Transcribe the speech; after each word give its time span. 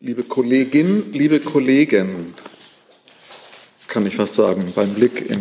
Liebe 0.00 0.22
Kollegin, 0.22 1.12
liebe 1.12 1.40
Kollegen, 1.40 2.32
kann 3.88 4.06
ich 4.06 4.14
fast 4.14 4.36
sagen, 4.36 4.72
beim 4.76 4.94
Blick 4.94 5.28
in 5.28 5.40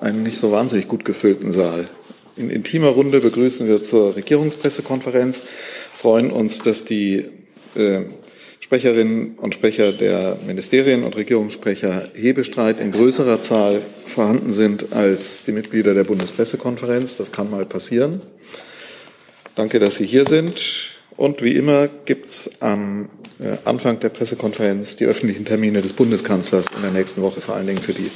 einen 0.00 0.22
nicht 0.22 0.38
so 0.38 0.50
wahnsinnig 0.50 0.88
gut 0.88 1.04
gefüllten 1.04 1.52
Saal. 1.52 1.86
In 2.34 2.48
intimer 2.48 2.88
Runde 2.88 3.20
begrüßen 3.20 3.68
wir 3.68 3.82
zur 3.82 4.16
Regierungspressekonferenz, 4.16 5.42
freuen 5.92 6.30
uns, 6.30 6.60
dass 6.60 6.86
die 6.86 7.26
äh, 7.74 8.04
Sprecherinnen 8.60 9.34
und 9.36 9.52
Sprecher 9.52 9.92
der 9.92 10.38
Ministerien 10.46 11.04
und 11.04 11.14
Regierungssprecher 11.14 12.08
Hebestreit 12.14 12.80
in 12.80 12.92
größerer 12.92 13.42
Zahl 13.42 13.82
vorhanden 14.06 14.52
sind 14.52 14.94
als 14.94 15.44
die 15.44 15.52
Mitglieder 15.52 15.92
der 15.92 16.04
Bundespressekonferenz. 16.04 17.16
Das 17.16 17.30
kann 17.30 17.50
mal 17.50 17.66
passieren. 17.66 18.22
Danke, 19.54 19.80
dass 19.80 19.96
Sie 19.96 20.06
hier 20.06 20.24
sind. 20.24 20.92
Und 21.18 21.42
wie 21.42 21.52
immer 21.56 21.88
gibt 22.06 22.30
es 22.30 22.62
am 22.62 23.10
Anfang 23.64 24.00
der 24.00 24.08
Pressekonferenz 24.08 24.96
die 24.96 25.04
öffentlichen 25.04 25.44
Termine 25.44 25.82
des 25.82 25.92
Bundeskanzlers 25.92 26.66
in 26.74 26.82
der 26.82 26.90
nächsten 26.90 27.22
Woche, 27.22 27.40
vor 27.40 27.54
allen 27.54 27.66
Dingen 27.66 27.80
für 27.80 27.92
die 27.92 28.10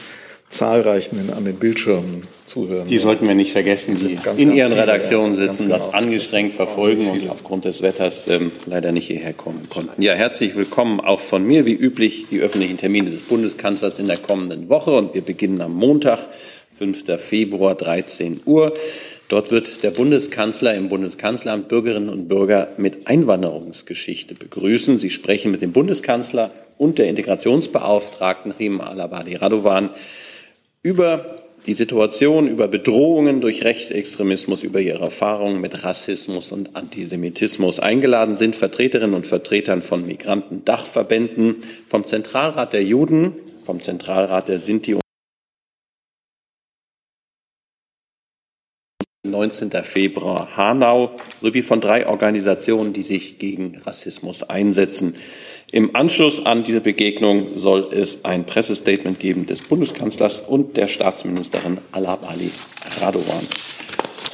zahlreichen 0.49 1.31
an 1.37 1.45
den 1.45 1.57
Bildschirmen 1.57 2.25
zuhören. 2.45 2.87
Die 2.87 2.99
sollten 2.99 3.27
wir 3.27 3.35
nicht 3.35 3.53
vergessen, 3.53 3.97
die 3.97 4.15
ganz, 4.17 4.41
in 4.41 4.49
ganz 4.49 4.57
Ihren 4.57 4.73
Redaktionen 4.73 5.35
sitzen, 5.35 5.65
genau. 5.65 5.75
das 5.75 5.93
angestrengt 5.93 6.53
verfolgen 6.53 7.11
und 7.11 7.29
aufgrund 7.29 7.65
des 7.65 7.83
Wetters 7.83 8.29
ähm, 8.29 8.53
leider 8.65 8.93
nicht 8.93 9.09
hierher 9.09 9.33
kommen 9.33 9.69
konnten. 9.69 10.01
Ja, 10.01 10.15
herzlich 10.15 10.55
willkommen 10.55 11.01
auch 11.01 11.21
von 11.21 11.45
mir, 11.45 11.67
wie 11.67 11.75
üblich, 11.75 12.27
die 12.31 12.41
öffentlichen 12.41 12.77
Termine 12.77 13.11
des 13.11 13.23
Bundeskanzlers 13.23 13.99
in 13.99 14.07
der 14.07 14.19
kommenden 14.19 14.69
Woche. 14.69 14.93
Und 14.93 15.15
wir 15.15 15.23
beginnen 15.23 15.61
am 15.61 15.75
Montag, 15.75 16.27
5. 16.79 17.05
Februar, 17.19 17.75
13 17.75 18.43
Uhr. 18.45 18.75
Dort 19.29 19.51
wird 19.51 19.83
der 19.83 19.91
Bundeskanzler 19.91 20.75
im 20.75 20.89
Bundeskanzleramt 20.89 21.69
Bürgerinnen 21.69 22.09
und 22.09 22.29
Bürger 22.29 22.69
mit 22.77 23.09
Einwanderungsgeschichte 23.09 24.35
begrüßen. 24.35 24.99
Sie 24.99 25.11
sprechen 25.11 25.51
mit 25.51 25.63
dem 25.63 25.73
Bundeskanzler 25.73 26.53
und 26.79 26.99
der 26.99 27.09
Integrationsbeauftragten 27.09 28.53
Rima 28.53 28.85
Alabadi 28.85 29.35
Radovan 29.35 29.91
über 30.83 31.37
die 31.67 31.75
Situation, 31.75 32.47
über 32.47 32.69
Bedrohungen 32.69 33.41
durch 33.41 33.65
Rechtsextremismus, 33.65 34.63
über 34.63 34.81
ihre 34.81 35.01
Erfahrungen 35.01 35.61
mit 35.61 35.83
Rassismus 35.83 36.53
und 36.53 36.77
Antisemitismus. 36.77 37.81
Eingeladen 37.81 38.37
sind 38.37 38.55
Vertreterinnen 38.55 39.17
und 39.17 39.27
Vertretern 39.27 39.83
von 39.83 40.07
Migrantendachverbänden, 40.07 41.57
vom 41.89 42.05
Zentralrat 42.05 42.73
der 42.73 42.85
Juden, 42.85 43.33
vom 43.65 43.81
Zentralrat 43.81 44.49
der 44.49 44.61
Sinti 44.61 44.97
19. 49.31 49.71
Februar 49.83 50.57
Hanau 50.57 51.11
sowie 51.43 51.63
von 51.63 51.81
drei 51.81 52.07
Organisationen, 52.07 52.93
die 52.93 53.03
sich 53.03 53.39
gegen 53.39 53.81
Rassismus 53.85 54.43
einsetzen. 54.43 55.17
Im 55.73 55.97
Anschluss 55.97 56.47
an 56.47 56.63
diese 56.63 56.81
Begegnung 56.81 57.59
soll 57.59 57.89
es 57.93 58.25
ein 58.25 58.47
Pressestatement 58.47 59.19
geben 59.19 59.47
des 59.47 59.63
Bundeskanzlers 59.63 60.41
und 60.41 60.77
der 60.77 60.87
Staatsministerin 60.87 61.79
Alab 61.93 62.31
Ali 62.31 62.51
Radovan. 63.01 63.47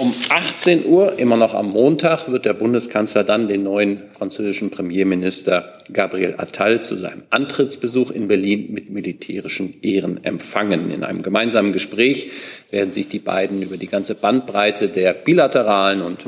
Um 0.02 0.12
18 0.30 0.84
Uhr, 0.84 1.16
immer 1.20 1.36
noch 1.36 1.54
am 1.54 1.70
Montag, 1.70 2.28
wird 2.28 2.44
der 2.44 2.54
Bundeskanzler 2.54 3.22
dann 3.22 3.46
den 3.46 3.62
neuen 3.62 4.10
französischen 4.10 4.68
Premierminister 4.68 5.78
Gabriel 5.92 6.34
Attal 6.38 6.82
zu 6.82 6.96
seinem 6.96 7.22
Antrittsbesuch 7.30 8.10
in 8.10 8.26
Berlin 8.26 8.72
mit 8.72 8.90
militärischen 8.90 9.80
Ehren 9.80 10.24
empfangen. 10.24 10.90
In 10.90 11.04
einem 11.04 11.22
gemeinsamen 11.22 11.72
Gespräch 11.72 12.32
werden 12.72 12.90
sich 12.90 13.06
die 13.06 13.20
beiden 13.20 13.62
über 13.62 13.76
die 13.76 13.86
ganze 13.86 14.16
Bandbreite 14.16 14.88
der 14.88 15.12
bilateralen 15.12 16.02
und 16.02 16.26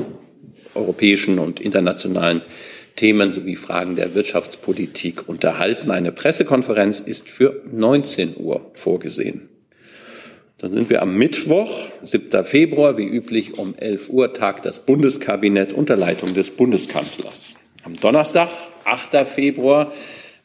europäischen 0.73 1.37
und 1.37 1.59
internationalen 1.59 2.43
Themen 2.95 3.33
sowie 3.33 3.57
Fragen 3.57 3.97
der 3.97 4.15
Wirtschaftspolitik 4.15 5.27
unterhalten. 5.27 5.91
Eine 5.91 6.13
Pressekonferenz 6.13 7.01
ist 7.01 7.27
für 7.27 7.61
19 7.69 8.37
Uhr 8.37 8.71
vorgesehen. 8.73 9.49
Dann 10.57 10.71
sind 10.71 10.89
wir 10.89 11.01
am 11.01 11.17
Mittwoch, 11.17 11.69
7. 12.01 12.45
Februar, 12.45 12.97
wie 12.97 13.05
üblich 13.05 13.59
um 13.59 13.75
11 13.75 14.09
Uhr, 14.09 14.33
tagt 14.33 14.65
das 14.65 14.79
Bundeskabinett 14.79 15.73
unter 15.73 15.97
Leitung 15.97 16.33
des 16.33 16.49
Bundeskanzlers. 16.49 17.55
Am 17.83 17.99
Donnerstag, 17.99 18.47
8. 18.85 19.27
Februar, 19.27 19.91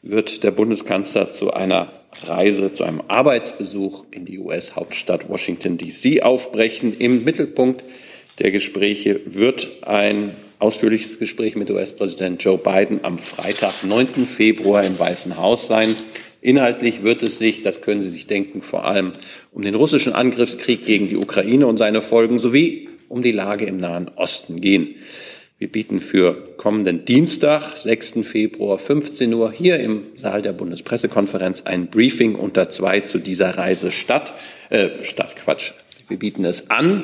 wird 0.01 0.43
der 0.43 0.51
Bundeskanzler 0.51 1.31
zu 1.31 1.53
einer 1.53 1.93
Reise, 2.23 2.73
zu 2.73 2.83
einem 2.83 3.01
Arbeitsbesuch 3.07 4.05
in 4.11 4.25
die 4.25 4.39
US-Hauptstadt 4.39 5.29
Washington, 5.29 5.77
D.C. 5.77 6.21
aufbrechen. 6.21 6.93
Im 6.99 7.23
Mittelpunkt 7.23 7.85
der 8.39 8.51
Gespräche 8.51 9.21
wird 9.25 9.69
ein 9.83 10.35
ausführliches 10.59 11.19
Gespräch 11.19 11.55
mit 11.55 11.69
US-Präsident 11.69 12.43
Joe 12.43 12.57
Biden 12.57 12.99
am 13.03 13.17
Freitag, 13.17 13.83
9. 13.85 14.25
Februar 14.25 14.83
im 14.83 14.99
Weißen 14.99 15.37
Haus 15.37 15.67
sein. 15.67 15.95
Inhaltlich 16.41 17.03
wird 17.03 17.21
es 17.21 17.37
sich, 17.37 17.61
das 17.61 17.81
können 17.81 18.01
Sie 18.01 18.09
sich 18.09 18.25
denken, 18.25 18.63
vor 18.63 18.85
allem 18.85 19.11
um 19.51 19.61
den 19.61 19.75
russischen 19.75 20.13
Angriffskrieg 20.13 20.85
gegen 20.85 21.07
die 21.07 21.17
Ukraine 21.17 21.67
und 21.67 21.77
seine 21.77 22.01
Folgen 22.01 22.39
sowie 22.39 22.89
um 23.09 23.21
die 23.21 23.31
Lage 23.31 23.65
im 23.65 23.77
Nahen 23.77 24.09
Osten 24.15 24.61
gehen. 24.61 24.95
Wir 25.57 25.71
bieten 25.71 25.99
für 25.99 26.43
kommenden 26.57 27.05
Dienstag, 27.05 27.77
6. 27.77 28.21
Februar, 28.23 28.79
15 28.79 29.31
Uhr 29.33 29.51
hier 29.51 29.79
im 29.79 30.05
Saal 30.15 30.41
der 30.41 30.53
Bundespressekonferenz 30.53 31.63
ein 31.63 31.87
Briefing 31.87 32.33
unter 32.33 32.69
zwei 32.69 33.01
zu 33.01 33.19
dieser 33.19 33.57
Reise 33.57 33.91
statt. 33.91 34.33
Äh, 34.71 35.03
statt 35.03 35.35
Quatsch. 35.35 35.73
Wir 36.07 36.17
bieten 36.17 36.45
es 36.45 36.71
an 36.71 37.03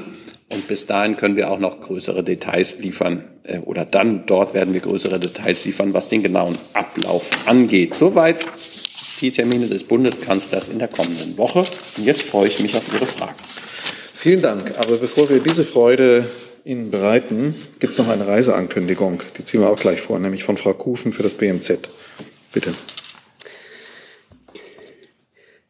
und 0.51 0.67
bis 0.67 0.87
dahin 0.87 1.17
können 1.17 1.35
wir 1.35 1.51
auch 1.51 1.59
noch 1.59 1.81
größere 1.81 2.23
Details 2.23 2.79
liefern 2.79 3.25
äh, 3.43 3.59
oder 3.59 3.85
dann 3.85 4.25
dort 4.25 4.53
werden 4.53 4.73
wir 4.73 4.81
größere 4.81 5.19
Details 5.19 5.65
liefern, 5.65 5.93
was 5.93 6.09
den 6.09 6.23
genauen 6.23 6.57
Ablauf 6.73 7.29
angeht. 7.45 7.93
Soweit 7.93 8.43
die 9.21 9.31
Termine 9.31 9.67
des 9.67 9.83
Bundeskanzlers 9.83 10.67
in 10.67 10.79
der 10.79 10.87
kommenden 10.87 11.37
Woche. 11.37 11.65
Und 11.97 12.05
jetzt 12.05 12.23
freue 12.23 12.47
ich 12.47 12.59
mich 12.59 12.75
auf 12.75 12.83
Ihre 12.93 13.05
Fragen. 13.05 13.35
Vielen 14.13 14.41
Dank. 14.41 14.73
Aber 14.77 14.97
bevor 14.97 15.29
wir 15.29 15.39
diese 15.39 15.63
Freude 15.63 16.25
Ihnen 16.65 16.91
bereiten, 16.91 17.55
gibt 17.79 17.93
es 17.93 17.99
noch 17.99 18.09
eine 18.09 18.27
Reiseankündigung. 18.27 19.23
Die 19.37 19.45
ziehen 19.45 19.61
wir 19.61 19.69
auch 19.69 19.79
gleich 19.79 20.01
vor, 20.01 20.19
nämlich 20.19 20.43
von 20.43 20.57
Frau 20.57 20.73
Kufen 20.73 21.13
für 21.13 21.23
das 21.23 21.35
BMZ. 21.35 21.87
Bitte. 22.51 22.73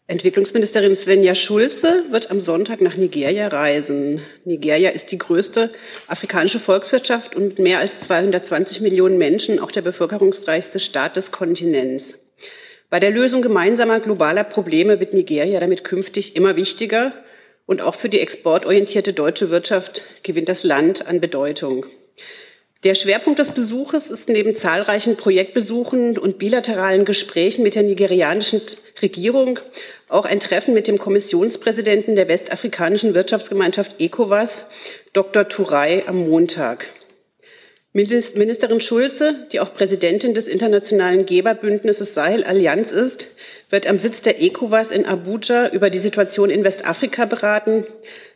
Entwicklungsministerin 0.09 0.95
Svenja 0.95 1.35
Schulze 1.35 2.05
wird 2.11 2.31
am 2.31 2.39
Sonntag 2.39 2.79
nach 2.79 2.95
Nigeria 2.95 3.49
reisen. 3.49 4.21
Nigeria 4.45 4.89
ist 4.89 5.11
die 5.11 5.17
größte 5.17 5.69
afrikanische 6.07 6.61
Volkswirtschaft 6.61 7.35
und 7.35 7.43
mit 7.43 7.59
mehr 7.59 7.79
als 7.79 7.99
220 7.99 8.79
Millionen 8.79 9.17
Menschen 9.17 9.59
auch 9.59 9.71
der 9.71 9.81
bevölkerungsreichste 9.81 10.79
Staat 10.79 11.17
des 11.17 11.33
Kontinents. 11.33 12.15
Bei 12.89 13.01
der 13.01 13.11
Lösung 13.11 13.41
gemeinsamer 13.41 13.99
globaler 13.99 14.45
Probleme 14.45 15.01
wird 15.01 15.13
Nigeria 15.13 15.59
damit 15.59 15.83
künftig 15.83 16.37
immer 16.37 16.55
wichtiger 16.55 17.11
und 17.65 17.81
auch 17.81 17.95
für 17.95 18.07
die 18.07 18.21
exportorientierte 18.21 19.11
deutsche 19.11 19.49
Wirtschaft 19.49 20.03
gewinnt 20.23 20.47
das 20.47 20.63
Land 20.63 21.05
an 21.05 21.19
Bedeutung. 21.19 21.85
Der 22.85 22.95
Schwerpunkt 22.95 23.39
des 23.39 23.51
Besuches 23.51 24.09
ist 24.09 24.29
neben 24.29 24.55
zahlreichen 24.55 25.17
Projektbesuchen 25.17 26.17
und 26.17 26.37
bilateralen 26.37 27.03
Gesprächen 27.03 27.63
mit 27.63 27.75
der 27.75 27.83
nigerianischen 27.83 28.61
Regierung 29.01 29.59
auch 30.07 30.23
ein 30.23 30.39
Treffen 30.39 30.73
mit 30.73 30.87
dem 30.87 30.97
Kommissionspräsidenten 30.97 32.15
der 32.15 32.29
westafrikanischen 32.29 33.13
Wirtschaftsgemeinschaft 33.13 33.99
ECOWAS, 33.99 34.63
Dr. 35.11 35.49
Turay, 35.49 36.03
am 36.05 36.29
Montag. 36.29 36.87
Ministerin 37.97 38.79
Schulze, 38.79 39.47
die 39.51 39.59
auch 39.59 39.73
Präsidentin 39.73 40.35
des 40.35 40.47
internationalen 40.47 41.25
Geberbündnisses 41.25 42.13
Sahel 42.13 42.43
Allianz 42.43 42.91
ist, 42.91 43.25
wird 43.71 43.87
am 43.87 43.97
Sitz 43.97 44.21
der 44.21 44.39
ECOWAS 44.39 44.91
in 44.91 45.07
Abuja 45.07 45.69
über 45.69 45.89
die 45.89 45.97
Situation 45.97 46.51
in 46.51 46.63
Westafrika 46.63 47.25
beraten, 47.25 47.87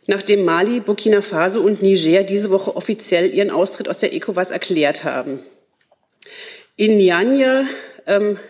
nachdem 0.08 0.44
Mali, 0.44 0.80
Burkina 0.80 1.22
Faso 1.22 1.60
und 1.60 1.80
Niger 1.80 2.24
diese 2.24 2.50
Woche 2.50 2.74
offiziell 2.74 3.32
ihren 3.32 3.50
Austritt 3.52 3.88
aus 3.88 4.00
der 4.00 4.12
ECOWAS 4.12 4.50
erklärt 4.50 5.04
haben. 5.04 5.38
In 6.74 6.96
Nianja 6.96 7.64
ähm, 8.08 8.40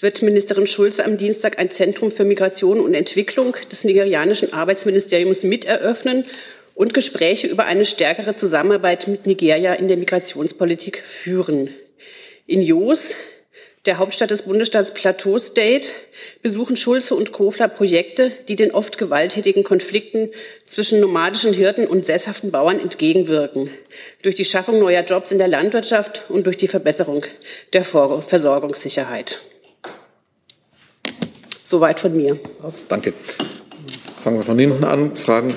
wird 0.00 0.20
Ministerin 0.20 0.66
Schulze 0.66 1.02
am 1.02 1.16
Dienstag 1.16 1.58
ein 1.58 1.70
Zentrum 1.70 2.10
für 2.10 2.24
Migration 2.24 2.78
und 2.80 2.92
Entwicklung 2.92 3.56
des 3.72 3.84
nigerianischen 3.84 4.52
Arbeitsministeriums 4.52 5.44
miteröffnen 5.44 6.24
und 6.78 6.94
Gespräche 6.94 7.48
über 7.48 7.64
eine 7.64 7.84
stärkere 7.84 8.36
Zusammenarbeit 8.36 9.08
mit 9.08 9.26
Nigeria 9.26 9.74
in 9.74 9.88
der 9.88 9.96
Migrationspolitik 9.96 11.02
führen. 11.04 11.70
In 12.46 12.62
Jos, 12.62 13.16
der 13.84 13.98
Hauptstadt 13.98 14.30
des 14.30 14.42
Bundesstaats 14.42 14.94
Plateau 14.94 15.38
State, 15.38 15.88
besuchen 16.40 16.76
Schulze 16.76 17.16
und 17.16 17.32
Kofler 17.32 17.66
Projekte, 17.66 18.30
die 18.46 18.54
den 18.54 18.70
oft 18.70 18.96
gewalttätigen 18.96 19.64
Konflikten 19.64 20.30
zwischen 20.66 21.00
nomadischen 21.00 21.52
Hirten 21.52 21.84
und 21.84 22.06
sesshaften 22.06 22.52
Bauern 22.52 22.78
entgegenwirken, 22.78 23.70
durch 24.22 24.36
die 24.36 24.44
Schaffung 24.44 24.78
neuer 24.78 25.02
Jobs 25.02 25.32
in 25.32 25.38
der 25.38 25.48
Landwirtschaft 25.48 26.26
und 26.28 26.46
durch 26.46 26.58
die 26.58 26.68
Verbesserung 26.68 27.24
der 27.72 27.82
Versorgungssicherheit. 27.82 29.40
Soweit 31.64 31.98
von 31.98 32.16
mir. 32.16 32.38
Danke. 32.88 33.14
Fangen 34.22 34.38
wir 34.38 34.44
von 34.44 34.58
hinten 34.60 34.84
an. 34.84 35.16
Fragen 35.16 35.54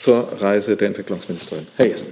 zur 0.00 0.40
Reise 0.40 0.76
der 0.76 0.88
Entwicklungsministerin. 0.88 1.66
Herr 1.76 1.86
Jessen. 1.86 2.08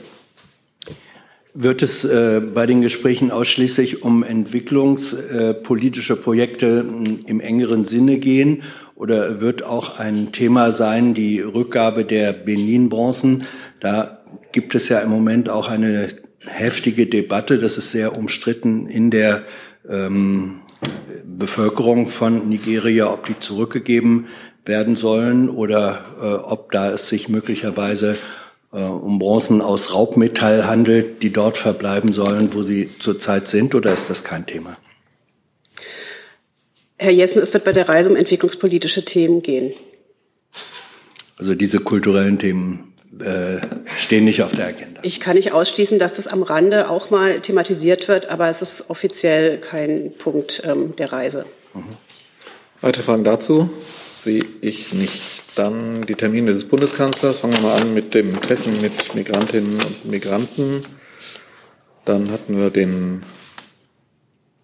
Wird 1.55 1.83
es 1.83 2.05
äh, 2.05 2.41
bei 2.41 2.67
den 2.67 2.83
Gesprächen 2.83 3.31
ausschließlich 3.31 4.03
um 4.03 4.23
entwicklungspolitische 4.23 6.17
Projekte 6.17 6.85
im 7.27 7.41
engeren 7.41 7.87
Sinne 7.87 8.19
gehen 8.19 8.63
oder 8.95 9.41
wird 9.41 9.65
auch 9.65 9.99
ein 9.99 10.33
Thema 10.33 10.71
sein 10.71 11.15
die 11.15 11.41
Rückgabe 11.41 12.05
der 12.05 12.35
Benin-Bronzen? 12.35 13.45
Da 13.81 14.23
gibt 14.53 14.75
es 14.75 14.91
ja 14.91 14.99
im 14.99 15.09
Moment 15.09 15.49
auch 15.49 15.71
eine 15.71 16.09
heftige 16.41 17.07
Debatte, 17.07 17.59
das 17.59 17.79
ist 17.79 17.91
sehr 17.91 18.17
umstritten 18.17 18.87
in 18.87 19.11
der 19.11 19.45
ähm, 19.89 20.61
Bevölkerung 21.25 22.07
von 22.07 22.51
Nigeria, 22.51 23.11
ob 23.11 23.25
die 23.25 23.39
zurückgegeben 23.39 24.27
werden 24.69 24.97
sollen 24.97 25.49
oder 25.49 26.05
äh, 26.21 26.25
ob 26.25 26.71
da 26.71 26.91
es 26.93 27.09
sich 27.09 27.29
möglicherweise 27.29 28.17
äh, 28.73 28.81
um 28.81 29.19
Bronzen 29.19 29.61
aus 29.61 29.95
Raubmetall 29.95 30.67
handelt, 30.67 31.23
die 31.23 31.33
dort 31.33 31.57
verbleiben 31.57 32.13
sollen, 32.13 32.55
wo 32.55 32.63
sie 32.63 32.91
zurzeit 32.99 33.49
sind, 33.49 33.75
oder 33.75 33.93
ist 33.93 34.11
das 34.11 34.25
kein 34.25 34.47
Thema? 34.47 34.77
Herr 36.99 37.13
Jessen, 37.13 37.41
es 37.41 37.55
wird 37.55 37.65
bei 37.65 37.73
der 37.73 37.89
Reise 37.89 38.11
um 38.11 38.17
entwicklungspolitische 38.17 39.05
Themen 39.05 39.43
gehen. 39.43 39.73
Also 41.39 41.55
diese 41.55 41.79
kulturellen 41.79 42.39
Themen 42.39 42.93
äh, 43.21 43.59
stehen 43.97 44.25
nicht 44.25 44.43
auf 44.43 44.53
der 44.53 44.67
Agenda. 44.67 45.01
Ich 45.05 45.21
kann 45.21 45.37
nicht 45.37 45.53
ausschließen, 45.53 45.99
dass 45.99 46.15
das 46.15 46.27
am 46.27 46.43
Rande 46.43 46.91
auch 46.91 47.11
mal 47.11 47.41
thematisiert 47.41 48.09
wird, 48.09 48.29
aber 48.29 48.49
es 48.49 48.63
ist 48.63 48.91
offiziell 48.91 49.59
kein 49.59 50.13
Punkt 50.19 50.63
ähm, 50.65 50.95
der 50.97 51.13
Reise. 51.13 51.47
Mhm. 51.75 51.97
Weitere 52.81 53.03
Fragen 53.03 53.25
dazu 53.25 53.69
sehe 54.01 54.45
ich 54.61 54.93
nicht. 54.93 55.43
Dann 55.57 56.07
die 56.07 56.15
Termine 56.15 56.53
des 56.53 56.65
Bundeskanzlers. 56.65 57.39
Fangen 57.39 57.55
wir 57.55 57.61
mal 57.61 57.81
an 57.81 57.93
mit 57.93 58.15
dem 58.15 58.41
Treffen 58.41 58.81
mit 58.81 59.15
Migrantinnen 59.17 59.81
und 59.83 60.05
Migranten. 60.05 60.85
Dann 62.05 62.31
hatten 62.31 62.57
wir 62.57 62.71
den 62.71 63.25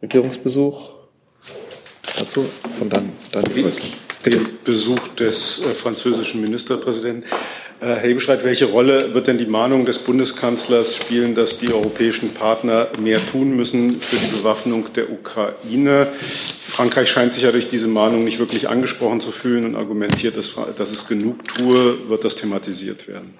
Regierungsbesuch. 0.00 0.92
Dazu 2.16 2.44
von 2.78 2.88
dann, 2.88 3.10
dann 3.32 3.44
Den 4.24 4.58
Besuch 4.62 5.08
des 5.08 5.58
äh, 5.58 5.70
französischen 5.70 6.40
Ministerpräsidenten. 6.40 7.28
Herr 7.80 7.98
Hebestreit, 7.98 8.44
welche 8.44 8.66
Rolle 8.66 9.14
wird 9.14 9.26
denn 9.26 9.36
die 9.36 9.46
Mahnung 9.46 9.84
des 9.84 9.98
Bundeskanzlers 9.98 10.96
spielen, 10.96 11.34
dass 11.34 11.58
die 11.58 11.72
europäischen 11.72 12.32
Partner 12.32 12.88
mehr 13.00 13.24
tun 13.26 13.56
müssen 13.56 14.00
für 14.00 14.16
die 14.16 14.36
Bewaffnung 14.36 14.92
der 14.94 15.10
Ukraine? 15.10 16.06
Frankreich 16.14 17.10
scheint 17.10 17.34
sich 17.34 17.42
ja 17.42 17.50
durch 17.50 17.68
diese 17.68 17.88
Mahnung 17.88 18.24
nicht 18.24 18.38
wirklich 18.38 18.68
angesprochen 18.68 19.20
zu 19.20 19.32
fühlen 19.32 19.64
und 19.64 19.76
argumentiert, 19.76 20.36
dass, 20.36 20.54
dass 20.76 20.92
es 20.92 21.06
genug 21.08 21.46
tue. 21.48 22.08
Wird 22.08 22.24
das 22.24 22.36
thematisiert 22.36 23.08
werden? 23.08 23.34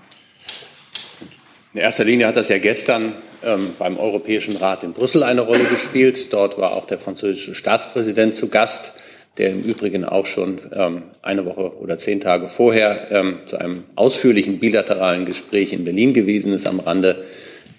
In 1.73 1.81
erster 1.81 2.05
Linie 2.05 2.27
hat 2.27 2.37
das 2.37 2.49
ja 2.49 2.59
gestern 2.59 3.15
ähm, 3.43 3.73
beim 3.79 3.99
Europäischen 3.99 4.57
Rat 4.57 4.85
in 4.85 4.93
Brüssel 4.93 5.23
eine 5.23 5.41
Rolle 5.41 5.65
gespielt. 5.65 6.33
Dort 6.33 6.59
war 6.59 6.73
auch 6.73 6.85
der 6.85 6.99
französische 6.99 7.55
Staatspräsident 7.55 8.35
zu 8.35 8.49
Gast 8.49 8.95
der 9.39 9.51
im 9.51 9.63
Übrigen 9.63 10.05
auch 10.05 10.27
schon 10.27 10.59
ähm, 10.73 11.03
eine 11.23 11.45
Woche 11.45 11.77
oder 11.79 11.99
zehn 11.99 12.21
Tage 12.21 12.49
vorher 12.49 13.09
ähm, 13.11 13.39
zu 13.47 13.59
einem 13.59 13.85
ausführlichen 13.97 14.59
bilateralen 14.61 15.27
Gespräch 15.27 15.73
in 15.73 15.85
Berlin 15.85 16.13
gewesen 16.13 16.53
ist 16.53 16.67
am 16.67 16.81
Rande 16.81 17.25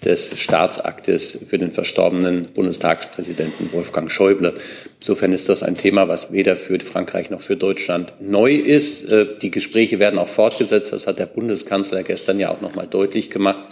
des 0.04 0.38
Staatsaktes 0.38 1.38
für 1.46 1.58
den 1.58 1.72
verstorbenen 1.72 2.48
Bundestagspräsidenten 2.54 3.72
Wolfgang 3.72 4.10
Schäuble. 4.10 4.54
Insofern 5.00 5.32
ist 5.32 5.48
das 5.48 5.62
ein 5.62 5.74
Thema, 5.74 6.06
was 6.08 6.30
weder 6.30 6.56
für 6.56 6.78
Frankreich 6.80 7.30
noch 7.30 7.40
für 7.40 7.56
Deutschland 7.56 8.12
neu 8.20 8.54
ist. 8.54 9.10
Äh, 9.10 9.26
die 9.40 9.50
Gespräche 9.50 9.98
werden 9.98 10.18
auch 10.18 10.28
fortgesetzt. 10.28 10.92
Das 10.92 11.06
hat 11.06 11.18
der 11.18 11.26
Bundeskanzler 11.26 12.02
gestern 12.02 12.38
ja 12.38 12.50
auch 12.50 12.60
noch 12.60 12.74
mal 12.74 12.86
deutlich 12.86 13.30
gemacht. 13.30 13.64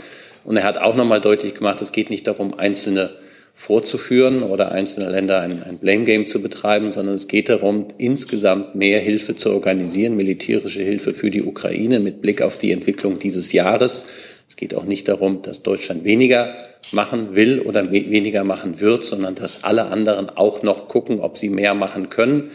Und 0.45 0.57
er 0.57 0.65
hat 0.65 0.79
auch 0.79 0.97
noch 0.97 1.07
mal 1.07 1.21
deutlich 1.21 1.55
gemacht, 1.55 1.81
es 1.81 1.93
geht 1.93 2.11
nicht 2.11 2.27
darum, 2.27 2.59
einzelne 2.59 3.11
vorzuführen 3.55 4.43
oder 4.43 4.73
einzelne 4.73 5.09
Länder 5.09 5.41
ein, 5.41 5.63
ein 5.63 5.79
Blame 5.79 6.05
Game 6.05 6.27
zu 6.27 6.43
betreiben, 6.43 6.91
sondern 6.91 7.15
es 7.15 7.29
geht 7.29 7.49
darum, 7.49 7.87
insgesamt 7.99 8.75
mehr 8.75 8.99
Hilfe 8.99 9.37
zu 9.37 9.53
organisieren, 9.53 10.17
militärische 10.17 10.83
Hilfe 10.83 11.15
für 11.15 11.31
die 11.31 11.43
Ukraine 11.43 12.01
mit 12.01 12.21
Blick 12.21 12.43
auf 12.43 12.59
die 12.59 12.73
Entwicklung 12.73 13.19
dieses 13.19 13.53
Jahres. 13.53 14.07
Es 14.49 14.57
geht 14.57 14.75
auch 14.75 14.85
nicht 14.85 15.09
darum, 15.09 15.43
dass 15.43 15.63
Deutschland 15.63 16.05
weniger 16.05 16.59
machen 16.93 17.37
will 17.37 17.61
oder 17.61 17.91
weniger 17.93 18.45
machen 18.45 18.81
wird, 18.81 19.05
sondern 19.05 19.37
dass 19.37 19.63
alle 19.63 19.87
anderen 19.87 20.29
auch 20.29 20.63
noch 20.63 20.89
gucken, 20.89 21.21
ob 21.21 21.39
sie 21.39 21.49
mehr 21.49 21.75
machen 21.75 22.09
können, 22.09 22.51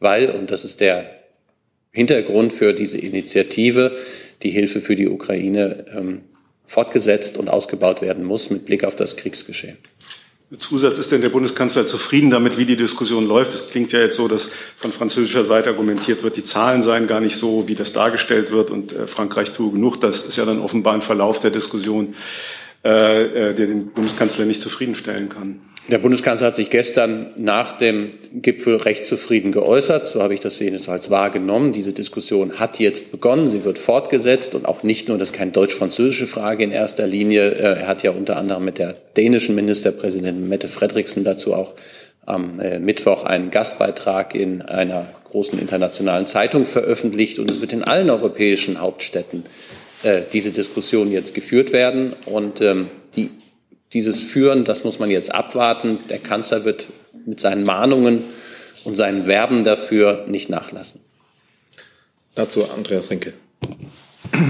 weil, 0.00 0.30
und 0.30 0.50
das 0.50 0.64
ist 0.64 0.80
der 0.80 1.10
Hintergrund 1.92 2.52
für 2.52 2.72
diese 2.72 2.98
Initiative, 2.98 3.96
die 4.42 4.50
Hilfe 4.50 4.80
für 4.80 4.96
die 4.96 5.08
Ukraine 5.08 5.84
ähm, 5.94 6.22
fortgesetzt 6.64 7.36
und 7.38 7.48
ausgebaut 7.48 8.02
werden 8.02 8.24
muss 8.24 8.50
mit 8.50 8.64
Blick 8.64 8.84
auf 8.84 8.94
das 8.94 9.16
Kriegsgeschehen. 9.16 9.78
Zusatz 10.56 10.96
ist 10.96 11.12
denn 11.12 11.20
der 11.20 11.28
Bundeskanzler 11.28 11.84
zufrieden 11.84 12.30
damit, 12.30 12.56
wie 12.56 12.64
die 12.64 12.76
Diskussion 12.76 13.26
läuft? 13.26 13.54
Es 13.54 13.68
klingt 13.68 13.92
ja 13.92 14.00
jetzt 14.00 14.16
so, 14.16 14.28
dass 14.28 14.50
von 14.78 14.92
französischer 14.92 15.44
Seite 15.44 15.68
argumentiert 15.68 16.22
wird, 16.22 16.36
die 16.38 16.44
Zahlen 16.44 16.82
seien 16.82 17.06
gar 17.06 17.20
nicht 17.20 17.36
so, 17.36 17.68
wie 17.68 17.74
das 17.74 17.92
dargestellt 17.92 18.50
wird 18.50 18.70
und 18.70 18.92
äh, 18.92 19.06
Frankreich 19.06 19.52
tue 19.52 19.72
genug. 19.72 20.00
Das 20.00 20.22
ist 20.22 20.36
ja 20.36 20.46
dann 20.46 20.60
offenbar 20.60 20.94
ein 20.94 21.02
Verlauf 21.02 21.40
der 21.40 21.50
Diskussion, 21.50 22.14
äh, 22.82 23.50
äh, 23.50 23.54
der 23.54 23.66
den 23.66 23.88
Bundeskanzler 23.88 24.46
nicht 24.46 24.62
zufriedenstellen 24.62 25.28
kann. 25.28 25.60
Der 25.88 25.96
Bundeskanzler 25.96 26.48
hat 26.48 26.56
sich 26.56 26.68
gestern 26.68 27.28
nach 27.36 27.72
dem 27.72 28.10
Gipfel 28.34 28.76
recht 28.76 29.06
zufrieden 29.06 29.52
geäußert. 29.52 30.06
So 30.06 30.22
habe 30.22 30.34
ich 30.34 30.40
das 30.40 30.58
jedenfalls 30.58 31.08
wahrgenommen. 31.08 31.72
Diese 31.72 31.94
Diskussion 31.94 32.58
hat 32.58 32.78
jetzt 32.78 33.10
begonnen. 33.10 33.48
Sie 33.48 33.64
wird 33.64 33.78
fortgesetzt 33.78 34.54
und 34.54 34.66
auch 34.66 34.82
nicht 34.82 35.08
nur, 35.08 35.16
das 35.16 35.30
ist 35.30 35.34
keine 35.34 35.52
deutsch-französische 35.52 36.26
Frage 36.26 36.64
in 36.64 36.72
erster 36.72 37.06
Linie. 37.06 37.52
Äh, 37.52 37.80
er 37.80 37.86
hat 37.86 38.02
ja 38.02 38.10
unter 38.10 38.36
anderem 38.36 38.66
mit 38.66 38.78
der 38.78 38.96
dänischen 39.16 39.54
Ministerpräsidentin 39.54 40.46
Mette 40.46 40.68
Frederiksen 40.68 41.24
dazu 41.24 41.54
auch 41.54 41.74
am 42.26 42.60
äh, 42.60 42.78
Mittwoch 42.78 43.24
einen 43.24 43.50
Gastbeitrag 43.50 44.34
in 44.34 44.60
einer 44.60 45.08
großen 45.24 45.58
internationalen 45.58 46.26
Zeitung 46.26 46.66
veröffentlicht 46.66 47.38
und 47.38 47.50
es 47.50 47.62
wird 47.62 47.72
in 47.72 47.84
allen 47.84 48.10
europäischen 48.10 48.78
Hauptstädten 48.78 49.44
äh, 50.02 50.20
diese 50.30 50.50
Diskussion 50.50 51.10
jetzt 51.10 51.34
geführt 51.34 51.72
werden 51.72 52.12
und 52.26 52.60
ähm, 52.60 52.88
die 53.16 53.30
dieses 53.92 54.18
Führen, 54.18 54.64
das 54.64 54.84
muss 54.84 54.98
man 54.98 55.10
jetzt 55.10 55.34
abwarten. 55.34 55.98
Der 56.08 56.18
Kanzler 56.18 56.64
wird 56.64 56.88
mit 57.26 57.40
seinen 57.40 57.64
Mahnungen 57.64 58.24
und 58.84 58.94
seinen 58.94 59.26
Werben 59.26 59.64
dafür 59.64 60.24
nicht 60.26 60.50
nachlassen. 60.50 61.00
Dazu 62.34 62.64
Andreas 62.70 63.10
Rinke. 63.10 63.32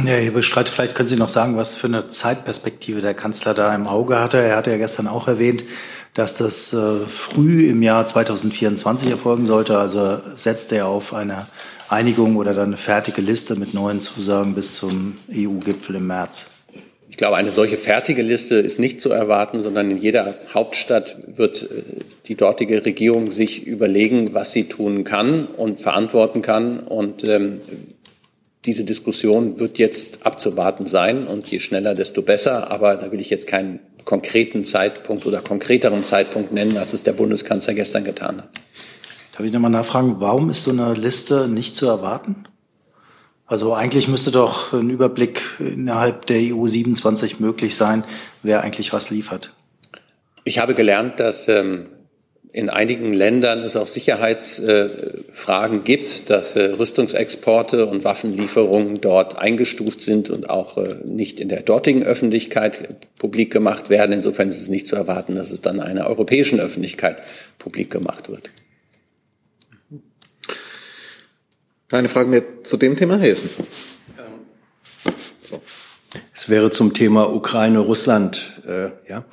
Ja, 0.05 0.14
Herr 0.14 0.32
Bestreit, 0.32 0.69
vielleicht 0.69 0.94
können 0.94 1.08
Sie 1.08 1.17
noch 1.17 1.29
sagen, 1.29 1.56
was 1.56 1.76
für 1.76 1.87
eine 1.87 2.08
Zeitperspektive 2.08 3.00
der 3.00 3.14
Kanzler 3.14 3.55
da 3.55 3.75
im 3.75 3.87
Auge 3.87 4.19
hatte. 4.19 4.38
Er 4.38 4.56
hatte 4.56 4.70
ja 4.70 4.76
gestern 4.76 5.06
auch 5.06 5.29
erwähnt, 5.29 5.64
dass 6.14 6.35
das 6.35 6.73
äh, 6.73 6.99
früh 7.06 7.69
im 7.69 7.82
Jahr 7.82 8.05
2024 8.05 9.11
erfolgen 9.11 9.46
sollte. 9.46 9.78
Also 9.78 10.21
setzt 10.35 10.73
er 10.73 10.88
auf 10.88 11.14
eine 11.14 11.47
Einigung 11.88 12.37
oder 12.37 12.54
dann 12.54 12.66
eine 12.66 12.76
fertige 12.76 13.23
Liste 13.23 13.54
mit 13.54 13.73
neuen 13.73 14.00
Zusagen 14.00 14.54
bis 14.54 14.75
zum 14.75 15.14
EU-Gipfel 15.33 15.97
im 15.97 16.09
März. 16.09 16.50
Ich 17.19 17.21
glaube, 17.21 17.37
eine 17.37 17.51
solche 17.51 17.77
fertige 17.77 18.23
Liste 18.23 18.55
ist 18.55 18.79
nicht 18.79 19.01
zu 19.01 19.11
erwarten, 19.11 19.61
sondern 19.61 19.91
in 19.91 19.99
jeder 19.99 20.37
Hauptstadt 20.55 21.19
wird 21.27 21.63
äh, 21.63 21.83
die 22.27 22.37
dortige 22.37 22.85
Regierung 22.85 23.33
sich 23.33 23.67
überlegen, 23.67 24.35
was 24.35 24.53
sie 24.53 24.69
tun 24.69 25.03
kann 25.03 25.47
und 25.47 25.81
verantworten 25.81 26.43
kann. 26.43 26.79
Und 26.79 27.27
ähm, 27.27 27.61
diese 28.67 28.85
Diskussion 28.85 29.59
wird 29.59 29.79
jetzt 29.79 30.25
abzuwarten 30.25 30.87
sein. 30.87 31.27
Und 31.27 31.49
je 31.49 31.59
schneller, 31.59 31.95
desto 31.95 32.23
besser. 32.23 32.71
Aber 32.71 32.95
da 32.95 33.11
will 33.11 33.21
ich 33.21 33.31
jetzt 33.31 33.49
keinen 33.49 33.81
konkreten 34.05 34.63
Zeitpunkt 34.63 35.27
oder 35.27 35.41
konkreteren 35.41 36.05
Zeitpunkt 36.05 36.53
nennen, 36.53 36.77
als 36.77 36.93
es 36.93 37.03
der 37.03 37.15
Bundeskanzler 37.15 37.75
gestern 37.75 38.05
getan 38.05 38.43
hat. 38.43 38.49
Darf 39.33 39.45
ich 39.45 39.53
nochmal 39.53 39.73
nachfragen, 39.73 40.21
warum 40.21 40.51
ist 40.51 40.63
so 40.63 40.71
eine 40.71 40.95
Liste 40.95 41.49
nicht 41.49 41.75
zu 41.75 41.89
erwarten? 41.89 42.45
Also 43.49 43.73
eigentlich 43.73 44.09
müsste 44.09 44.31
doch 44.31 44.75
ein 44.75 44.90
Überblick 44.90 45.40
innerhalb 45.59 46.26
der 46.26 46.55
EU 46.55 46.67
27 46.67 47.40
möglich 47.40 47.75
sein, 47.75 48.05
wer 48.43 48.62
eigentlich 48.62 48.93
was 48.93 49.09
liefert. 49.09 49.55
Ich 50.45 50.59
habe 50.59 50.75
gelernt, 50.75 51.19
dass 51.19 51.49
ähm, 51.49 51.87
in 52.52 52.69
einigen 52.69 53.14
Ländern 53.14 53.61
es 53.61 53.75
auch 53.75 53.87
Sicherheitsfragen 53.87 55.78
äh, 55.78 55.83
gibt, 55.83 56.28
dass 56.28 56.57
äh, 56.57 56.73
Rüstungsexporte 56.73 57.87
und 57.87 58.05
Waffenlieferungen 58.05 59.00
dort 59.00 59.38
eingestuft 59.38 60.02
sind 60.02 60.28
und 60.28 60.50
auch 60.50 60.76
äh, 60.76 60.97
nicht 61.07 61.40
in 61.40 61.49
der 61.49 61.62
dortigen 61.62 62.02
Öffentlichkeit 62.02 62.97
publik 63.19 63.50
gemacht 63.50 63.88
werden. 63.88 64.12
Insofern 64.12 64.50
ist 64.50 64.61
es 64.61 64.69
nicht 64.69 64.87
zu 64.87 64.95
erwarten, 64.95 65.35
dass 65.35 65.50
es 65.50 65.62
dann 65.62 65.81
einer 65.81 66.07
europäischen 66.07 66.61
Öffentlichkeit 66.61 67.23
publik 67.59 67.90
gemacht 67.90 68.28
wird. 68.28 68.50
Keine 71.88 72.09
Fragen 72.09 72.28
mehr 72.28 72.64
zu 72.64 72.76
dem 72.76 72.99
Thema, 72.99 73.16
Hessen. 73.16 73.49
So. 75.38 75.62
Es 76.35 76.50
wäre 76.50 76.71
zum 76.71 76.92
Thema 76.92 77.33
Ukraine, 77.33 77.78
Russland, 77.78 78.61
äh, 78.66 78.90
ja, 79.09 79.25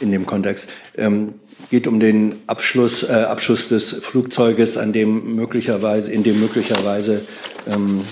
in 0.00 0.10
dem 0.10 0.26
Kontext. 0.26 0.70
Ähm, 0.96 1.34
geht 1.70 1.86
um 1.86 2.00
den 2.00 2.40
Abschluss, 2.48 3.04
äh, 3.04 3.12
Abschuss 3.12 3.68
des 3.68 3.92
Flugzeuges, 3.92 4.76
an 4.76 4.92
dem 4.92 5.36
möglicherweise, 5.36 6.12
in 6.12 6.24
dem 6.24 6.40
möglicherweise 6.40 7.22
ähm, 7.68 8.02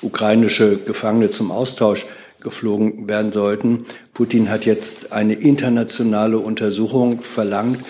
ukrainische 0.00 0.78
Gefangene 0.78 1.28
zum 1.28 1.50
Austausch 1.50 2.06
geflogen 2.40 3.06
werden 3.06 3.32
sollten. 3.32 3.84
Putin 4.14 4.48
hat 4.48 4.64
jetzt 4.64 5.12
eine 5.12 5.34
internationale 5.34 6.38
Untersuchung 6.38 7.22
verlangt. 7.22 7.80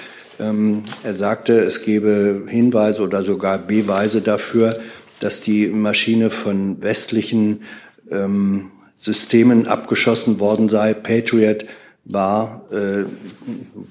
Ähm, 0.40 0.84
er 1.02 1.14
sagte, 1.14 1.54
es 1.54 1.82
gebe 1.82 2.44
Hinweise 2.48 3.02
oder 3.02 3.22
sogar 3.22 3.58
Beweise 3.58 4.20
dafür, 4.20 4.78
dass 5.20 5.40
die 5.40 5.68
Maschine 5.68 6.30
von 6.30 6.80
westlichen 6.82 7.62
ähm, 8.10 8.70
Systemen 8.94 9.66
abgeschossen 9.66 10.40
worden 10.40 10.68
sei. 10.68 10.94
Patriot 10.94 11.66
war, 12.04 12.66
äh, 12.72 13.04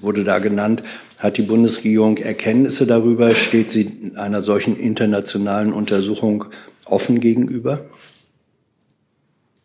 wurde 0.00 0.24
da 0.24 0.38
genannt. 0.38 0.82
Hat 1.18 1.36
die 1.36 1.42
Bundesregierung 1.42 2.16
Erkenntnisse 2.16 2.86
darüber? 2.86 3.34
Steht 3.34 3.70
sie 3.70 4.12
einer 4.16 4.40
solchen 4.40 4.76
internationalen 4.76 5.72
Untersuchung 5.72 6.44
offen 6.84 7.20
gegenüber? 7.20 7.86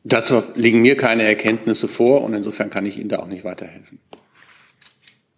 Dazu 0.03 0.43
liegen 0.55 0.81
mir 0.81 0.97
keine 0.97 1.23
Erkenntnisse 1.23 1.87
vor 1.87 2.23
und 2.23 2.33
insofern 2.33 2.69
kann 2.69 2.85
ich 2.85 2.99
Ihnen 2.99 3.09
da 3.09 3.19
auch 3.19 3.27
nicht 3.27 3.45
weiterhelfen. 3.45 3.99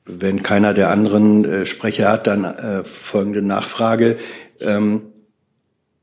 Wenn 0.05 0.43
keiner 0.43 0.73
der 0.73 0.91
anderen 0.91 1.45
äh, 1.45 1.65
Sprecher 1.65 2.09
hat, 2.11 2.27
dann 2.27 2.43
äh, 2.45 2.83
folgende 2.83 3.41
Nachfrage. 3.41 4.17
Ähm, 4.61 5.01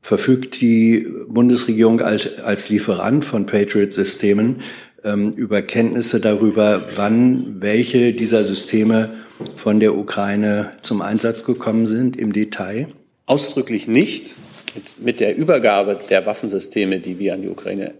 verfügt 0.01 0.59
die 0.59 1.07
Bundesregierung 1.29 2.01
als, 2.01 2.39
als 2.39 2.69
Lieferant 2.69 3.23
von 3.23 3.45
Patriot-Systemen 3.45 4.61
ähm, 5.03 5.33
über 5.33 5.61
Kenntnisse 5.61 6.19
darüber, 6.19 6.85
wann 6.95 7.61
welche 7.61 8.13
dieser 8.13 8.43
Systeme 8.43 9.13
von 9.55 9.79
der 9.79 9.95
Ukraine 9.95 10.71
zum 10.81 11.01
Einsatz 11.01 11.45
gekommen 11.45 11.87
sind 11.87 12.17
im 12.17 12.33
Detail? 12.33 12.89
Ausdrücklich 13.25 13.87
nicht. 13.87 14.35
Mit, 14.75 15.05
mit 15.05 15.19
der 15.19 15.37
Übergabe 15.37 15.99
der 16.09 16.25
Waffensysteme, 16.25 16.99
die 16.99 17.19
wir 17.19 17.33
an 17.33 17.41
die 17.41 17.49
Ukraine 17.49 17.93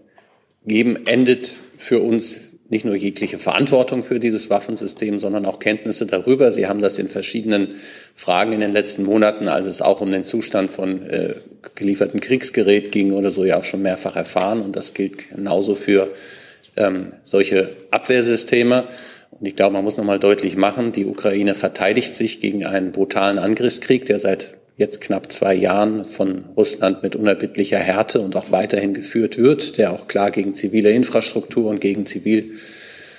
geben, 0.66 1.06
endet 1.06 1.56
für 1.76 2.00
uns 2.00 2.50
nicht 2.70 2.84
nur 2.84 2.94
jegliche 2.94 3.38
Verantwortung 3.38 4.02
für 4.02 4.18
dieses 4.18 4.48
Waffensystem, 4.48 5.20
sondern 5.20 5.44
auch 5.44 5.58
Kenntnisse 5.58 6.06
darüber. 6.06 6.50
Sie 6.50 6.66
haben 6.66 6.80
das 6.80 6.98
in 6.98 7.08
verschiedenen 7.08 7.74
Fragen 8.14 8.52
in 8.52 8.60
den 8.60 8.72
letzten 8.72 9.04
Monaten, 9.04 9.48
als 9.48 9.66
es 9.66 9.82
auch 9.82 10.00
um 10.00 10.10
den 10.10 10.24
Zustand 10.24 10.70
von 10.70 11.06
äh, 11.08 11.34
gelieferten 11.74 12.20
Kriegsgerät 12.20 12.90
ging 12.90 13.12
oder 13.12 13.32
so, 13.32 13.44
ja 13.44 13.58
auch 13.58 13.64
schon 13.64 13.82
mehrfach 13.82 14.16
erfahren. 14.16 14.62
Und 14.62 14.76
das 14.76 14.94
gilt 14.94 15.28
genauso 15.30 15.74
für 15.74 16.08
ähm, 16.76 17.12
solche 17.22 17.68
Abwehrsysteme. 17.90 18.88
Und 19.30 19.46
ich 19.46 19.56
glaube, 19.56 19.74
man 19.74 19.84
muss 19.84 19.98
nochmal 19.98 20.18
deutlich 20.18 20.56
machen, 20.56 20.92
die 20.92 21.04
Ukraine 21.04 21.54
verteidigt 21.54 22.14
sich 22.14 22.40
gegen 22.40 22.64
einen 22.64 22.92
brutalen 22.92 23.38
Angriffskrieg, 23.38 24.06
der 24.06 24.18
seit 24.18 24.54
jetzt 24.76 25.00
knapp 25.00 25.30
zwei 25.30 25.54
Jahren 25.54 26.04
von 26.04 26.46
Russland 26.56 27.02
mit 27.02 27.14
unerbittlicher 27.14 27.78
Härte 27.78 28.20
und 28.20 28.34
auch 28.36 28.50
weiterhin 28.50 28.94
geführt 28.94 29.38
wird, 29.38 29.78
der 29.78 29.92
auch 29.92 30.08
klar 30.08 30.30
gegen 30.30 30.54
zivile 30.54 30.90
Infrastruktur 30.90 31.70
und 31.70 31.80
gegen 31.80 32.06
Zivil, 32.06 32.52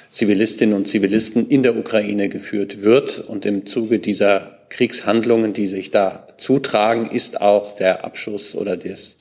Zivilistinnen 0.10 0.76
und 0.76 0.88
Zivilisten 0.88 1.48
in 1.48 1.64
der 1.64 1.78
Ukraine 1.78 2.30
geführt 2.30 2.84
wird. 2.84 3.20
Und 3.20 3.46
im 3.46 3.66
Zuge 3.66 4.00
dieser 4.00 4.60
Kriegshandlungen, 4.70 5.54
die 5.54 5.68
sich 5.68 5.92
da 5.92 6.28
zutragen, 6.38 7.10
ist 7.10 7.40
auch 7.40 7.76
der 7.76 8.04
Abschuss 8.04 8.56
oder 8.56 8.76
des, 8.76 9.18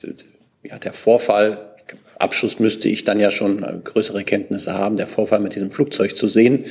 ja, 0.63 0.77
der 0.77 0.93
Vorfall, 0.93 1.71
Abschuss 2.17 2.59
müsste 2.59 2.89
ich 2.89 3.03
dann 3.03 3.19
ja 3.19 3.29
schon 3.29 3.63
größere 3.83 4.23
Kenntnisse 4.23 4.73
haben, 4.73 4.97
der 4.97 5.07
Vorfall 5.07 5.39
mit 5.39 5.55
diesem 5.55 5.71
Flugzeug 5.71 6.15
zu 6.15 6.27
sehen. 6.27 6.65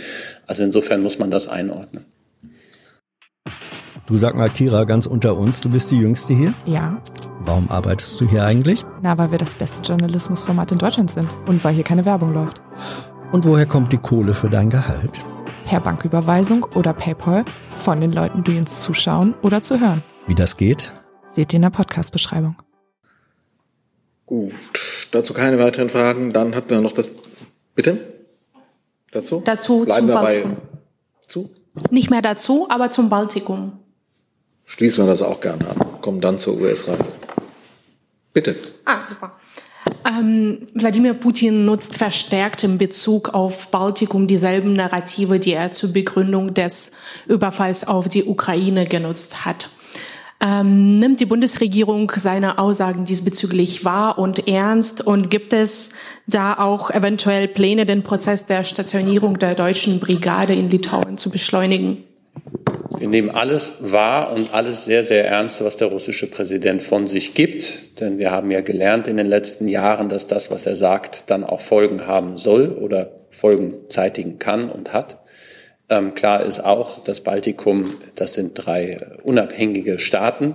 Also 0.46 0.62
insofern 0.62 1.02
muss 1.02 1.18
man 1.18 1.30
das 1.30 1.48
einordnen. 1.48 2.04
Du 4.06 4.18
sag 4.18 4.34
mal, 4.34 4.50
Kira, 4.50 4.84
ganz 4.84 5.06
unter 5.06 5.34
uns, 5.34 5.62
du 5.62 5.70
bist 5.70 5.90
die 5.90 5.96
Jüngste 5.98 6.34
hier? 6.34 6.52
Ja. 6.66 7.00
Warum 7.40 7.70
arbeitest 7.70 8.20
du 8.20 8.28
hier 8.28 8.44
eigentlich? 8.44 8.84
Na, 9.00 9.16
weil 9.16 9.30
wir 9.30 9.38
das 9.38 9.54
beste 9.54 9.80
Journalismusformat 9.82 10.72
in 10.72 10.78
Deutschland 10.78 11.10
sind 11.10 11.34
und 11.46 11.64
weil 11.64 11.74
hier 11.74 11.84
keine 11.84 12.04
Werbung 12.04 12.34
läuft. 12.34 12.60
Und 13.32 13.46
woher 13.46 13.64
kommt 13.64 13.92
die 13.92 13.98
Kohle 13.98 14.34
für 14.34 14.50
dein 14.50 14.68
Gehalt? 14.68 15.22
Per 15.64 15.80
Banküberweisung 15.80 16.64
oder 16.74 16.92
PayPal 16.92 17.46
von 17.70 18.02
den 18.02 18.12
Leuten, 18.12 18.44
die 18.44 18.58
uns 18.58 18.82
zuschauen 18.82 19.34
oder 19.40 19.62
zu 19.62 19.80
hören. 19.80 20.02
Wie 20.26 20.34
das 20.34 20.58
geht? 20.58 20.92
Seht 21.32 21.54
ihr 21.54 21.56
in 21.56 21.62
der 21.62 21.70
Podcast-Beschreibung. 21.70 22.56
Gut, 24.26 24.52
dazu 25.12 25.32
keine 25.32 25.58
weiteren 25.58 25.88
Fragen. 25.88 26.30
Dann 26.30 26.54
hatten 26.54 26.68
wir 26.68 26.80
noch 26.82 26.92
das. 26.92 27.10
Bitte? 27.74 27.98
Dazu? 29.12 29.42
Dazu 29.42 29.86
Bleiben 29.86 30.00
zum 30.00 30.08
wir 30.08 30.14
bei. 30.14 30.22
Baltikum. 30.42 30.56
Zu? 31.26 31.50
Nicht 31.90 32.10
mehr 32.10 32.22
dazu, 32.22 32.66
aber 32.68 32.90
zum 32.90 33.08
Baltikum. 33.08 33.80
Schließen 34.66 35.04
wir 35.04 35.08
das 35.08 35.22
auch 35.22 35.40
gerne 35.40 35.68
an. 35.68 36.00
Kommen 36.00 36.20
dann 36.20 36.38
zur 36.38 36.60
US-Reise. 36.60 37.06
Bitte. 38.32 38.56
Ah, 38.84 39.04
super. 39.04 39.36
Ähm, 40.06 40.66
Wladimir 40.74 41.14
Putin 41.14 41.64
nutzt 41.64 41.96
verstärkt 41.96 42.64
in 42.64 42.78
Bezug 42.78 43.30
auf 43.30 43.70
Baltikum 43.70 44.26
dieselben 44.26 44.72
Narrative, 44.72 45.38
die 45.38 45.52
er 45.52 45.70
zur 45.70 45.92
Begründung 45.92 46.52
des 46.54 46.92
Überfalls 47.26 47.86
auf 47.86 48.08
die 48.08 48.24
Ukraine 48.24 48.86
genutzt 48.86 49.44
hat. 49.44 49.70
Ähm, 50.40 50.98
nimmt 50.98 51.20
die 51.20 51.26
Bundesregierung 51.26 52.10
seine 52.16 52.58
Aussagen 52.58 53.04
diesbezüglich 53.04 53.84
wahr 53.84 54.18
und 54.18 54.46
ernst 54.46 55.00
und 55.00 55.30
gibt 55.30 55.52
es 55.52 55.90
da 56.26 56.54
auch 56.54 56.90
eventuell 56.90 57.48
Pläne, 57.48 57.86
den 57.86 58.02
Prozess 58.02 58.44
der 58.44 58.64
Stationierung 58.64 59.38
der 59.38 59.54
deutschen 59.54 60.00
Brigade 60.00 60.54
in 60.54 60.68
Litauen 60.68 61.16
zu 61.16 61.30
beschleunigen? 61.30 62.04
Wir 63.04 63.10
nehmen 63.10 63.28
alles 63.28 63.74
wahr 63.80 64.32
und 64.32 64.54
alles 64.54 64.86
sehr, 64.86 65.04
sehr 65.04 65.28
ernst, 65.28 65.62
was 65.62 65.76
der 65.76 65.88
russische 65.88 66.26
Präsident 66.26 66.82
von 66.82 67.06
sich 67.06 67.34
gibt. 67.34 68.00
Denn 68.00 68.16
wir 68.16 68.30
haben 68.30 68.50
ja 68.50 68.62
gelernt 68.62 69.08
in 69.08 69.18
den 69.18 69.26
letzten 69.26 69.68
Jahren, 69.68 70.08
dass 70.08 70.26
das, 70.26 70.50
was 70.50 70.64
er 70.64 70.74
sagt, 70.74 71.28
dann 71.28 71.44
auch 71.44 71.60
Folgen 71.60 72.06
haben 72.06 72.38
soll 72.38 72.70
oder 72.70 73.12
Folgen 73.28 73.74
zeitigen 73.90 74.38
kann 74.38 74.70
und 74.70 74.94
hat. 74.94 75.18
Ähm, 75.90 76.14
klar 76.14 76.46
ist 76.46 76.64
auch, 76.64 77.04
das 77.04 77.20
Baltikum, 77.20 77.96
das 78.14 78.32
sind 78.32 78.52
drei 78.54 78.98
unabhängige 79.22 79.98
Staaten. 79.98 80.54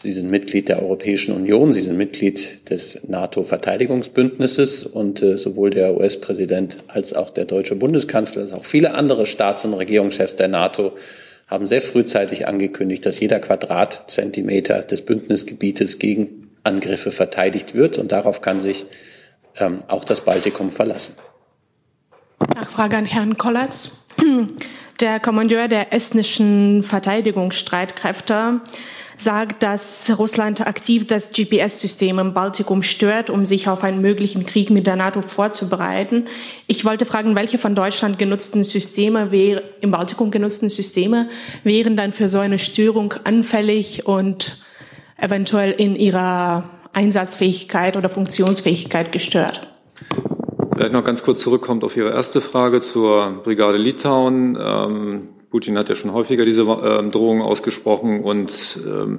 Sie 0.00 0.12
sind 0.12 0.30
Mitglied 0.30 0.70
der 0.70 0.80
Europäischen 0.80 1.34
Union, 1.34 1.74
sie 1.74 1.82
sind 1.82 1.98
Mitglied 1.98 2.70
des 2.70 3.06
NATO-Verteidigungsbündnisses 3.06 4.86
und 4.86 5.20
äh, 5.20 5.36
sowohl 5.36 5.68
der 5.68 5.94
US-Präsident 5.94 6.78
als 6.88 7.12
auch 7.12 7.28
der 7.28 7.44
deutsche 7.44 7.76
Bundeskanzler, 7.76 8.40
als 8.40 8.54
auch 8.54 8.64
viele 8.64 8.94
andere 8.94 9.26
Staats- 9.26 9.66
und 9.66 9.74
Regierungschefs 9.74 10.36
der 10.36 10.48
NATO 10.48 10.94
haben 11.46 11.66
sehr 11.66 11.82
frühzeitig 11.82 12.46
angekündigt, 12.46 13.04
dass 13.04 13.20
jeder 13.20 13.38
Quadratzentimeter 13.40 14.82
des 14.82 15.02
Bündnisgebietes 15.02 15.98
gegen 15.98 16.50
Angriffe 16.64 17.12
verteidigt 17.12 17.74
wird. 17.74 17.98
Und 17.98 18.12
darauf 18.12 18.40
kann 18.40 18.60
sich 18.60 18.86
ähm, 19.58 19.82
auch 19.88 20.04
das 20.04 20.22
Baltikum 20.22 20.70
verlassen. 20.70 21.14
Nachfrage 22.54 22.96
an 22.96 23.06
Herrn 23.06 23.36
Kollatz. 23.36 23.92
Der 25.00 25.18
Kommandeur 25.18 25.66
der 25.66 25.92
estnischen 25.92 26.84
Verteidigungsstreitkräfte 26.84 28.60
sagt, 29.16 29.62
dass 29.62 30.12
Russland 30.18 30.66
aktiv 30.66 31.06
das 31.06 31.30
GPS-System 31.32 32.18
im 32.18 32.34
Baltikum 32.34 32.82
stört, 32.82 33.30
um 33.30 33.44
sich 33.44 33.68
auf 33.68 33.84
einen 33.84 34.00
möglichen 34.00 34.46
Krieg 34.46 34.70
mit 34.70 34.86
der 34.86 34.96
NATO 34.96 35.22
vorzubereiten. 35.22 36.26
Ich 36.66 36.84
wollte 36.84 37.04
fragen, 37.04 37.34
welche 37.34 37.58
von 37.58 37.74
Deutschland 37.74 38.18
genutzten 38.18 38.64
Systeme 38.64 39.28
im 39.80 39.90
Baltikum 39.90 40.30
genutzten 40.30 40.68
Systeme 40.68 41.28
wären 41.64 41.96
dann 41.96 42.12
für 42.12 42.28
so 42.28 42.38
eine 42.38 42.58
Störung 42.58 43.14
anfällig 43.24 44.06
und 44.06 44.62
eventuell 45.16 45.72
in 45.72 45.96
ihrer 45.96 46.70
Einsatzfähigkeit 46.92 47.96
oder 47.96 48.08
Funktionsfähigkeit 48.08 49.12
gestört? 49.12 49.68
Vielleicht 50.74 50.92
noch 50.92 51.04
ganz 51.04 51.22
kurz 51.22 51.40
zurückkommt 51.40 51.84
auf 51.84 51.96
Ihre 51.96 52.10
erste 52.10 52.40
Frage 52.40 52.80
zur 52.80 53.42
Brigade 53.44 53.78
Litauen. 53.78 54.58
Ähm, 54.60 55.28
Putin 55.52 55.76
hat 55.76 55.90
ja 55.90 55.94
schon 55.94 56.14
häufiger 56.14 56.46
diese 56.46 56.62
ähm, 56.62 57.10
Drohungen 57.10 57.42
ausgesprochen 57.42 58.24
und 58.24 58.80
ähm, 58.86 59.18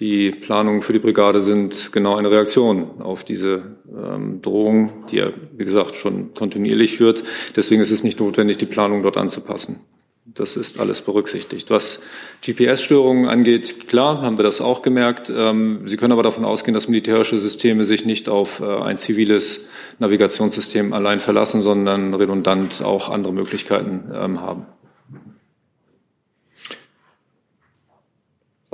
die 0.00 0.30
Planungen 0.30 0.80
für 0.80 0.94
die 0.94 0.98
Brigade 0.98 1.42
sind 1.42 1.92
genau 1.92 2.16
eine 2.16 2.30
Reaktion 2.30 3.02
auf 3.02 3.22
diese 3.22 3.76
ähm, 3.94 4.40
Drohung, 4.40 5.04
die 5.10 5.18
er, 5.18 5.34
wie 5.52 5.66
gesagt, 5.66 5.94
schon 5.96 6.32
kontinuierlich 6.32 6.96
führt. 6.96 7.22
Deswegen 7.54 7.82
ist 7.82 7.90
es 7.90 8.02
nicht 8.02 8.18
notwendig, 8.18 8.56
die 8.56 8.64
Planung 8.64 9.02
dort 9.02 9.18
anzupassen. 9.18 9.80
Das 10.24 10.56
ist 10.56 10.80
alles 10.80 11.02
berücksichtigt. 11.02 11.68
Was 11.68 12.00
GPS-Störungen 12.42 13.28
angeht, 13.28 13.86
klar, 13.86 14.22
haben 14.22 14.38
wir 14.38 14.42
das 14.42 14.62
auch 14.62 14.80
gemerkt. 14.80 15.30
Ähm, 15.36 15.82
Sie 15.84 15.98
können 15.98 16.12
aber 16.12 16.22
davon 16.22 16.46
ausgehen, 16.46 16.72
dass 16.72 16.88
militärische 16.88 17.38
Systeme 17.38 17.84
sich 17.84 18.06
nicht 18.06 18.30
auf 18.30 18.60
äh, 18.60 18.64
ein 18.64 18.96
ziviles 18.96 19.66
Navigationssystem 19.98 20.94
allein 20.94 21.20
verlassen, 21.20 21.60
sondern 21.60 22.14
redundant 22.14 22.80
auch 22.82 23.10
andere 23.10 23.34
Möglichkeiten 23.34 24.10
ähm, 24.14 24.40
haben. 24.40 24.64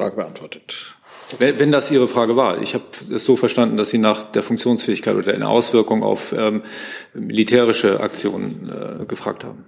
Frage 0.00 0.16
beantwortet. 0.16 0.97
Wenn 1.38 1.71
das 1.71 1.90
Ihre 1.92 2.09
Frage 2.09 2.35
war, 2.35 2.61
ich 2.61 2.75
habe 2.75 2.85
es 3.12 3.25
so 3.25 3.37
verstanden, 3.37 3.76
dass 3.76 3.90
Sie 3.90 3.99
nach 3.99 4.25
der 4.25 4.42
Funktionsfähigkeit 4.42 5.14
oder 5.14 5.33
der 5.33 5.49
Auswirkung 5.49 6.02
auf 6.02 6.33
ähm, 6.37 6.62
militärische 7.14 8.00
Aktionen 8.00 8.69
äh, 8.69 9.04
gefragt 9.04 9.45
haben. 9.45 9.64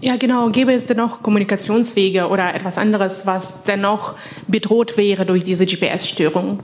Ja, 0.00 0.16
genau. 0.16 0.50
Gäbe 0.50 0.72
es 0.72 0.86
dennoch 0.86 1.22
Kommunikationswege 1.22 2.28
oder 2.28 2.54
etwas 2.54 2.78
anderes, 2.78 3.26
was 3.26 3.64
dennoch 3.64 4.14
bedroht 4.46 4.96
wäre 4.96 5.26
durch 5.26 5.42
diese 5.42 5.66
GPS-Störung? 5.66 6.60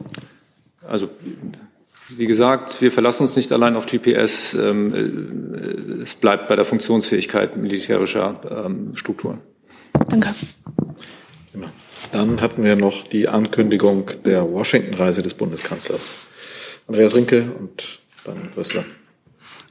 Also 0.86 1.08
Wie 2.08 2.26
gesagt, 2.26 2.80
wir 2.80 2.92
verlassen 2.92 3.22
uns 3.22 3.34
nicht 3.34 3.50
allein 3.50 3.74
auf 3.74 3.86
GPS. 3.86 4.54
Ähm, 4.54 4.94
äh, 4.94 6.02
es 6.02 6.14
bleibt 6.14 6.46
bei 6.46 6.54
der 6.54 6.64
Funktionsfähigkeit 6.64 7.56
militärischer 7.56 8.40
ähm, 8.48 8.94
Strukturen. 8.94 9.40
Danke. 10.08 10.34
Dann 12.12 12.40
hatten 12.40 12.62
wir 12.62 12.76
noch 12.76 13.06
die 13.06 13.28
Ankündigung 13.28 14.10
der 14.24 14.50
Washington-Reise 14.50 15.22
des 15.22 15.34
Bundeskanzlers. 15.34 16.14
Andreas 16.86 17.14
Rinke 17.14 17.52
und 17.58 18.00
dann 18.24 18.50
Brüssel. 18.54 18.84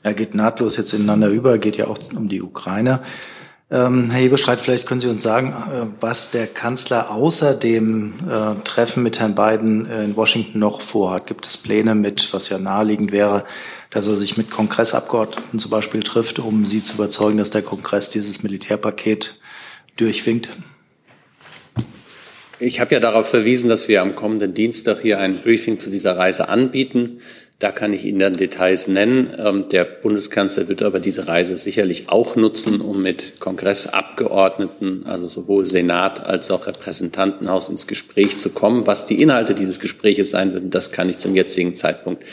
Er 0.03 0.13
geht 0.13 0.35
nahtlos 0.35 0.77
jetzt 0.77 0.93
ineinander 0.93 1.29
über, 1.29 1.57
geht 1.57 1.77
ja 1.77 1.87
auch 1.87 1.97
um 2.13 2.29
die 2.29 2.41
Ukraine. 2.41 3.01
Ähm, 3.71 4.11
Herr 4.11 4.21
Hebestreit, 4.21 4.61
vielleicht 4.61 4.85
können 4.85 4.99
Sie 4.99 5.07
uns 5.07 5.23
sagen, 5.23 5.49
äh, 5.49 5.87
was 5.99 6.29
der 6.29 6.45
Kanzler 6.45 7.09
außer 7.09 7.55
dem 7.55 8.13
äh, 8.29 8.61
Treffen 8.63 9.01
mit 9.01 9.19
Herrn 9.19 9.33
Biden 9.33 9.89
in 9.89 10.15
Washington 10.15 10.59
noch 10.59 10.81
vorhat. 10.81 11.25
Gibt 11.25 11.47
es 11.47 11.57
Pläne 11.57 11.95
mit, 11.95 12.31
was 12.31 12.49
ja 12.49 12.59
naheliegend 12.59 13.11
wäre, 13.11 13.43
dass 13.89 14.07
er 14.07 14.15
sich 14.15 14.37
mit 14.37 14.51
Kongressabgeordneten 14.51 15.57
zum 15.57 15.71
Beispiel 15.71 16.03
trifft, 16.03 16.37
um 16.37 16.67
sie 16.67 16.83
zu 16.83 16.93
überzeugen, 16.93 17.39
dass 17.39 17.49
der 17.49 17.63
Kongress 17.63 18.11
dieses 18.11 18.43
Militärpaket 18.43 19.39
durchwinkt? 19.97 20.49
Ich 22.59 22.79
habe 22.79 22.93
ja 22.93 23.01
darauf 23.01 23.27
verwiesen, 23.27 23.69
dass 23.69 23.87
wir 23.87 24.01
am 24.01 24.15
kommenden 24.15 24.53
Dienstag 24.53 25.01
hier 25.01 25.19
ein 25.19 25.41
Briefing 25.41 25.77
zu 25.77 25.89
dieser 25.89 26.17
Reise 26.17 26.47
anbieten. 26.47 27.19
Da 27.59 27.71
kann 27.71 27.93
ich 27.93 28.05
Ihnen 28.05 28.19
dann 28.19 28.33
Details 28.33 28.87
nennen. 28.87 29.33
Ähm, 29.37 29.69
der 29.69 29.85
Bundeskanzler 29.85 30.67
wird 30.67 30.81
aber 30.81 30.99
diese 30.99 31.27
Reise 31.27 31.57
sicherlich 31.57 32.09
auch 32.09 32.35
nutzen, 32.35 32.81
um 32.81 33.01
mit 33.01 33.39
Kongressabgeordneten, 33.39 35.05
also 35.05 35.27
sowohl 35.27 35.65
Senat 35.65 36.25
als 36.25 36.51
auch 36.51 36.67
Repräsentantenhaus 36.67 37.69
ins 37.69 37.87
Gespräch 37.87 38.37
zu 38.37 38.49
kommen. 38.49 38.87
Was 38.87 39.05
die 39.05 39.21
Inhalte 39.21 39.53
dieses 39.53 39.79
Gespräches 39.79 40.31
sein 40.31 40.53
werden, 40.53 40.69
das 40.69 40.91
kann 40.91 41.09
ich 41.09 41.17
zum 41.17 41.35
jetzigen 41.35 41.75
Zeitpunkt 41.75 42.23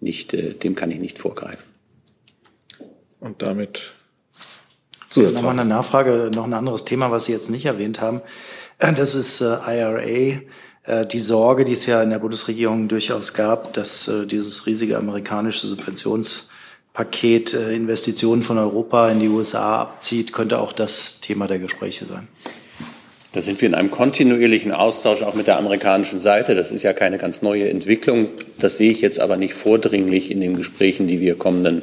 nicht, 0.00 0.34
äh, 0.34 0.54
dem 0.54 0.74
kann 0.74 0.90
ich 0.90 0.98
nicht 0.98 1.18
vorgreifen. 1.18 1.64
Und 3.20 3.42
damit 3.42 3.92
Zusatzfrage. 5.08 5.46
Nochmal 5.46 5.60
eine 5.60 5.68
Nachfrage, 5.68 6.30
noch 6.34 6.44
ein 6.44 6.52
anderes 6.52 6.84
Thema, 6.84 7.10
was 7.10 7.26
Sie 7.26 7.32
jetzt 7.32 7.50
nicht 7.50 7.66
erwähnt 7.66 8.00
haben. 8.00 8.20
Das 8.78 9.14
ist 9.14 9.40
äh, 9.40 9.56
IRA. 9.66 10.40
Äh, 10.86 11.06
die 11.06 11.20
Sorge, 11.20 11.64
die 11.64 11.72
es 11.72 11.86
ja 11.86 12.02
in 12.02 12.10
der 12.10 12.18
Bundesregierung 12.18 12.88
durchaus 12.88 13.34
gab, 13.34 13.72
dass 13.72 14.08
äh, 14.08 14.26
dieses 14.26 14.66
riesige 14.66 14.98
amerikanische 14.98 15.66
Subventionspaket 15.66 17.54
Investitionen 17.54 18.42
von 18.42 18.58
Europa 18.58 19.08
in 19.10 19.20
die 19.20 19.28
USA 19.28 19.80
abzieht, 19.80 20.32
könnte 20.32 20.58
auch 20.58 20.72
das 20.72 21.20
Thema 21.20 21.46
der 21.46 21.58
Gespräche 21.58 22.04
sein. 22.04 22.28
Da 23.32 23.42
sind 23.42 23.60
wir 23.60 23.68
in 23.68 23.74
einem 23.74 23.90
kontinuierlichen 23.90 24.70
Austausch 24.70 25.22
auch 25.22 25.34
mit 25.34 25.48
der 25.48 25.58
amerikanischen 25.58 26.20
Seite. 26.20 26.54
Das 26.54 26.70
ist 26.70 26.84
ja 26.84 26.92
keine 26.92 27.18
ganz 27.18 27.42
neue 27.42 27.68
Entwicklung. 27.68 28.28
Das 28.60 28.76
sehe 28.76 28.92
ich 28.92 29.00
jetzt 29.00 29.18
aber 29.18 29.36
nicht 29.36 29.54
vordringlich 29.54 30.30
in 30.30 30.40
den 30.40 30.54
Gesprächen, 30.54 31.08
die 31.08 31.20
wir 31.20 31.36
kommenden 31.36 31.82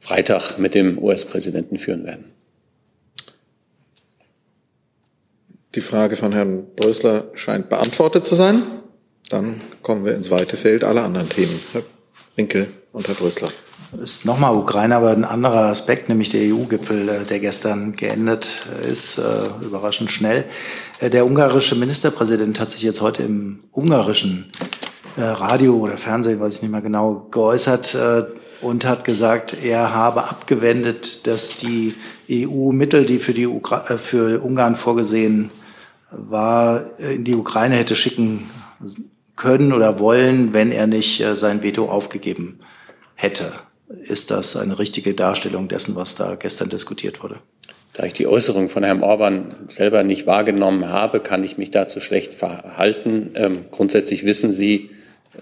Freitag 0.00 0.58
mit 0.58 0.74
dem 0.74 0.98
US-Präsidenten 0.98 1.78
führen 1.78 2.04
werden. 2.04 2.26
Die 5.78 5.82
Frage 5.82 6.16
von 6.16 6.32
Herrn 6.32 6.66
Brösler 6.74 7.30
scheint 7.34 7.68
beantwortet 7.68 8.26
zu 8.26 8.34
sein. 8.34 8.64
Dann 9.30 9.60
kommen 9.84 10.04
wir 10.04 10.16
ins 10.16 10.28
weite 10.28 10.56
Feld 10.56 10.82
aller 10.82 11.04
anderen 11.04 11.28
Themen. 11.28 11.56
Herr 11.72 11.82
Rinke 12.36 12.66
und 12.90 13.06
Herr 13.06 13.14
Brösler. 13.14 13.52
Ist 14.02 14.26
nochmal 14.26 14.56
Ukraine, 14.56 14.96
aber 14.96 15.10
ein 15.10 15.24
anderer 15.24 15.66
Aspekt, 15.66 16.08
nämlich 16.08 16.30
der 16.30 16.52
EU-Gipfel, 16.52 17.08
äh, 17.08 17.24
der 17.24 17.38
gestern 17.38 17.94
geendet 17.94 18.48
äh, 18.82 18.90
ist, 18.90 19.18
äh, 19.18 19.22
überraschend 19.64 20.10
schnell. 20.10 20.46
Der 21.00 21.24
ungarische 21.24 21.76
Ministerpräsident 21.76 22.58
hat 22.58 22.70
sich 22.70 22.82
jetzt 22.82 23.00
heute 23.00 23.22
im 23.22 23.60
ungarischen 23.70 24.50
Radio 25.16 25.76
oder 25.76 25.96
Fernsehen, 25.96 26.40
weiß 26.40 26.56
ich 26.56 26.62
nicht 26.62 26.72
mehr 26.72 26.82
genau, 26.82 27.28
geäußert 27.30 27.96
und 28.60 28.84
hat 28.84 29.04
gesagt, 29.04 29.56
er 29.64 29.94
habe 29.94 30.24
abgewendet, 30.24 31.28
dass 31.28 31.56
die 31.56 31.94
EU-Mittel, 32.28 33.06
die 33.06 33.20
für, 33.20 33.32
die 33.32 33.46
Ukra 33.46 33.82
für 33.96 34.40
Ungarn 34.40 34.74
vorgesehen 34.74 35.50
war, 36.10 36.98
in 36.98 37.24
die 37.24 37.34
Ukraine 37.34 37.76
hätte 37.76 37.96
schicken 37.96 38.48
können 39.36 39.72
oder 39.72 39.98
wollen, 39.98 40.52
wenn 40.52 40.72
er 40.72 40.86
nicht 40.86 41.20
äh, 41.20 41.36
sein 41.36 41.62
Veto 41.62 41.88
aufgegeben 41.88 42.60
hätte. 43.14 43.52
Ist 44.00 44.30
das 44.30 44.56
eine 44.56 44.78
richtige 44.78 45.14
Darstellung 45.14 45.68
dessen, 45.68 45.96
was 45.96 46.14
da 46.14 46.34
gestern 46.34 46.68
diskutiert 46.68 47.22
wurde? 47.22 47.40
Da 47.94 48.04
ich 48.04 48.12
die 48.12 48.26
Äußerung 48.26 48.68
von 48.68 48.84
Herrn 48.84 49.02
Orban 49.02 49.46
selber 49.70 50.02
nicht 50.02 50.26
wahrgenommen 50.26 50.88
habe, 50.88 51.20
kann 51.20 51.42
ich 51.42 51.56
mich 51.56 51.70
dazu 51.70 52.00
schlecht 52.00 52.32
verhalten. 52.32 53.32
Ähm, 53.34 53.64
grundsätzlich 53.70 54.24
wissen 54.24 54.52
Sie, 54.52 54.90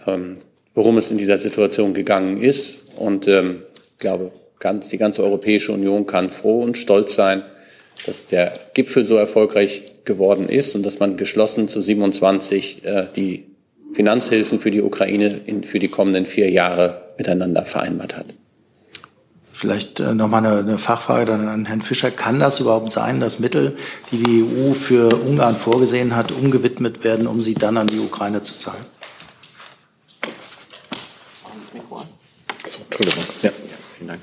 ähm, 0.07 0.38
worum 0.74 0.96
es 0.96 1.11
in 1.11 1.18
dieser 1.18 1.38
Situation 1.38 1.92
gegangen 1.92 2.40
ist. 2.40 2.96
Und 2.96 3.29
ähm, 3.29 3.62
ich 3.92 3.98
glaube, 3.98 4.31
ganz, 4.59 4.88
die 4.88 4.98
ganze 4.98 5.22
Europäische 5.22 5.72
Union 5.72 6.07
kann 6.07 6.31
froh 6.31 6.62
und 6.62 6.79
stolz 6.79 7.14
sein, 7.14 7.42
dass 8.04 8.26
der 8.26 8.52
Gipfel 8.74 9.06
so 9.06 9.16
erfolgreich 9.16 10.04
geworden 10.04 10.48
ist 10.48 10.74
und 10.74 10.85
dass 10.85 10.98
man 10.98 11.16
geschlossen 11.16 11.68
zu 11.68 11.80
27 11.80 12.85
äh, 12.85 13.06
die 13.14 13.46
Finanzhilfen 13.92 14.61
für 14.61 14.70
die 14.70 14.82
Ukraine 14.82 15.40
in, 15.46 15.64
für 15.64 15.78
die 15.78 15.88
kommenden 15.88 16.26
vier 16.26 16.50
Jahre 16.50 17.12
miteinander 17.16 17.64
vereinbart 17.64 18.16
hat. 18.16 18.26
Vielleicht 19.50 20.00
äh, 20.00 20.14
nochmal 20.14 20.44
eine, 20.44 20.59
eine 20.59 20.78
Fachfrage 20.78 21.24
dann 21.24 21.48
an 21.48 21.64
Herrn 21.64 21.80
Fischer. 21.80 22.11
Kann 22.11 22.38
das 22.38 22.61
überhaupt 22.61 22.92
sein, 22.92 23.20
dass 23.20 23.38
Mittel, 23.38 23.76
die 24.12 24.22
die 24.22 24.44
EU 24.44 24.74
für 24.74 25.16
Ungarn 25.16 25.56
vorgesehen 25.56 26.14
hat, 26.14 26.30
umgewidmet 26.30 27.04
werden, 27.04 27.26
um 27.26 27.40
sie 27.40 27.54
dann 27.54 27.78
an 27.78 27.87
die 27.87 27.98
Ukraine 27.98 28.42
zu 28.42 28.59
zahlen? 28.59 28.85
So, 32.66 32.80
Entschuldigung. 32.82 33.24
Ja, 33.42 33.50
vielen 33.96 34.09
Dank. 34.09 34.20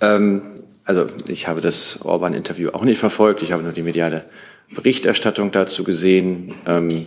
Ähm, 0.00 0.54
also 0.84 1.06
ich 1.28 1.48
habe 1.48 1.60
das 1.60 2.00
Orban-Interview 2.02 2.70
auch 2.70 2.84
nicht 2.84 2.98
verfolgt. 2.98 3.42
Ich 3.42 3.52
habe 3.52 3.62
nur 3.62 3.72
die 3.72 3.82
mediale 3.82 4.24
Berichterstattung 4.74 5.52
dazu 5.52 5.84
gesehen. 5.84 6.54
Ähm, 6.66 7.06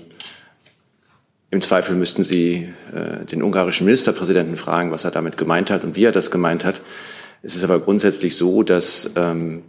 Im 1.51 1.61
Zweifel 1.61 1.95
müssten 1.95 2.23
Sie 2.23 2.69
äh, 2.93 3.25
den 3.25 3.43
ungarischen 3.43 3.85
Ministerpräsidenten 3.85 4.57
fragen, 4.57 4.91
was 4.91 5.03
er 5.03 5.11
damit 5.11 5.38
gemeint 5.38 5.71
hat 5.71 5.83
und 5.83 5.95
wie 5.95 6.05
er 6.05 6.11
das 6.11 6.31
gemeint 6.31 6.63
hat. 6.63 6.81
Es 7.41 7.55
ist 7.55 7.63
aber 7.63 7.79
grundsätzlich 7.79 8.35
so, 8.38 8.63
dass 8.63 9.11
ähm, 9.15 9.63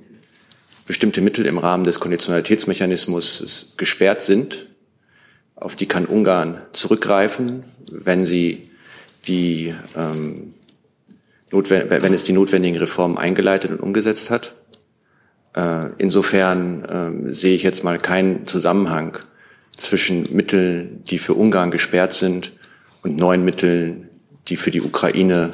bestimmte 0.87 1.21
Mittel 1.21 1.47
im 1.47 1.59
Rahmen 1.59 1.85
des 1.85 2.01
Konditionalitätsmechanismus 2.01 3.75
gesperrt 3.77 4.23
sind. 4.23 4.67
Auf 5.57 5.75
die 5.75 5.87
kann 5.87 6.07
Ungarn 6.07 6.63
zurückgreifen, 6.73 7.65
wenn 7.91 8.25
sie 8.25 8.71
die 9.27 9.75
ähm, 9.97 10.55
wenn 11.65 12.15
es 12.15 12.25
die 12.25 12.33
notwendigen 12.33 12.79
Reformen 12.79 13.19
eingeleitet 13.19 13.71
und 13.71 13.81
umgesetzt 13.81 14.31
hat. 14.31 14.55
Äh, 15.55 15.91
insofern 15.99 16.87
ähm, 16.91 17.33
sehe 17.33 17.55
ich 17.55 17.63
jetzt 17.63 17.85
mal 17.85 17.99
keinen 17.99 18.47
Zusammenhang 18.47 19.19
zwischen 19.77 20.25
Mitteln, 20.33 21.03
die 21.05 21.19
für 21.19 21.35
Ungarn 21.35 21.71
gesperrt 21.71 22.13
sind 22.13 22.53
und 23.03 23.17
neuen 23.17 23.45
Mitteln, 23.45 24.09
die 24.49 24.57
für 24.57 24.71
die 24.71 24.83
Ukraine 24.83 25.51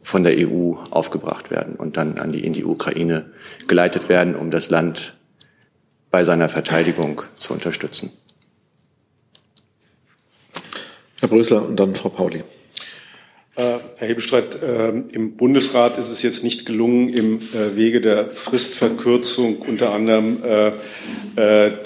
von 0.00 0.22
der 0.22 0.34
EU 0.38 0.74
aufgebracht 0.90 1.50
werden 1.50 1.76
und 1.76 1.96
dann 1.96 2.18
an 2.18 2.32
die, 2.32 2.44
in 2.44 2.52
die 2.52 2.64
Ukraine 2.64 3.30
geleitet 3.68 4.08
werden, 4.08 4.34
um 4.34 4.50
das 4.50 4.70
Land 4.70 5.14
bei 6.10 6.24
seiner 6.24 6.48
Verteidigung 6.48 7.22
zu 7.34 7.52
unterstützen. 7.52 8.10
Herr 11.20 11.28
Brösler 11.28 11.66
und 11.66 11.76
dann 11.76 11.94
Frau 11.94 12.08
Pauli. 12.08 12.42
Äh, 13.60 13.78
Herr 13.96 14.08
Hebestreit, 14.08 14.58
ähm, 14.66 15.10
im 15.12 15.36
Bundesrat 15.36 15.98
ist 15.98 16.08
es 16.08 16.22
jetzt 16.22 16.42
nicht 16.42 16.64
gelungen, 16.64 17.10
im 17.10 17.38
äh, 17.38 17.76
Wege 17.76 18.00
der 18.00 18.28
Fristverkürzung 18.28 19.58
unter 19.58 19.92
anderem 19.92 20.42
äh, 20.42 20.72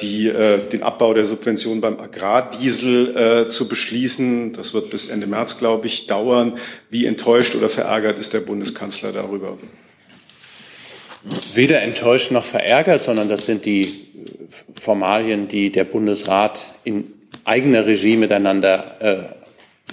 die, 0.00 0.32
den 0.72 0.82
Abbau 0.82 1.14
der 1.14 1.26
Subventionen 1.26 1.80
beim 1.80 2.00
Agrardiesel 2.00 3.48
zu 3.50 3.68
beschließen. 3.68 4.52
Das 4.54 4.74
wird 4.74 4.90
bis 4.90 5.08
Ende 5.08 5.26
März, 5.26 5.58
glaube 5.58 5.86
ich, 5.86 6.06
dauern. 6.06 6.54
Wie 6.90 7.06
enttäuscht 7.06 7.54
oder 7.54 7.68
verärgert 7.68 8.18
ist 8.18 8.32
der 8.32 8.40
Bundeskanzler 8.40 9.12
darüber? 9.12 9.58
Weder 11.54 11.82
enttäuscht 11.82 12.30
noch 12.30 12.44
verärgert, 12.44 13.02
sondern 13.02 13.28
das 13.28 13.46
sind 13.46 13.64
die 13.64 14.08
Formalien, 14.74 15.46
die 15.46 15.70
der 15.70 15.84
Bundesrat 15.84 16.66
in 16.84 17.12
eigener 17.44 17.86
Regie 17.86 18.16
miteinander 18.16 19.36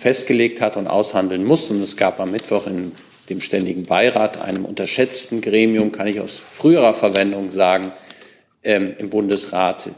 festgelegt 0.01 0.61
hat 0.61 0.77
und 0.77 0.87
aushandeln 0.87 1.43
muss. 1.43 1.69
Und 1.69 1.81
es 1.83 1.95
gab 1.95 2.19
am 2.19 2.31
Mittwoch 2.31 2.65
in 2.65 2.93
dem 3.29 3.39
Ständigen 3.39 3.85
Beirat, 3.85 4.41
einem 4.41 4.65
unterschätzten 4.65 5.41
Gremium, 5.41 5.91
kann 5.91 6.07
ich 6.07 6.19
aus 6.19 6.41
früherer 6.49 6.93
Verwendung 6.93 7.51
sagen, 7.51 7.91
ähm, 8.63 8.95
im 8.97 9.09
Bundesrat 9.09 9.91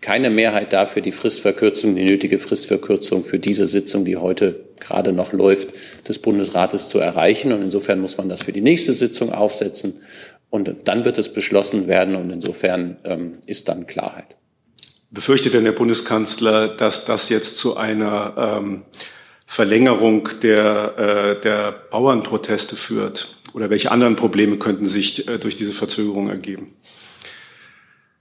keine 0.00 0.30
Mehrheit 0.30 0.72
dafür, 0.72 1.02
die 1.02 1.10
Fristverkürzung, 1.10 1.96
die 1.96 2.04
nötige 2.04 2.38
Fristverkürzung 2.38 3.24
für 3.24 3.40
diese 3.40 3.66
Sitzung, 3.66 4.04
die 4.04 4.16
heute 4.16 4.60
gerade 4.78 5.12
noch 5.12 5.32
läuft, 5.32 5.72
des 6.08 6.20
Bundesrates 6.20 6.86
zu 6.86 7.00
erreichen. 7.00 7.52
Und 7.52 7.62
insofern 7.62 7.98
muss 7.98 8.16
man 8.16 8.28
das 8.28 8.42
für 8.42 8.52
die 8.52 8.60
nächste 8.60 8.92
Sitzung 8.92 9.32
aufsetzen. 9.32 10.00
Und 10.50 10.72
dann 10.84 11.04
wird 11.04 11.18
es 11.18 11.32
beschlossen 11.32 11.88
werden. 11.88 12.14
Und 12.14 12.30
insofern 12.30 12.96
ähm, 13.02 13.32
ist 13.46 13.68
dann 13.68 13.88
Klarheit. 13.88 14.36
Befürchtet 15.10 15.54
denn 15.54 15.64
der 15.64 15.72
Bundeskanzler, 15.72 16.68
dass 16.68 17.04
das 17.04 17.28
jetzt 17.28 17.58
zu 17.58 17.76
einer 17.76 18.60
ähm, 18.60 18.82
Verlängerung 19.50 20.28
der, 20.42 21.36
äh, 21.38 21.40
der 21.40 21.72
Bauernproteste 21.90 22.76
führt? 22.76 23.34
Oder 23.54 23.70
welche 23.70 23.90
anderen 23.90 24.14
Probleme 24.14 24.58
könnten 24.58 24.84
sich 24.84 25.26
äh, 25.26 25.38
durch 25.38 25.56
diese 25.56 25.72
Verzögerung 25.72 26.28
ergeben? 26.28 26.74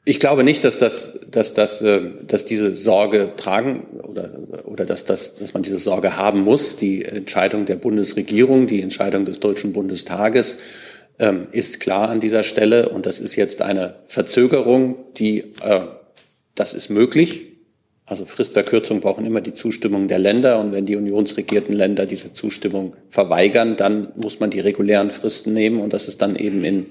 Ich 0.05 0.21
glaube 0.21 0.45
nicht, 0.45 0.63
dass, 0.63 0.79
das, 0.79 1.11
dass, 1.29 1.53
das, 1.53 1.81
äh, 1.81 2.01
dass 2.25 2.45
diese 2.45 2.77
Sorge 2.77 3.33
tragen 3.35 3.87
oder, 4.03 4.31
oder 4.63 4.85
dass, 4.85 5.03
das, 5.03 5.33
dass 5.33 5.53
man 5.53 5.63
diese 5.63 5.79
Sorge 5.79 6.15
haben 6.15 6.39
muss. 6.45 6.77
Die 6.77 7.03
Entscheidung 7.03 7.65
der 7.65 7.75
Bundesregierung, 7.75 8.65
die 8.65 8.81
Entscheidung 8.81 9.25
des 9.25 9.41
Deutschen 9.41 9.73
Bundestages 9.73 10.55
ähm, 11.19 11.47
ist 11.51 11.81
klar 11.81 12.07
an 12.07 12.21
dieser 12.21 12.43
Stelle. 12.43 12.87
Und 12.87 13.05
das 13.05 13.19
ist 13.19 13.35
jetzt 13.35 13.61
eine 13.61 13.95
Verzögerung, 14.05 14.95
die, 15.17 15.39
äh, 15.61 15.81
das 16.55 16.73
ist 16.73 16.89
möglich. 16.89 17.56
Also 18.07 18.25
Fristverkürzungen 18.25 19.01
brauchen 19.01 19.25
immer 19.25 19.41
die 19.41 19.53
Zustimmung 19.53 20.07
der 20.07 20.17
Länder. 20.17 20.59
Und 20.59 20.71
wenn 20.71 20.85
die 20.85 20.95
unionsregierten 20.95 21.75
Länder 21.75 22.05
diese 22.05 22.31
Zustimmung 22.31 22.93
verweigern, 23.09 23.75
dann 23.75 24.13
muss 24.15 24.39
man 24.39 24.49
die 24.49 24.61
regulären 24.61 25.11
Fristen 25.11 25.53
nehmen. 25.53 25.81
Und 25.81 25.91
das 25.91 26.07
ist 26.07 26.21
dann 26.21 26.37
eben 26.37 26.63
in 26.63 26.85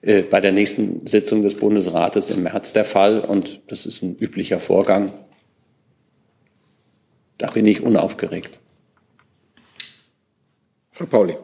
äh, 0.00 0.22
bei 0.22 0.40
der 0.40 0.52
nächsten 0.52 1.06
Sitzung 1.06 1.42
des 1.42 1.56
Bundesrates 1.56 2.30
im 2.30 2.42
März 2.42 2.72
der 2.72 2.86
Fall. 2.86 3.20
Und 3.20 3.60
das 3.66 3.84
ist 3.84 4.02
ein 4.02 4.16
üblicher 4.18 4.60
Vorgang. 4.60 5.12
Da 7.36 7.50
bin 7.50 7.66
ich 7.66 7.82
unaufgeregt. 7.82 8.58
Frau 10.90 11.04
Pauli. 11.04 11.36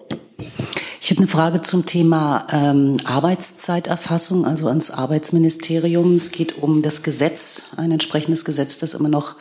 Ich 1.07 1.11
hätte 1.13 1.21
eine 1.21 1.29
Frage 1.29 1.63
zum 1.63 1.87
Thema 1.87 2.49
ähm, 2.51 2.97
Arbeitszeiterfassung, 3.05 4.45
also 4.45 4.67
ans 4.67 4.91
Arbeitsministerium. 4.91 6.17
Es 6.17 6.33
geht 6.33 6.61
um 6.61 6.83
das 6.83 7.05
Gesetz, 7.05 7.67
ein 7.77 7.93
entsprechendes 7.93 8.45
Gesetz, 8.45 8.79
das 8.79 8.95
immer 8.95 9.09
noch 9.09 9.37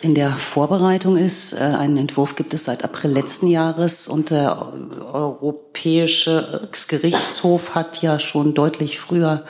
in 0.00 0.16
der 0.16 0.32
Vorbereitung 0.32 1.16
ist. 1.16 1.52
Äh, 1.52 1.58
einen 1.58 1.98
Entwurf 1.98 2.34
gibt 2.34 2.52
es 2.52 2.64
seit 2.64 2.82
April 2.82 3.12
letzten 3.12 3.46
Jahres 3.46 4.08
und 4.08 4.30
der 4.30 4.72
Europäische 5.12 6.68
Gerichtshof 6.88 7.76
hat 7.76 8.02
ja 8.02 8.18
schon 8.18 8.52
deutlich 8.52 8.98
früher 8.98 9.44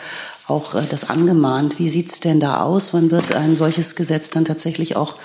auch 0.46 0.74
äh, 0.74 0.83
das 0.88 1.09
angemahnt. 1.09 1.78
Wie 1.78 1.88
sieht's 1.88 2.20
denn 2.20 2.40
da 2.40 2.62
aus? 2.62 2.92
Wann 2.94 3.11
wird 3.11 3.35
ein 3.35 3.57
solches 3.57 3.96
Gesetz 3.96 4.30
dann 4.30 4.44
tatsächlich 4.44 4.96
auch 4.96 5.16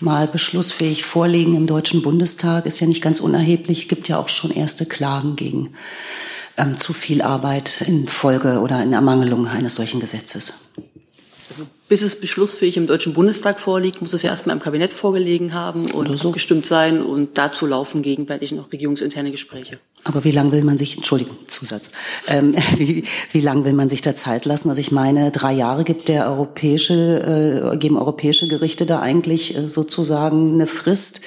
mal 0.00 0.26
beschlussfähig 0.26 1.04
vorliegen 1.04 1.54
im 1.54 1.66
Deutschen 1.66 2.02
Bundestag? 2.02 2.66
Ist 2.66 2.80
ja 2.80 2.86
nicht 2.86 3.02
ganz 3.02 3.20
unerheblich, 3.20 3.88
gibt 3.88 4.08
ja 4.08 4.18
auch 4.18 4.28
schon 4.28 4.50
erste 4.50 4.86
Klagen 4.86 5.36
gegen 5.36 5.70
ähm, 6.56 6.76
zu 6.76 6.92
viel 6.92 7.22
Arbeit 7.22 7.82
in 7.86 8.08
Folge 8.08 8.60
oder 8.60 8.82
in 8.82 8.92
Ermangelung 8.92 9.46
eines 9.46 9.76
solchen 9.76 10.00
Gesetzes. 10.00 10.60
Bis 11.88 12.02
es 12.02 12.20
beschlussfähig 12.20 12.76
im 12.76 12.86
Deutschen 12.86 13.14
Bundestag 13.14 13.58
vorliegt, 13.60 14.02
muss 14.02 14.12
es 14.12 14.22
ja 14.22 14.30
erstmal 14.30 14.54
im 14.54 14.60
Kabinett 14.60 14.92
vorgelegen 14.92 15.54
haben 15.54 15.90
und 15.90 16.18
so. 16.18 16.32
gestimmt 16.32 16.66
sein. 16.66 17.02
Und 17.02 17.38
dazu 17.38 17.66
laufen 17.66 18.02
gegenwärtig 18.02 18.52
noch 18.52 18.70
regierungsinterne 18.70 19.30
Gespräche. 19.30 19.78
Aber 20.04 20.24
wie 20.24 20.30
lange 20.30 20.52
will 20.52 20.64
man 20.64 20.78
sich, 20.78 20.96
Entschuldigung, 20.96 21.36
Zusatz, 21.48 21.90
ähm, 22.28 22.54
wie, 22.76 23.04
wie 23.32 23.40
lange 23.40 23.64
will 23.64 23.72
man 23.72 23.88
sich 23.88 24.00
da 24.00 24.14
Zeit 24.14 24.44
lassen? 24.44 24.68
Also 24.68 24.80
ich 24.80 24.92
meine, 24.92 25.30
drei 25.30 25.52
Jahre 25.52 25.84
gibt 25.84 26.08
der 26.08 26.28
europäische, 26.30 27.72
äh, 27.72 27.76
geben 27.76 27.98
europäische 27.98 28.48
Gerichte 28.48 28.86
da 28.86 29.00
eigentlich 29.00 29.56
äh, 29.56 29.68
sozusagen 29.68 30.54
eine 30.54 30.66
Frist. 30.66 31.20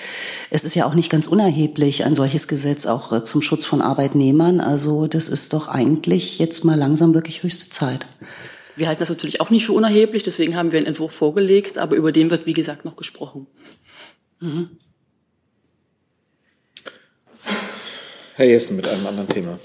Es 0.50 0.64
ist 0.64 0.76
ja 0.76 0.86
auch 0.86 0.94
nicht 0.94 1.12
ganz 1.12 1.28
unerheblich, 1.28 2.06
ein 2.06 2.16
solches 2.16 2.48
Gesetz 2.48 2.86
auch 2.86 3.12
äh, 3.12 3.24
zum 3.24 3.42
Schutz 3.42 3.66
von 3.66 3.82
Arbeitnehmern. 3.82 4.62
Also 4.62 5.08
das 5.08 5.28
ist 5.28 5.54
doch 5.54 5.68
eigentlich 5.68 6.40
jetzt 6.40 6.66
mal 6.66 6.78
langsam 6.78 7.14
wirklich 7.14 7.44
höchste 7.44 7.70
Zeit. 7.70 8.08
Wir 8.76 8.88
halten 8.88 9.02
das 9.02 9.10
natürlich 9.10 9.42
auch 9.42 9.50
nicht 9.50 9.66
für 9.66 9.74
unerheblich, 9.74 10.24
deswegen 10.24 10.56
haben 10.56 10.72
wir 10.72 10.80
einen 10.80 10.88
Entwurf 10.88 11.12
vorgelegt, 11.12 11.78
aber 11.78 11.96
über 11.96 12.12
den 12.12 12.32
wird, 12.32 12.46
wie 12.46 12.54
gesagt, 12.54 12.86
noch 12.86 12.96
gesprochen. 12.96 13.48
Mhm. 14.40 14.70
Herr 18.42 18.48
Jessen 18.48 18.76
mit 18.76 18.88
einem 18.88 19.06
anderen 19.06 19.30
Thema. 19.30 19.60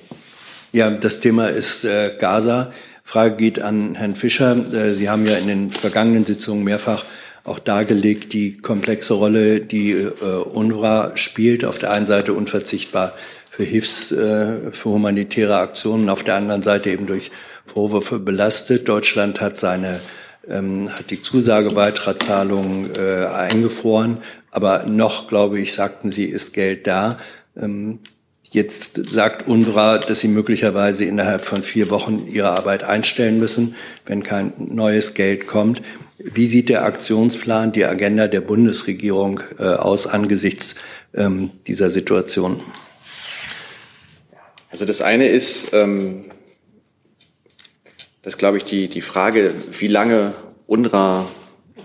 Ja, 0.71 0.91
das 0.91 1.21
Thema 1.21 1.47
ist 1.47 1.87
äh, 1.87 2.15
Gaza. 2.19 2.73
Frage 3.05 3.37
geht 3.37 3.59
an 3.59 3.95
Herrn 3.95 4.17
Fischer. 4.17 4.55
Äh, 4.71 4.93
Sie 4.93 5.09
haben 5.09 5.27
ja 5.27 5.39
in 5.39 5.47
den 5.47 5.71
vergangenen 5.71 6.27
Sitzungen 6.27 6.63
mehrfach 6.63 7.07
auch 7.45 7.59
dargelegt, 7.59 8.35
die 8.35 8.59
komplexe 8.59 9.15
Rolle, 9.15 9.61
die 9.61 9.93
äh, 9.93 10.11
UNRWA 10.13 11.17
spielt. 11.17 11.65
Auf 11.65 11.79
der 11.79 11.91
einen 11.91 12.07
Seite 12.07 12.35
unverzichtbar 12.35 13.15
für 13.51 13.63
Hilfs-, 13.63 14.13
äh, 14.13 14.71
für 14.73 14.91
humanitäre 14.91 15.57
Aktionen, 15.57 16.11
auf 16.11 16.23
der 16.23 16.35
anderen 16.35 16.61
Seite 16.61 16.91
eben 16.91 17.07
durch 17.07 17.31
Vorwürfe 17.65 18.19
belastet. 18.19 18.91
Deutschland 18.91 19.41
hat 19.41 19.57
seine 19.57 20.01
ähm, 20.47 20.91
hat 20.91 21.09
die 21.09 21.23
Zusagebeitragszahlungen 21.23 22.91
äh, 22.95 23.25
eingefroren, 23.25 24.19
aber 24.51 24.85
noch, 24.85 25.29
glaube 25.29 25.61
ich, 25.61 25.73
sagten 25.73 26.11
Sie, 26.11 26.25
ist 26.25 26.53
Geld 26.53 26.87
da. 26.87 27.17
Ähm, 27.57 28.01
Jetzt 28.57 29.13
sagt 29.13 29.47
UNRWA, 29.47 29.99
dass 29.99 30.21
sie 30.21 30.29
möglicherweise 30.29 31.05
innerhalb 31.05 31.45
von 31.45 31.63
vier 31.63 31.91
Wochen 31.91 32.27
ihre 32.27 32.53
Arbeit 32.53 32.85
einstellen 32.85 33.39
müssen, 33.39 33.75
wenn 34.07 34.23
kein 34.23 34.55
neues 34.57 35.13
Geld 35.13 35.47
kommt. 35.47 35.83
Wie 36.17 36.47
sieht 36.47 36.71
der 36.71 36.87
Aktionsplan, 36.87 37.73
die 37.73 37.85
Agenda 37.85 38.29
der 38.29 38.41
Bundesregierung 38.41 39.43
äh, 39.59 39.65
aus 39.65 40.07
angesichts 40.07 40.75
ähm, 41.13 41.51
dieser 41.67 41.91
Situation? 41.91 42.63
Also 44.71 44.87
das 44.87 45.03
eine 45.03 45.29
ist, 45.29 45.75
ähm, 45.75 46.25
dass, 48.23 48.39
glaube 48.39 48.57
ich, 48.57 48.65
die, 48.65 48.89
die 48.89 49.03
Frage, 49.03 49.53
wie 49.79 49.89
lange 49.89 50.33
UNRWA 50.67 51.29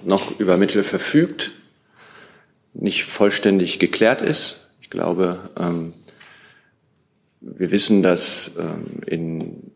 noch 0.05 0.39
über 0.39 0.55
Mittel 0.55 0.84
verfügt, 0.84 1.51
nicht 2.73 3.03
vollständig 3.03 3.77
geklärt 3.79 4.21
ist. 4.21 4.62
Ich 4.79 4.89
glaube, 4.89 5.38
ähm, 5.60 5.91
wir 7.41 7.71
wissen, 7.71 8.04
dass 8.04 8.51
ähm, 8.58 9.01
in 9.06 9.71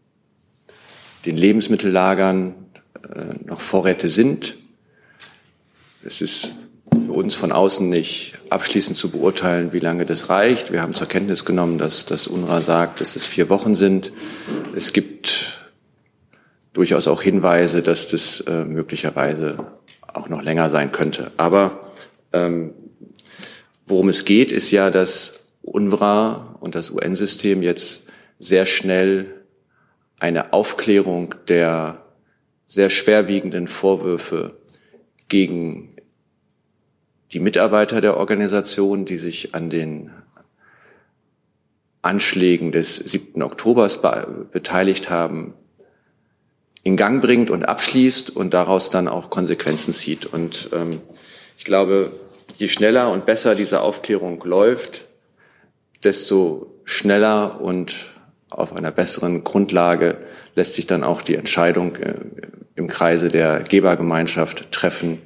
den 1.25 1.35
Lebensmittellagern 1.35 2.53
äh, 3.13 3.45
noch 3.45 3.59
Vorräte 3.59 4.09
sind. 4.09 4.57
Es 6.03 6.21
ist 6.21 6.51
für 6.91 7.11
uns 7.11 7.33
von 7.33 7.51
außen 7.51 7.89
nicht 7.89 8.35
abschließend 8.51 8.95
zu 8.95 9.09
beurteilen, 9.09 9.73
wie 9.73 9.79
lange 9.79 10.05
das 10.05 10.29
reicht. 10.29 10.71
Wir 10.71 10.83
haben 10.83 10.93
zur 10.93 11.07
Kenntnis 11.07 11.43
genommen, 11.43 11.79
dass 11.79 12.05
das 12.05 12.27
UNRWA 12.27 12.61
sagt, 12.61 13.01
dass 13.01 13.15
es 13.15 13.25
vier 13.25 13.49
Wochen 13.49 13.73
sind. 13.73 14.13
Es 14.75 14.93
gibt 14.93 15.69
durchaus 16.73 17.07
auch 17.07 17.23
Hinweise, 17.23 17.81
dass 17.81 18.07
das 18.07 18.41
äh, 18.41 18.65
möglicherweise 18.65 19.71
auch 20.13 20.29
noch 20.29 20.43
länger 20.43 20.69
sein 20.69 20.91
könnte. 20.91 21.31
Aber 21.37 21.91
ähm, 22.31 22.73
worum 23.87 24.09
es 24.09 24.23
geht, 24.23 24.51
ist 24.51 24.69
ja, 24.69 24.91
dass 24.91 25.44
UNRWA 25.65 26.57
und 26.59 26.75
das 26.75 26.91
UN-System 26.91 27.61
jetzt 27.61 28.03
sehr 28.39 28.65
schnell 28.65 29.45
eine 30.19 30.53
Aufklärung 30.53 31.35
der 31.47 32.03
sehr 32.67 32.89
schwerwiegenden 32.89 33.67
Vorwürfe 33.67 34.57
gegen 35.27 35.95
die 37.31 37.39
Mitarbeiter 37.39 38.01
der 38.01 38.17
Organisation, 38.17 39.05
die 39.05 39.17
sich 39.17 39.53
an 39.55 39.69
den 39.69 40.11
Anschlägen 42.01 42.71
des 42.71 42.97
7. 42.97 43.41
Oktobers 43.41 43.99
beteiligt 44.51 45.09
haben, 45.09 45.53
in 46.83 46.97
Gang 46.97 47.21
bringt 47.21 47.49
und 47.49 47.67
abschließt 47.67 48.29
und 48.29 48.53
daraus 48.53 48.91
dann 48.91 49.07
auch 49.07 49.31
Konsequenzen 49.31 49.91
zieht. 49.91 50.27
Und 50.27 50.69
ähm, 50.71 50.91
ich 51.57 51.65
glaube, 51.65 52.11
je 52.57 52.67
schneller 52.67 53.11
und 53.11 53.25
besser 53.25 53.55
diese 53.55 53.81
Aufklärung 53.81 54.41
läuft, 54.43 55.05
desto 56.03 56.81
schneller 56.83 57.61
und 57.61 58.07
auf 58.49 58.75
einer 58.75 58.91
besseren 58.91 59.43
Grundlage 59.43 60.17
lässt 60.55 60.75
sich 60.75 60.85
dann 60.85 61.03
auch 61.03 61.21
die 61.21 61.35
Entscheidung 61.35 61.95
äh, 61.95 62.15
im 62.75 62.87
Kreise 62.87 63.29
der 63.29 63.61
Gebergemeinschaft 63.61 64.71
treffen, 64.71 65.21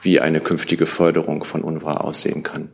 wie 0.00 0.20
eine 0.20 0.40
künftige 0.40 0.86
Förderung 0.86 1.44
von 1.44 1.62
UNRWA 1.62 1.98
aussehen 1.98 2.42
kann. 2.42 2.70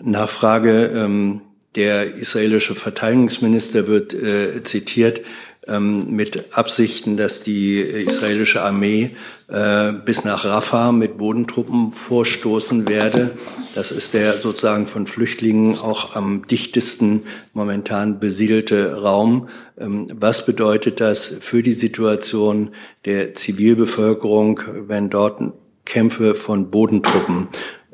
Nachfrage. 0.00 0.86
Ähm, 0.94 1.42
der 1.76 2.14
israelische 2.14 2.76
Verteidigungsminister 2.76 3.88
wird 3.88 4.14
äh, 4.14 4.62
zitiert 4.62 5.22
mit 5.66 6.56
Absichten, 6.56 7.16
dass 7.16 7.42
die 7.42 7.80
israelische 7.80 8.62
Armee 8.62 9.16
äh, 9.48 9.92
bis 9.92 10.24
nach 10.24 10.44
Rafah 10.44 10.92
mit 10.92 11.18
Bodentruppen 11.18 11.92
vorstoßen 11.92 12.88
werde. 12.88 13.32
Das 13.74 13.90
ist 13.90 14.14
der 14.14 14.40
sozusagen 14.40 14.86
von 14.86 15.06
Flüchtlingen 15.06 15.78
auch 15.78 16.16
am 16.16 16.46
dichtesten 16.46 17.24
momentan 17.52 18.20
besiedelte 18.20 19.02
Raum. 19.02 19.48
Ähm, 19.78 20.06
was 20.12 20.46
bedeutet 20.46 21.00
das 21.00 21.34
für 21.40 21.62
die 21.62 21.72
Situation 21.72 22.70
der 23.04 23.34
Zivilbevölkerung, 23.34 24.60
wenn 24.86 25.10
dort 25.10 25.40
Kämpfe 25.84 26.34
von 26.34 26.70
Bodentruppen 26.70 27.48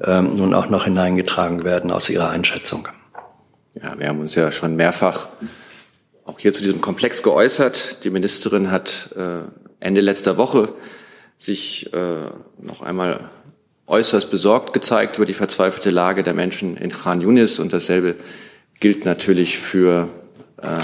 ähm, 0.04 0.36
nun 0.36 0.54
auch 0.54 0.70
noch 0.70 0.84
hineingetragen 0.84 1.64
werden 1.64 1.90
aus 1.90 2.10
Ihrer 2.10 2.30
Einschätzung? 2.30 2.88
Ja, 3.74 3.98
wir 3.98 4.08
haben 4.08 4.20
uns 4.20 4.34
ja 4.34 4.50
schon 4.50 4.76
mehrfach 4.76 5.28
auch 6.30 6.38
hier 6.38 6.54
zu 6.54 6.62
diesem 6.62 6.80
Komplex 6.80 7.24
geäußert. 7.24 8.04
Die 8.04 8.10
Ministerin 8.10 8.70
hat 8.70 9.10
äh, 9.16 9.40
Ende 9.80 10.00
letzter 10.00 10.36
Woche 10.36 10.72
sich 11.36 11.92
äh, 11.92 12.30
noch 12.58 12.82
einmal 12.82 13.30
äußerst 13.88 14.30
besorgt 14.30 14.72
gezeigt 14.72 15.16
über 15.16 15.26
die 15.26 15.34
verzweifelte 15.34 15.90
Lage 15.90 16.22
der 16.22 16.34
Menschen 16.34 16.76
in 16.76 16.90
Khan 16.90 17.20
Yunis 17.20 17.58
und 17.58 17.72
dasselbe 17.72 18.14
gilt 18.78 19.04
natürlich 19.04 19.58
für 19.58 20.08
äh, 20.58 20.78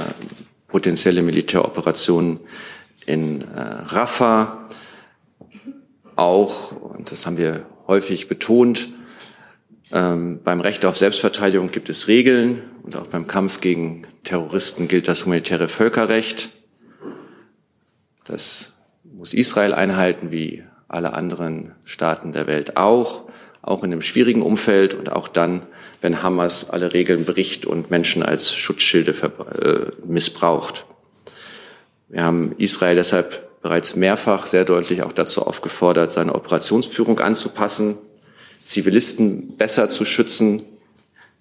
potenzielle 0.67 1.23
Militäroperationen 1.23 2.41
in 3.07 3.43
äh, 3.43 3.47
Rafah. 3.55 4.69
Auch, 6.17 6.73
und 6.73 7.13
das 7.13 7.25
haben 7.25 7.37
wir 7.37 7.67
häufig 7.87 8.27
betont, 8.27 8.89
ähm, 9.93 10.41
beim 10.43 10.61
Recht 10.61 10.85
auf 10.85 10.97
Selbstverteidigung 10.97 11.71
gibt 11.71 11.89
es 11.89 12.09
Regeln 12.09 12.63
und 12.83 12.97
auch 12.97 13.07
beim 13.07 13.27
Kampf 13.27 13.61
gegen 13.61 14.03
Terroristen 14.25 14.89
gilt 14.89 15.09
das 15.09 15.25
humanitäre 15.25 15.69
Völkerrecht. 15.69 16.51
Das 18.25 18.75
muss 19.05 19.33
Israel 19.33 19.73
einhalten, 19.73 20.33
wie 20.33 20.65
alle 20.89 21.15
anderen 21.15 21.75
Staaten 21.85 22.33
der 22.33 22.47
Welt 22.47 22.77
auch, 22.77 23.25
auch 23.63 23.83
in 23.83 23.93
einem 23.93 24.03
schwierigen 24.03 24.43
Umfeld 24.43 24.95
und 24.95 25.11
auch 25.13 25.29
dann, 25.29 25.67
wenn 26.01 26.23
Hamas 26.23 26.71
alle 26.71 26.93
Regeln 26.93 27.25
bricht 27.25 27.67
und 27.67 27.91
Menschen 27.91 28.23
als 28.23 28.55
Schutzschilde 28.55 29.13
äh, 29.13 30.07
missbraucht. 30.07 30.85
Wir 32.09 32.25
haben 32.25 32.55
Israel 32.59 32.97
deshalb 32.97 33.61
bereits 33.63 33.97
mehrfach 33.97 34.47
sehr 34.47 34.65
deutlich 34.65 35.03
auch 35.03 35.13
dazu 35.13 35.43
aufgefordert, 35.43 36.13
seine 36.13 36.35
Operationsführung 36.35 37.19
anzupassen, 37.19 37.99
Zivilisten 38.67 39.57
besser 39.57 39.89
zu 39.89 40.05
schützen, 40.05 40.63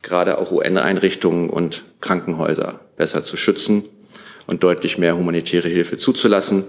gerade 0.04 0.38
auch 0.38 0.52
UN-Einrichtungen 0.52 1.50
und 1.50 1.84
Krankenhäuser 2.00 2.80
besser 2.98 3.24
zu 3.24 3.36
schützen 3.36 3.84
und 4.46 4.64
deutlich 4.64 5.00
mehr 5.00 5.18
humanitäre 5.18 5.68
Hilfe 5.68 5.98
zuzulassen. 5.98 6.66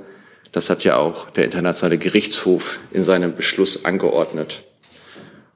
Das 0.52 0.70
hat 0.70 0.82
ja 0.82 0.96
auch 0.96 1.28
der 1.28 1.44
Internationale 1.44 1.98
Gerichtshof 1.98 2.78
in 2.90 3.04
seinem 3.04 3.36
Beschluss 3.36 3.84
angeordnet. 3.84 4.62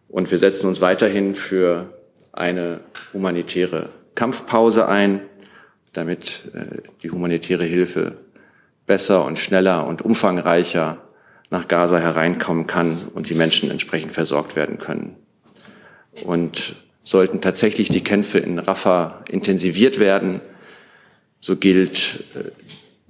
Und 0.08 0.30
wir 0.30 0.38
setzen 0.38 0.66
uns 0.66 0.82
weiterhin 0.82 1.34
für 1.34 1.94
eine 2.32 2.80
humanitäre 3.14 3.88
Kampfpause 4.14 4.86
ein, 4.86 5.22
damit 5.94 6.42
äh, 6.52 6.82
die 7.02 7.10
humanitäre 7.10 7.64
Hilfe 7.64 8.18
besser 8.86 9.24
und 9.24 9.38
schneller 9.38 9.86
und 9.86 10.02
umfangreicher 10.02 10.98
nach 11.50 11.68
Gaza 11.68 11.98
hereinkommen 11.98 12.66
kann 12.66 13.08
und 13.12 13.28
die 13.28 13.34
Menschen 13.34 13.70
entsprechend 13.70 14.12
versorgt 14.12 14.56
werden 14.56 14.78
können. 14.78 15.16
Und 16.24 16.76
sollten 17.02 17.40
tatsächlich 17.40 17.88
die 17.88 18.02
Kämpfe 18.02 18.38
in 18.38 18.58
Rafah 18.58 19.24
intensiviert 19.28 19.98
werden, 19.98 20.40
so 21.40 21.56
gilt 21.56 22.24
äh, 22.34 22.50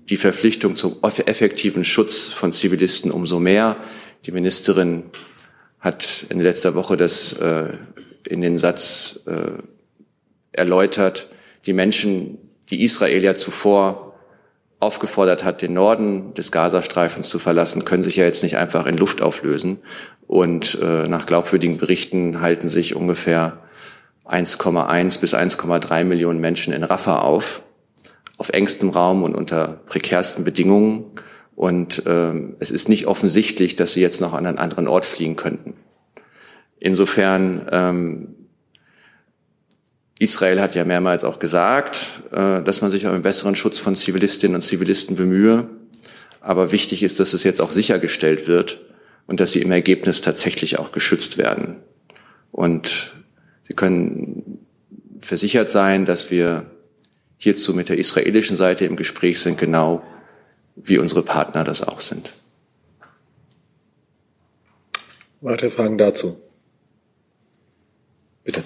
die 0.08 0.16
Verpflichtung 0.16 0.76
zum 0.76 0.96
effektiven 1.02 1.84
Schutz 1.84 2.28
von 2.28 2.52
Zivilisten 2.52 3.10
umso 3.10 3.38
mehr. 3.38 3.76
Die 4.26 4.32
Ministerin 4.32 5.04
hat 5.78 6.26
in 6.30 6.40
letzter 6.40 6.74
Woche 6.74 6.96
das 6.96 7.32
äh, 7.34 7.76
in 8.26 8.40
den 8.40 8.58
Satz 8.58 9.20
äh, 9.26 9.52
erläutert, 10.52 11.28
die 11.66 11.72
Menschen, 11.72 12.38
die 12.70 12.82
Israel 12.82 13.22
ja 13.22 13.34
zuvor 13.34 14.09
aufgefordert 14.80 15.44
hat, 15.44 15.62
den 15.62 15.74
Norden 15.74 16.34
des 16.34 16.50
Gazastreifens 16.50 17.28
zu 17.28 17.38
verlassen, 17.38 17.84
können 17.84 18.02
sich 18.02 18.16
ja 18.16 18.24
jetzt 18.24 18.42
nicht 18.42 18.56
einfach 18.56 18.86
in 18.86 18.96
Luft 18.96 19.22
auflösen. 19.22 19.78
Und 20.26 20.78
äh, 20.82 21.06
nach 21.06 21.26
glaubwürdigen 21.26 21.76
Berichten 21.76 22.40
halten 22.40 22.68
sich 22.68 22.96
ungefähr 22.96 23.58
1,1 24.26 25.20
bis 25.20 25.34
1,3 25.34 26.04
Millionen 26.04 26.40
Menschen 26.40 26.72
in 26.72 26.84
Rafah 26.84 27.18
auf 27.20 27.62
auf 28.40 28.48
engstem 28.48 28.88
Raum 28.88 29.22
und 29.22 29.34
unter 29.34 29.80
prekärsten 29.84 30.44
Bedingungen. 30.44 31.04
Und 31.56 32.02
ähm, 32.06 32.56
es 32.58 32.70
ist 32.70 32.88
nicht 32.88 33.06
offensichtlich, 33.06 33.76
dass 33.76 33.92
sie 33.92 34.00
jetzt 34.00 34.22
noch 34.22 34.32
an 34.32 34.46
einen 34.46 34.58
anderen 34.58 34.88
Ort 34.88 35.04
fliehen 35.04 35.36
könnten. 35.36 35.74
Insofern, 36.78 37.66
ähm, 37.70 38.34
Israel 40.20 40.60
hat 40.60 40.76
ja 40.76 40.84
mehrmals 40.84 41.24
auch 41.24 41.40
gesagt, 41.40 42.22
äh, 42.30 42.62
dass 42.62 42.80
man 42.80 42.92
sich 42.92 43.04
um 43.06 43.12
einen 43.12 43.22
besseren 43.22 43.56
Schutz 43.56 43.80
von 43.80 43.96
Zivilistinnen 43.96 44.54
und 44.54 44.60
Zivilisten 44.60 45.16
bemühe. 45.16 45.68
Aber 46.40 46.70
wichtig 46.70 47.02
ist, 47.02 47.18
dass 47.18 47.32
es 47.32 47.42
jetzt 47.42 47.60
auch 47.60 47.72
sichergestellt 47.72 48.46
wird 48.46 48.78
und 49.26 49.40
dass 49.40 49.52
sie 49.52 49.62
im 49.62 49.72
Ergebnis 49.72 50.20
tatsächlich 50.20 50.78
auch 50.78 50.92
geschützt 50.92 51.38
werden. 51.38 51.76
Und 52.52 53.12
Sie 53.70 53.76
können 53.76 54.66
versichert 55.20 55.70
sein, 55.70 56.04
dass 56.04 56.32
wir 56.32 56.68
hierzu 57.38 57.72
mit 57.72 57.88
der 57.88 57.98
israelischen 57.98 58.56
Seite 58.56 58.84
im 58.84 58.96
Gespräch 58.96 59.38
sind, 59.38 59.58
genau 59.58 60.02
wie 60.74 60.98
unsere 60.98 61.22
Partner 61.22 61.62
das 61.62 61.80
auch 61.80 62.00
sind. 62.00 62.32
Weitere 65.40 65.70
Fragen 65.70 65.98
dazu? 65.98 66.36
Bitte. 68.42 68.64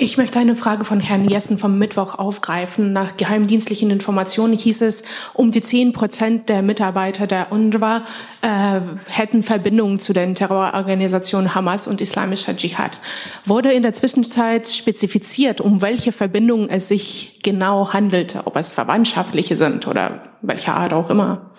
Ich 0.00 0.16
möchte 0.16 0.38
eine 0.38 0.54
Frage 0.54 0.84
von 0.84 1.00
Herrn 1.00 1.28
Jessen 1.28 1.58
vom 1.58 1.76
Mittwoch 1.76 2.14
aufgreifen. 2.14 2.92
Nach 2.92 3.16
geheimdienstlichen 3.16 3.90
Informationen 3.90 4.56
hieß 4.56 4.82
es, 4.82 5.02
um 5.34 5.50
die 5.50 5.60
zehn 5.60 5.92
Prozent 5.92 6.48
der 6.48 6.62
Mitarbeiter 6.62 7.26
der 7.26 7.50
UNRWA 7.50 8.04
äh, 8.40 8.80
hätten 9.08 9.42
Verbindungen 9.42 9.98
zu 9.98 10.12
den 10.12 10.36
Terrororganisationen 10.36 11.56
Hamas 11.56 11.88
und 11.88 12.00
Islamischer 12.00 12.56
Dschihad. 12.56 13.00
Wurde 13.44 13.72
in 13.72 13.82
der 13.82 13.92
Zwischenzeit 13.92 14.68
spezifiziert, 14.68 15.60
um 15.60 15.82
welche 15.82 16.12
Verbindungen 16.12 16.70
es 16.70 16.86
sich 16.86 17.40
genau 17.42 17.92
handelte, 17.92 18.46
ob 18.46 18.54
es 18.54 18.72
verwandtschaftliche 18.72 19.56
sind 19.56 19.88
oder 19.88 20.22
welcher 20.42 20.76
Art 20.76 20.92
auch 20.92 21.10
immer? 21.10 21.50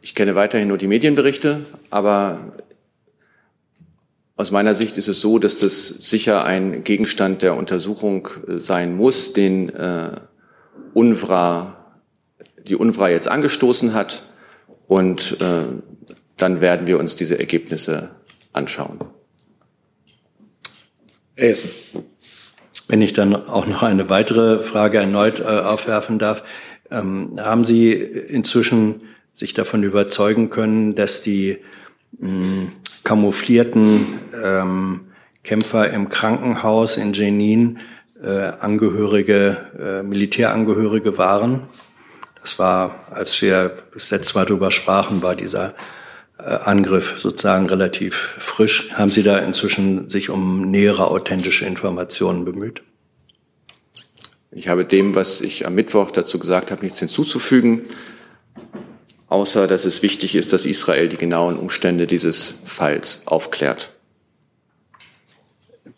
Ich 0.00 0.14
kenne 0.14 0.34
weiterhin 0.36 0.68
nur 0.68 0.78
die 0.78 0.88
Medienberichte, 0.88 1.66
aber 1.90 2.40
aus 4.36 4.50
meiner 4.50 4.74
Sicht 4.74 4.98
ist 4.98 5.08
es 5.08 5.20
so, 5.20 5.38
dass 5.38 5.56
das 5.56 5.88
sicher 5.88 6.44
ein 6.44 6.84
Gegenstand 6.84 7.40
der 7.40 7.56
Untersuchung 7.56 8.28
äh, 8.46 8.58
sein 8.58 8.94
muss, 8.94 9.32
den 9.32 9.70
äh, 9.70 10.10
UNWRA, 10.92 12.00
die 12.66 12.76
UNWRA 12.76 13.08
jetzt 13.08 13.28
angestoßen 13.28 13.94
hat. 13.94 14.24
Und 14.86 15.40
äh, 15.40 15.64
dann 16.36 16.60
werden 16.60 16.86
wir 16.86 16.98
uns 16.98 17.16
diese 17.16 17.38
Ergebnisse 17.38 18.10
anschauen. 18.52 19.00
Essen. 21.34 21.70
Wenn 22.88 23.02
ich 23.02 23.14
dann 23.14 23.34
auch 23.34 23.66
noch 23.66 23.82
eine 23.82 24.08
weitere 24.10 24.62
Frage 24.62 24.98
erneut 24.98 25.40
äh, 25.40 25.44
aufwerfen 25.44 26.18
darf, 26.18 26.44
ähm, 26.90 27.38
haben 27.38 27.64
Sie 27.64 27.92
inzwischen 27.92 29.02
sich 29.34 29.54
davon 29.54 29.82
überzeugen 29.82 30.50
können, 30.50 30.94
dass 30.94 31.22
die 31.22 31.58
mh, 32.18 32.68
kamouflierten 33.06 34.18
ähm, 34.44 35.00
Kämpfer 35.44 35.90
im 35.90 36.08
Krankenhaus 36.08 36.96
in 36.96 37.12
Jenin 37.12 37.78
äh, 38.20 38.50
Angehörige, 38.58 39.56
äh, 39.78 40.02
Militärangehörige 40.02 41.16
waren. 41.16 41.68
Das 42.40 42.58
war, 42.58 42.96
als 43.12 43.40
wir 43.40 43.78
das 43.94 44.10
letzte 44.10 44.34
Mal 44.34 44.46
darüber 44.46 44.72
sprachen, 44.72 45.22
war 45.22 45.36
dieser 45.36 45.74
äh, 46.36 46.42
Angriff 46.42 47.20
sozusagen 47.20 47.66
relativ 47.66 48.16
frisch. 48.38 48.88
Haben 48.92 49.12
Sie 49.12 49.22
da 49.22 49.38
inzwischen 49.38 50.10
sich 50.10 50.28
um 50.28 50.68
nähere 50.68 51.08
authentische 51.08 51.64
Informationen 51.64 52.44
bemüht? 52.44 52.82
Ich 54.50 54.66
habe 54.66 54.84
dem, 54.84 55.14
was 55.14 55.40
ich 55.42 55.64
am 55.64 55.76
Mittwoch 55.76 56.10
dazu 56.10 56.40
gesagt 56.40 56.72
habe, 56.72 56.82
nichts 56.82 56.98
hinzuzufügen 56.98 57.82
außer 59.28 59.66
dass 59.66 59.84
es 59.84 60.02
wichtig 60.02 60.34
ist, 60.34 60.52
dass 60.52 60.66
Israel 60.66 61.08
die 61.08 61.16
genauen 61.16 61.56
Umstände 61.56 62.06
dieses 62.06 62.58
Falls 62.64 63.26
aufklärt. 63.26 63.92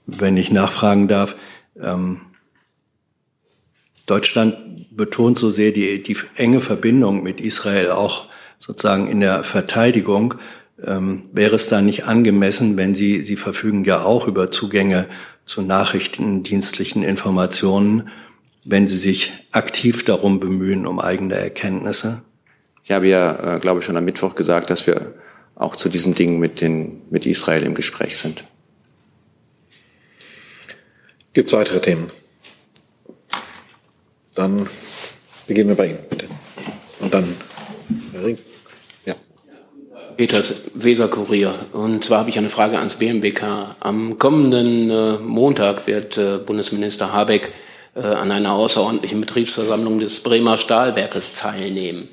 Wenn 0.07 0.37
ich 0.37 0.51
nachfragen 0.51 1.09
darf, 1.09 1.37
ähm, 1.81 2.21
Deutschland 4.07 4.97
betont 4.97 5.39
so 5.39 5.51
sehr 5.51 5.71
die, 5.71 6.03
die 6.03 6.17
enge 6.37 6.61
Verbindung 6.61 7.23
mit 7.23 7.41
Israel 7.41 7.91
auch 7.91 8.29
sozusagen 8.59 9.07
in 9.09 9.21
der 9.21 9.45
Verteidigung. 9.45 10.35
Ähm, 10.83 11.25
wäre 11.33 11.57
es 11.57 11.69
da 11.69 11.83
nicht 11.83 12.05
angemessen, 12.05 12.77
wenn 12.77 12.95
Sie, 12.95 13.23
Sie 13.23 13.37
verfügen 13.37 13.85
ja 13.85 14.03
auch 14.03 14.27
über 14.27 14.51
Zugänge 14.51 15.09
zu 15.45 15.63
nachrichtendienstlichen 15.63 17.03
Informationen, 17.03 18.09
wenn 18.65 18.89
Sie 18.89 18.99
sich 18.99 19.33
aktiv 19.53 20.05
darum 20.05 20.41
bemühen, 20.41 20.87
um 20.87 21.01
eigene 21.01 21.35
Erkenntnisse? 21.35 22.23
Ich 22.89 22.95
habe 22.95 23.07
ja, 23.07 23.57
äh, 23.57 23.59
glaube 23.59 23.81
ich, 23.81 23.85
schon 23.85 23.99
am 23.99 24.07
Mittwoch 24.07 24.35
gesagt, 24.35 24.71
dass 24.71 24.87
wir 24.87 25.13
auch 25.57 25.77
zu 25.77 25.91
diesen 25.91 26.15
Dingen 26.15 26.39
mit, 26.39 26.63
den, 26.63 27.03
mit 27.11 27.27
Israel 27.27 27.63
im 27.65 27.75
Gespräch 27.75 28.17
sind. 28.17 28.45
Gibt 31.35 31.49
es 31.49 31.53
weitere 31.53 31.83
Themen? 31.83 32.11
Dann 34.35 34.67
beginnen 35.47 35.69
wir 35.69 35.77
bei 35.77 35.89
Ihnen, 35.89 35.99
bitte. 36.09 36.29
Und 37.01 37.13
dann 37.13 37.37
Herr 38.13 38.25
Ring. 38.25 38.39
Ja. 39.05 39.15
Peters 40.17 40.55
Weser-Kurier. 40.73 41.67
Und 41.75 42.05
zwar 42.05 42.21
habe 42.21 42.31
ich 42.31 42.39
eine 42.39 42.49
Frage 42.49 42.79
ans 42.79 42.95
BMWK. 42.95 43.77
Am 43.81 44.17
kommenden 44.17 44.89
äh, 44.89 45.19
Montag 45.19 45.87
wird 45.87 46.17
äh, 46.17 46.39
Bundesminister 46.39 47.13
Habeck 47.13 47.53
äh, 47.95 48.01
an 48.01 48.33
einer 48.33 48.55
außerordentlichen 48.55 49.21
Betriebsversammlung 49.21 49.99
des 49.99 50.21
Bremer 50.21 50.57
Stahlwerkes 50.57 51.35
teilnehmen. 51.35 52.09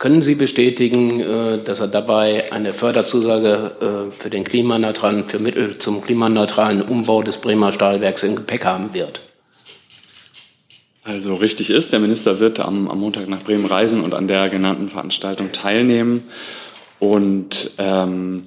Können 0.00 0.22
Sie 0.22 0.34
bestätigen, 0.34 1.20
äh, 1.20 1.58
dass 1.62 1.80
er 1.80 1.88
dabei 1.88 2.50
eine 2.52 2.72
Förderzusage 2.72 4.08
äh, 4.08 4.18
für 4.18 4.30
den 4.30 4.44
klimaneutralen, 4.44 5.28
für 5.28 5.38
Mittel 5.38 5.78
zum 5.78 6.00
klimaneutralen 6.00 6.80
Umbau 6.80 7.22
des 7.22 7.36
Bremer 7.36 7.70
Stahlwerks 7.70 8.22
im 8.22 8.34
Gepäck 8.34 8.64
haben 8.64 8.94
wird? 8.94 9.20
Also 11.04 11.34
richtig 11.34 11.68
ist, 11.68 11.92
der 11.92 12.00
Minister 12.00 12.40
wird 12.40 12.60
am, 12.60 12.88
am 12.88 12.98
Montag 12.98 13.28
nach 13.28 13.42
Bremen 13.42 13.66
reisen 13.66 14.00
und 14.00 14.14
an 14.14 14.26
der 14.26 14.48
genannten 14.48 14.88
Veranstaltung 14.88 15.52
teilnehmen. 15.52 16.22
Und 16.98 17.72
ähm, 17.76 18.46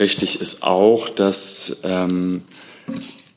richtig 0.00 0.40
ist 0.40 0.64
auch, 0.64 1.08
dass 1.08 1.82
ähm, 1.84 2.42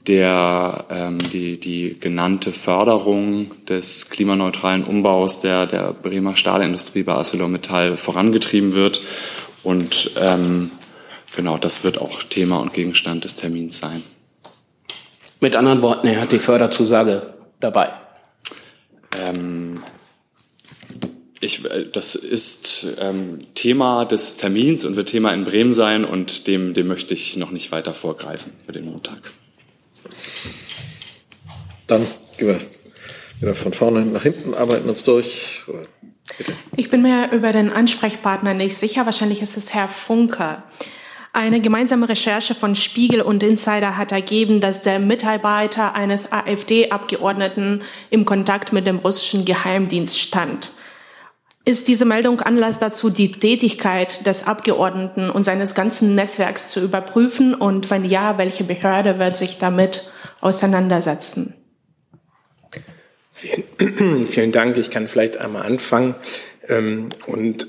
der, 0.08 0.86
ähm, 0.90 1.18
die, 1.20 1.60
die 1.60 1.98
genannte 2.00 2.52
Förderung 2.52 3.52
des 3.66 4.10
klimaneutralen 4.10 4.84
Umbaus 4.84 5.40
der, 5.40 5.66
der 5.66 5.94
Bremer 5.94 6.36
Stahlindustrie 6.36 7.04
bei 7.04 7.14
ArcelorMittal 7.14 7.96
vorangetrieben 7.96 8.74
wird. 8.74 9.02
Und 9.64 10.12
ähm, 10.20 10.72
genau, 11.36 11.58
das 11.58 11.84
wird 11.84 12.00
auch 12.00 12.22
Thema 12.24 12.58
und 12.58 12.74
Gegenstand 12.74 13.24
des 13.24 13.38
Termins 13.38 13.78
sein. 13.78 14.04
Mit 15.40 15.56
anderen 15.56 15.82
Worten, 15.82 16.08
er 16.08 16.22
hat 16.22 16.32
die 16.32 16.40
Förderzusage 16.40 17.28
dabei. 17.60 17.90
Ähm, 19.18 19.84
ich, 21.40 21.64
äh, 21.66 21.86
das 21.92 22.16
ist 22.16 22.88
ähm, 23.00 23.40
Thema 23.54 24.06
des 24.06 24.38
Termins 24.38 24.84
und 24.84 24.98
wird 24.98 25.10
Thema 25.10 25.34
in 25.34 25.46
Bremen 25.46 25.74
sein 25.74 26.04
und 26.04 26.48
dem, 26.48 26.74
dem 26.74 26.88
möchte 26.88 27.14
ich 27.14 27.38
noch 27.38 27.52
nicht 27.52 27.72
weiter 27.72 27.94
vorgreifen 27.94 28.52
für 28.66 28.74
den 28.74 28.86
Montag. 28.86 29.20
Dann 31.94 32.08
gehen 32.38 32.48
wir 32.48 32.60
wieder 33.40 33.54
von 33.54 33.72
vorne 33.72 34.04
nach 34.04 34.24
hinten, 34.24 34.56
arbeiten 34.56 34.90
uns 34.90 35.04
durch. 35.04 35.62
Ich 36.76 36.90
bin 36.90 37.04
mir 37.04 37.32
über 37.32 37.52
den 37.52 37.70
Ansprechpartner 37.70 38.56
nicht 38.56 38.76
sicher. 38.76 39.06
Wahrscheinlich 39.06 39.44
ist 39.44 39.58
es 39.58 39.76
Herr 39.76 39.88
Funke. 39.88 40.64
Eine 41.34 41.62
gemeinsame 41.62 42.10
Recherche 42.10 42.56
von 42.56 42.74
Spiegel 42.74 43.22
und 43.22 43.44
Insider 43.44 43.96
hat 43.96 44.12
ergeben, 44.12 44.60
dass 44.60 44.82
der 44.82 44.98
Mitarbeiter 44.98 45.94
eines 45.94 46.32
AfD-Abgeordneten 46.32 47.84
im 48.10 48.26
Kontakt 48.26 48.74
mit 48.74 48.88
dem 48.88 48.98
russischen 48.98 49.46
Geheimdienst 49.46 50.20
stand. 50.20 50.72
Ist 51.64 51.88
diese 51.88 52.06
Meldung 52.06 52.42
Anlass 52.42 52.80
dazu, 52.80 53.12
die 53.12 53.32
Tätigkeit 53.34 54.26
des 54.26 54.48
Abgeordneten 54.48 55.30
und 55.30 55.44
seines 55.44 55.76
ganzen 55.76 56.16
Netzwerks 56.16 56.70
zu 56.70 56.84
überprüfen? 56.84 57.54
Und 57.54 57.92
wenn 57.92 58.04
ja, 58.04 58.40
welche 58.40 58.64
Behörde 58.64 59.20
wird 59.20 59.38
sich 59.38 59.60
damit 59.60 60.12
auseinandersetzen? 60.42 61.54
Vielen, 63.44 64.26
vielen 64.26 64.52
Dank. 64.54 64.78
Ich 64.78 64.90
kann 64.90 65.10
vielleicht 65.10 65.38
einmal 65.38 65.64
anfangen. 65.64 66.16
Ähm, 66.70 67.10
und 67.26 67.68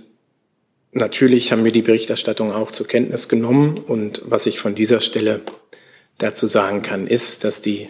natürlich 0.93 1.51
haben 1.51 1.65
wir 1.65 1.73
die 1.73 1.83
Berichterstattung 1.83 2.53
auch 2.53 2.71
zur 2.71 2.87
Kenntnis 2.87 3.29
genommen. 3.29 3.79
Und 3.79 4.23
was 4.25 4.47
ich 4.47 4.61
von 4.61 4.77
dieser 4.77 5.01
Stelle 5.01 5.41
dazu 6.19 6.47
sagen 6.47 6.83
kann, 6.83 7.09
ist, 7.09 7.43
dass 7.43 7.61
die 7.61 7.89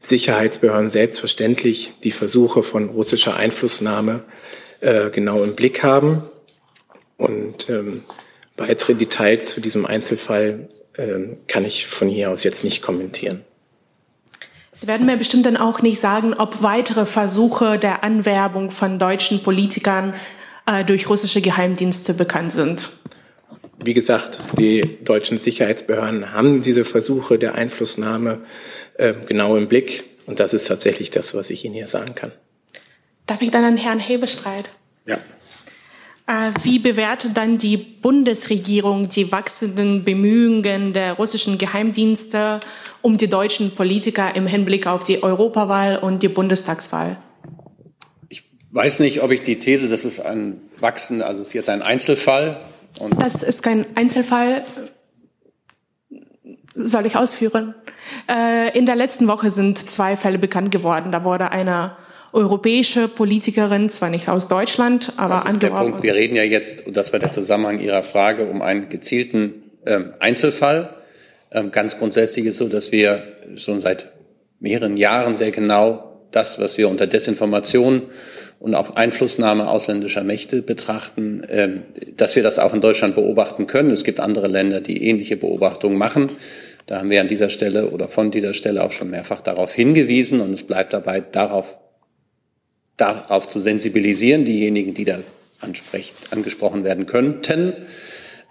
Sicherheitsbehörden 0.00 0.88
selbstverständlich 0.88 1.92
die 2.04 2.10
Versuche 2.10 2.62
von 2.62 2.88
russischer 2.88 3.36
Einflussnahme 3.36 4.24
äh, 4.80 5.10
genau 5.10 5.42
im 5.42 5.54
Blick 5.54 5.82
haben. 5.82 6.22
Und 7.18 7.68
ähm, 7.68 8.04
weitere 8.56 8.94
Details 8.94 9.50
zu 9.50 9.60
diesem 9.60 9.84
Einzelfall 9.84 10.68
ähm, 10.96 11.36
kann 11.48 11.66
ich 11.66 11.86
von 11.86 12.08
hier 12.08 12.30
aus 12.30 12.44
jetzt 12.44 12.64
nicht 12.64 12.80
kommentieren. 12.80 13.44
Sie 14.78 14.86
werden 14.86 15.06
mir 15.06 15.16
bestimmt 15.16 15.46
dann 15.46 15.56
auch 15.56 15.80
nicht 15.80 15.98
sagen, 15.98 16.34
ob 16.34 16.62
weitere 16.62 17.06
Versuche 17.06 17.78
der 17.78 18.04
Anwerbung 18.04 18.70
von 18.70 18.98
deutschen 18.98 19.42
Politikern 19.42 20.12
äh, 20.66 20.84
durch 20.84 21.08
russische 21.08 21.40
Geheimdienste 21.40 22.12
bekannt 22.12 22.52
sind. 22.52 22.90
Wie 23.82 23.94
gesagt, 23.94 24.38
die 24.58 24.82
deutschen 25.02 25.38
Sicherheitsbehörden 25.38 26.34
haben 26.34 26.60
diese 26.60 26.84
Versuche 26.84 27.38
der 27.38 27.54
Einflussnahme 27.54 28.40
äh, 28.98 29.14
genau 29.26 29.56
im 29.56 29.66
Blick. 29.66 30.04
Und 30.26 30.40
das 30.40 30.52
ist 30.52 30.66
tatsächlich 30.66 31.08
das, 31.08 31.34
was 31.34 31.48
ich 31.48 31.64
Ihnen 31.64 31.74
hier 31.74 31.86
sagen 31.86 32.14
kann. 32.14 32.32
Darf 33.26 33.40
ich 33.40 33.50
dann 33.50 33.64
an 33.64 33.78
Herrn 33.78 33.98
Hebestreit? 33.98 34.68
Ja. 35.06 35.16
Äh, 36.28 36.50
wie 36.64 36.80
bewertet 36.80 37.36
dann 37.36 37.56
die 37.56 37.76
Bundesregierung 37.76 39.08
die 39.08 39.30
wachsenden 39.30 40.02
Bemühungen 40.02 40.92
der 40.92 41.12
russischen 41.12 41.56
Geheimdienste 41.56 42.58
um 43.00 43.16
die 43.16 43.28
deutschen 43.28 43.76
Politiker 43.76 44.34
im 44.34 44.48
Hinblick 44.48 44.88
auf 44.88 45.04
die 45.04 45.22
Europawahl 45.22 45.98
und 45.98 46.24
die 46.24 46.28
Bundestagswahl? 46.28 47.18
Ich 48.28 48.42
weiß 48.72 48.98
nicht, 49.00 49.22
ob 49.22 49.30
ich 49.30 49.42
die 49.42 49.60
These, 49.60 49.88
das 49.88 50.04
ist 50.04 50.18
ein 50.18 50.60
Wachsen, 50.80 51.22
also 51.22 51.42
es 51.42 51.48
ist 51.48 51.54
jetzt 51.54 51.68
ein 51.68 51.82
Einzelfall. 51.82 52.60
das 53.18 53.44
ist 53.44 53.62
kein 53.62 53.86
Einzelfall. 53.96 54.64
Soll 56.74 57.06
ich 57.06 57.14
ausführen? 57.14 57.76
Äh, 58.28 58.76
in 58.76 58.84
der 58.84 58.96
letzten 58.96 59.28
Woche 59.28 59.50
sind 59.50 59.78
zwei 59.78 60.16
Fälle 60.16 60.38
bekannt 60.38 60.72
geworden. 60.72 61.12
Da 61.12 61.22
wurde 61.22 61.52
einer 61.52 61.96
europäische 62.36 63.08
Politikerin, 63.08 63.88
zwar 63.88 64.10
nicht 64.10 64.28
aus 64.28 64.46
Deutschland, 64.46 65.14
aber 65.16 65.42
das 65.42 65.54
ist 65.54 65.62
der 65.62 65.70
Punkt. 65.70 66.02
Wir 66.02 66.14
reden 66.14 66.36
ja 66.36 66.42
jetzt, 66.42 66.86
und 66.86 66.94
das 66.94 67.12
war 67.12 67.18
der 67.18 67.32
Zusammenhang 67.32 67.80
Ihrer 67.80 68.02
Frage, 68.02 68.44
um 68.44 68.60
einen 68.60 68.90
gezielten 68.90 69.62
ähm, 69.86 70.12
Einzelfall. 70.20 70.94
Ähm, 71.50 71.70
ganz 71.70 71.98
grundsätzlich 71.98 72.44
ist 72.44 72.58
so, 72.58 72.68
dass 72.68 72.92
wir 72.92 73.22
schon 73.56 73.80
seit 73.80 74.12
mehreren 74.60 74.98
Jahren 74.98 75.34
sehr 75.34 75.50
genau 75.50 76.20
das, 76.30 76.60
was 76.60 76.76
wir 76.76 76.90
unter 76.90 77.06
Desinformation 77.06 78.02
und 78.58 78.74
auch 78.74 78.96
Einflussnahme 78.96 79.68
ausländischer 79.68 80.22
Mächte 80.22 80.60
betrachten, 80.60 81.40
ähm, 81.48 81.84
dass 82.18 82.36
wir 82.36 82.42
das 82.42 82.58
auch 82.58 82.74
in 82.74 82.82
Deutschland 82.82 83.14
beobachten 83.14 83.66
können. 83.66 83.90
Es 83.90 84.04
gibt 84.04 84.20
andere 84.20 84.48
Länder, 84.48 84.82
die 84.82 85.08
ähnliche 85.08 85.38
Beobachtungen 85.38 85.96
machen. 85.96 86.32
Da 86.84 86.98
haben 86.98 87.08
wir 87.08 87.22
an 87.22 87.28
dieser 87.28 87.48
Stelle 87.48 87.88
oder 87.88 88.08
von 88.08 88.30
dieser 88.30 88.52
Stelle 88.52 88.84
auch 88.84 88.92
schon 88.92 89.08
mehrfach 89.08 89.40
darauf 89.40 89.72
hingewiesen 89.72 90.42
und 90.42 90.52
es 90.52 90.64
bleibt 90.64 90.92
dabei, 90.92 91.20
darauf 91.20 91.78
darauf 92.96 93.48
zu 93.48 93.60
sensibilisieren, 93.60 94.44
diejenigen, 94.44 94.94
die 94.94 95.04
da 95.04 95.20
angesprochen 96.30 96.84
werden 96.84 97.06
könnten 97.06 97.72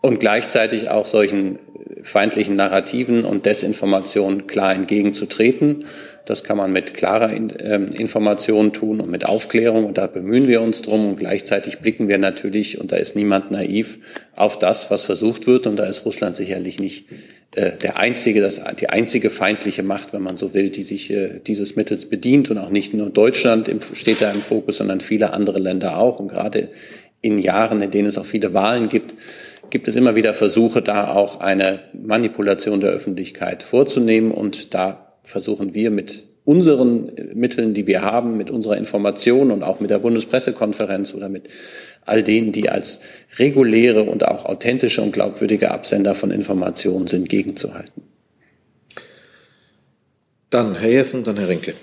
und 0.01 0.19
gleichzeitig 0.19 0.89
auch 0.89 1.05
solchen 1.05 1.59
feindlichen 2.01 2.55
Narrativen 2.55 3.25
und 3.25 3.45
Desinformationen 3.45 4.47
klar 4.47 4.73
entgegenzutreten. 4.73 5.85
Das 6.25 6.43
kann 6.43 6.57
man 6.57 6.71
mit 6.71 6.95
klarer 6.95 7.31
ähm, 7.31 7.89
Information 7.95 8.73
tun 8.73 8.99
und 8.99 9.11
mit 9.11 9.27
Aufklärung 9.27 9.85
und 9.85 9.97
da 9.97 10.07
bemühen 10.07 10.47
wir 10.47 10.61
uns 10.61 10.81
drum 10.81 11.09
und 11.09 11.17
gleichzeitig 11.17 11.79
blicken 11.79 12.07
wir 12.07 12.17
natürlich, 12.17 12.79
und 12.79 12.91
da 12.91 12.95
ist 12.95 13.15
niemand 13.15 13.51
naiv, 13.51 13.99
auf 14.35 14.57
das, 14.57 14.89
was 14.89 15.03
versucht 15.03 15.45
wird 15.45 15.67
und 15.67 15.75
da 15.77 15.85
ist 15.85 16.05
Russland 16.05 16.35
sicherlich 16.35 16.79
nicht 16.79 17.05
äh, 17.55 17.77
der 17.77 17.97
einzige, 17.97 18.41
das, 18.41 18.61
die 18.79 18.89
einzige 18.89 19.29
feindliche 19.29 19.83
Macht, 19.83 20.13
wenn 20.13 20.23
man 20.23 20.35
so 20.35 20.53
will, 20.53 20.71
die 20.71 20.83
sich 20.83 21.11
äh, 21.11 21.39
dieses 21.45 21.75
Mittels 21.75 22.05
bedient 22.05 22.49
und 22.49 22.57
auch 22.57 22.69
nicht 22.69 22.93
nur 22.93 23.09
Deutschland 23.09 23.71
steht 23.93 24.21
da 24.21 24.31
im 24.31 24.41
Fokus, 24.41 24.77
sondern 24.77 24.99
viele 24.99 25.31
andere 25.31 25.59
Länder 25.59 25.97
auch. 25.97 26.19
Und 26.19 26.29
gerade 26.29 26.69
in 27.21 27.39
Jahren, 27.39 27.81
in 27.81 27.91
denen 27.91 28.07
es 28.07 28.17
auch 28.17 28.25
viele 28.25 28.53
Wahlen 28.53 28.89
gibt, 28.89 29.15
gibt 29.69 29.87
es 29.87 29.95
immer 29.95 30.15
wieder 30.15 30.33
Versuche, 30.33 30.81
da 30.81 31.13
auch 31.13 31.39
eine 31.39 31.79
Manipulation 31.93 32.79
der 32.79 32.91
Öffentlichkeit 32.91 33.63
vorzunehmen. 33.63 34.31
Und 34.31 34.73
da 34.73 35.13
versuchen 35.23 35.73
wir 35.73 35.91
mit 35.91 36.25
unseren 36.45 37.11
Mitteln, 37.33 37.73
die 37.73 37.87
wir 37.87 38.03
haben, 38.03 38.37
mit 38.37 38.51
unserer 38.51 38.77
Information 38.77 39.51
und 39.51 39.63
auch 39.63 39.79
mit 39.79 39.89
der 39.89 39.99
Bundespressekonferenz 39.99 41.13
oder 41.13 41.27
mit 41.27 41.49
all 42.05 42.21
denen, 42.21 42.51
die 42.51 42.69
als 42.69 42.99
reguläre 43.37 44.03
und 44.03 44.27
auch 44.27 44.45
authentische 44.45 45.01
und 45.01 45.11
glaubwürdige 45.11 45.71
Absender 45.71 46.13
von 46.13 46.29
Informationen 46.29 47.07
sind, 47.07 47.29
gegenzuhalten. 47.29 48.03
Dann 50.51 50.75
Herr 50.75 50.91
Jessen, 50.91 51.23
dann 51.23 51.37
Herr 51.37 51.49
Rinke. 51.49 51.73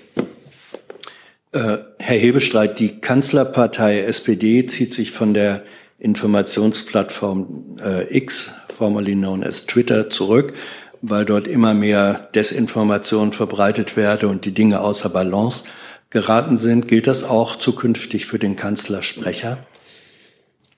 Äh, 1.51 1.77
Herr 1.99 2.17
Hebestreit, 2.17 2.79
die 2.79 2.99
Kanzlerpartei 2.99 3.99
SPD 3.99 4.65
zieht 4.65 4.93
sich 4.93 5.11
von 5.11 5.33
der 5.33 5.63
Informationsplattform 6.03 7.77
äh, 7.83 8.17
X, 8.17 8.53
formerly 8.69 9.15
known 9.15 9.43
as 9.43 9.65
Twitter, 9.65 10.09
zurück, 10.09 10.53
weil 11.01 11.25
dort 11.25 11.47
immer 11.47 11.73
mehr 11.73 12.29
Desinformation 12.35 13.31
verbreitet 13.31 13.95
werde 13.95 14.27
und 14.27 14.45
die 14.45 14.53
Dinge 14.53 14.81
außer 14.81 15.09
Balance 15.09 15.63
geraten 16.09 16.59
sind. 16.59 16.87
Gilt 16.87 17.07
das 17.07 17.23
auch 17.23 17.55
zukünftig 17.55 18.25
für 18.25 18.37
den 18.37 18.57
Kanzlersprecher? 18.57 19.65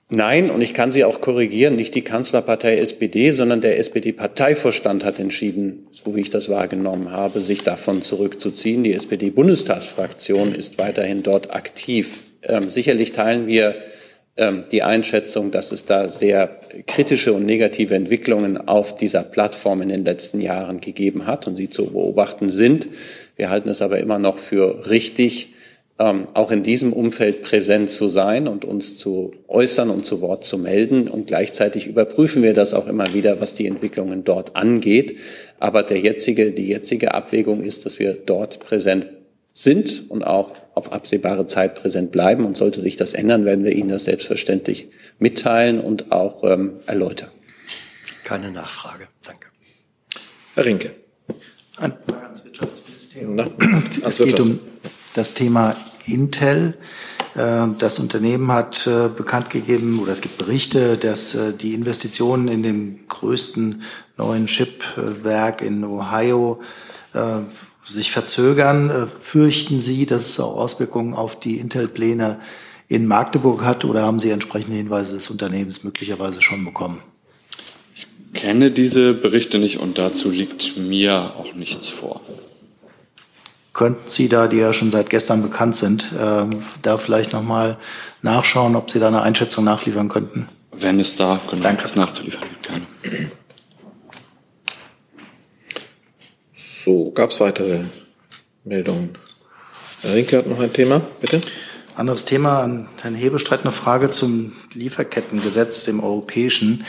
Nein, 0.08 0.50
und 0.50 0.62
ich 0.62 0.72
kann 0.72 0.92
Sie 0.92 1.02
auch 1.02 1.20
korrigieren, 1.20 1.74
nicht 1.74 1.96
die 1.96 2.02
Kanzlerpartei 2.02 2.76
SPD, 2.76 3.32
sondern 3.32 3.60
der 3.60 3.80
SPD-Parteivorstand 3.80 5.04
hat 5.04 5.18
entschieden, 5.18 5.88
so 5.90 6.14
wie 6.14 6.20
ich 6.20 6.30
das 6.30 6.48
wahrgenommen 6.48 7.10
habe, 7.10 7.40
sich 7.40 7.64
davon 7.64 8.02
zurückzuziehen. 8.02 8.84
Die 8.84 8.94
SPD-Bundestagsfraktion 8.94 10.54
ist 10.54 10.78
weiterhin 10.78 11.24
dort 11.24 11.52
aktiv. 11.52 12.22
Ähm, 12.44 12.70
sicherlich 12.70 13.10
teilen 13.10 13.48
wir 13.48 13.74
die 14.38 14.82
Einschätzung, 14.82 15.50
dass 15.50 15.72
es 15.72 15.86
da 15.86 16.10
sehr 16.10 16.58
kritische 16.86 17.32
und 17.32 17.46
negative 17.46 17.94
Entwicklungen 17.94 18.68
auf 18.68 18.94
dieser 18.94 19.22
Plattform 19.22 19.80
in 19.80 19.88
den 19.88 20.04
letzten 20.04 20.42
Jahren 20.42 20.80
gegeben 20.80 21.26
hat 21.26 21.46
und 21.46 21.56
sie 21.56 21.70
zu 21.70 21.86
beobachten 21.86 22.50
sind. 22.50 22.86
Wir 23.36 23.48
halten 23.48 23.70
es 23.70 23.80
aber 23.80 23.98
immer 23.98 24.18
noch 24.18 24.36
für 24.36 24.90
richtig, 24.90 25.54
ähm, 25.98 26.26
auch 26.34 26.50
in 26.50 26.62
diesem 26.62 26.92
Umfeld 26.92 27.42
präsent 27.42 27.88
zu 27.88 28.08
sein 28.08 28.46
und 28.46 28.66
uns 28.66 28.98
zu 28.98 29.32
äußern 29.48 29.88
und 29.88 30.04
zu 30.04 30.20
Wort 30.20 30.44
zu 30.44 30.58
melden. 30.58 31.08
Und 31.08 31.26
gleichzeitig 31.26 31.86
überprüfen 31.86 32.42
wir 32.42 32.52
das 32.52 32.74
auch 32.74 32.88
immer 32.88 33.14
wieder, 33.14 33.40
was 33.40 33.54
die 33.54 33.66
Entwicklungen 33.66 34.22
dort 34.24 34.54
angeht. 34.54 35.16
Aber 35.58 35.82
der 35.82 35.98
jetzige, 35.98 36.52
die 36.52 36.68
jetzige 36.68 37.14
Abwägung 37.14 37.62
ist, 37.62 37.86
dass 37.86 37.98
wir 37.98 38.12
dort 38.12 38.60
präsent 38.60 39.06
sind 39.56 40.10
und 40.10 40.24
auch 40.24 40.52
auf 40.74 40.92
absehbare 40.92 41.46
Zeit 41.46 41.74
präsent 41.74 42.12
bleiben. 42.12 42.44
Und 42.44 42.56
sollte 42.56 42.80
sich 42.82 42.96
das 42.96 43.14
ändern, 43.14 43.46
werden 43.46 43.64
wir 43.64 43.72
Ihnen 43.72 43.88
das 43.88 44.04
selbstverständlich 44.04 44.88
mitteilen 45.18 45.80
und 45.80 46.12
auch 46.12 46.44
ähm, 46.44 46.74
erläutern. 46.86 47.30
Keine 48.22 48.52
Nachfrage. 48.52 49.08
Danke. 49.24 49.46
Herr 50.54 50.64
Rinke. 50.64 50.92
Ein 51.78 51.94
ans 52.22 52.44
Wirtschaftsministerium. 52.44 53.38
Es 54.04 54.18
geht 54.18 54.40
um 54.40 54.60
das 55.14 55.32
Thema 55.32 55.74
Intel. 56.06 56.74
Äh, 57.34 57.66
das 57.78 57.98
Unternehmen 57.98 58.52
hat 58.52 58.86
äh, 58.86 59.08
bekannt 59.08 59.48
gegeben, 59.48 60.00
oder 60.00 60.12
es 60.12 60.20
gibt 60.20 60.36
Berichte, 60.36 60.98
dass 60.98 61.34
äh, 61.34 61.54
die 61.54 61.72
Investitionen 61.72 62.48
in 62.48 62.62
dem 62.62 63.08
größten 63.08 63.82
neuen 64.18 64.46
Chipwerk 64.46 65.62
in 65.62 65.84
Ohio 65.84 66.60
sich 67.86 68.10
verzögern. 68.10 69.08
Fürchten 69.20 69.80
Sie, 69.80 70.06
dass 70.06 70.30
es 70.30 70.40
auch 70.40 70.56
Auswirkungen 70.56 71.14
auf 71.14 71.38
die 71.38 71.58
Intel-Pläne 71.58 72.40
in 72.88 73.06
Magdeburg 73.06 73.64
hat 73.64 73.84
oder 73.84 74.02
haben 74.02 74.20
Sie 74.20 74.30
entsprechende 74.30 74.76
Hinweise 74.76 75.14
des 75.14 75.30
Unternehmens 75.30 75.84
möglicherweise 75.84 76.42
schon 76.42 76.64
bekommen? 76.64 77.02
Ich 77.94 78.06
kenne 78.34 78.70
diese 78.70 79.14
Berichte 79.14 79.58
nicht 79.58 79.78
und 79.78 79.98
dazu 79.98 80.30
liegt 80.30 80.76
mir 80.76 81.34
auch 81.36 81.54
nichts 81.54 81.88
vor. 81.88 82.20
Könnten 83.72 84.08
Sie 84.08 84.28
da, 84.28 84.48
die 84.48 84.56
ja 84.56 84.72
schon 84.72 84.90
seit 84.90 85.10
gestern 85.10 85.42
bekannt 85.42 85.76
sind, 85.76 86.10
äh, 86.18 86.46
da 86.82 86.96
vielleicht 86.96 87.32
nochmal 87.32 87.76
nachschauen, 88.22 88.74
ob 88.74 88.90
Sie 88.90 88.98
da 88.98 89.08
eine 89.08 89.22
Einschätzung 89.22 89.64
nachliefern 89.64 90.08
könnten? 90.08 90.48
Wenn 90.72 90.98
es 91.00 91.16
da 91.16 91.40
genau 91.50 91.62
Danke. 91.62 91.80
etwas 91.80 91.96
nachzuliefern 91.96 92.44
gerne. 92.62 93.30
So, 96.78 97.10
gab 97.10 97.30
es 97.30 97.40
weitere 97.40 97.84
Meldungen? 98.64 99.16
Herr 100.02 100.14
Rinke 100.14 100.36
hat 100.36 100.46
noch 100.46 100.60
ein 100.60 100.74
Thema, 100.74 101.00
bitte. 101.22 101.40
Anderes 101.94 102.26
Thema 102.26 102.60
an 102.60 102.88
Herrn 103.00 103.14
Hebestreit, 103.14 103.62
eine 103.62 103.72
Frage 103.72 104.10
zum 104.10 104.52
Lieferkettengesetz, 104.74 105.84
dem 105.84 106.04
europäischen. 106.04 106.84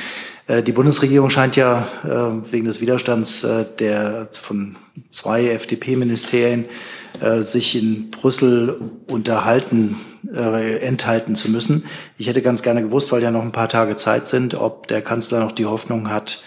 Äh, 0.47 0.61
die 0.61 0.73
Bundesregierung 0.73 1.29
scheint 1.29 1.55
ja 1.55 1.87
äh, 2.03 2.51
wegen 2.51 2.65
des 2.65 2.81
Widerstands 2.81 3.45
äh, 3.45 3.63
der 3.79 4.27
von 4.33 4.75
zwei 5.11 5.47
FDP-Ministerien 5.47 6.65
sich 7.39 7.75
in 7.75 8.11
Brüssel 8.11 8.79
unterhalten, 9.07 9.95
enthalten 10.31 11.33
zu 11.33 11.49
müssen. 11.49 11.85
Ich 12.15 12.27
hätte 12.27 12.43
ganz 12.43 12.61
gerne 12.61 12.83
gewusst, 12.83 13.11
weil 13.11 13.23
ja 13.23 13.31
noch 13.31 13.41
ein 13.41 13.51
paar 13.51 13.69
Tage 13.69 13.95
Zeit 13.95 14.27
sind, 14.27 14.53
ob 14.53 14.87
der 14.87 15.01
Kanzler 15.01 15.39
noch 15.39 15.51
die 15.51 15.65
Hoffnung 15.65 16.11
hat, 16.11 16.43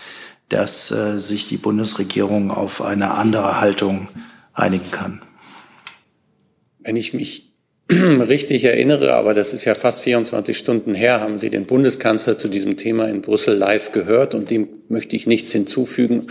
dass 0.50 0.88
sich 0.88 1.46
die 1.46 1.56
Bundesregierung 1.56 2.50
auf 2.50 2.82
eine 2.82 3.12
andere 3.12 3.60
Haltung 3.60 4.08
einigen 4.52 4.90
kann. 4.90 5.22
Wenn 6.80 6.96
ich 6.96 7.14
mich 7.14 7.50
richtig 7.90 8.64
erinnere, 8.64 9.14
aber 9.14 9.34
das 9.34 9.52
ist 9.52 9.64
ja 9.64 9.74
fast 9.74 10.02
24 10.02 10.56
Stunden 10.56 10.94
her, 10.94 11.20
haben 11.20 11.38
Sie 11.38 11.50
den 11.50 11.66
Bundeskanzler 11.66 12.38
zu 12.38 12.48
diesem 12.48 12.76
Thema 12.76 13.08
in 13.08 13.20
Brüssel 13.20 13.56
live 13.56 13.90
gehört 13.90 14.34
und 14.34 14.50
dem 14.50 14.68
möchte 14.88 15.16
ich 15.16 15.26
nichts 15.26 15.50
hinzufügen, 15.50 16.28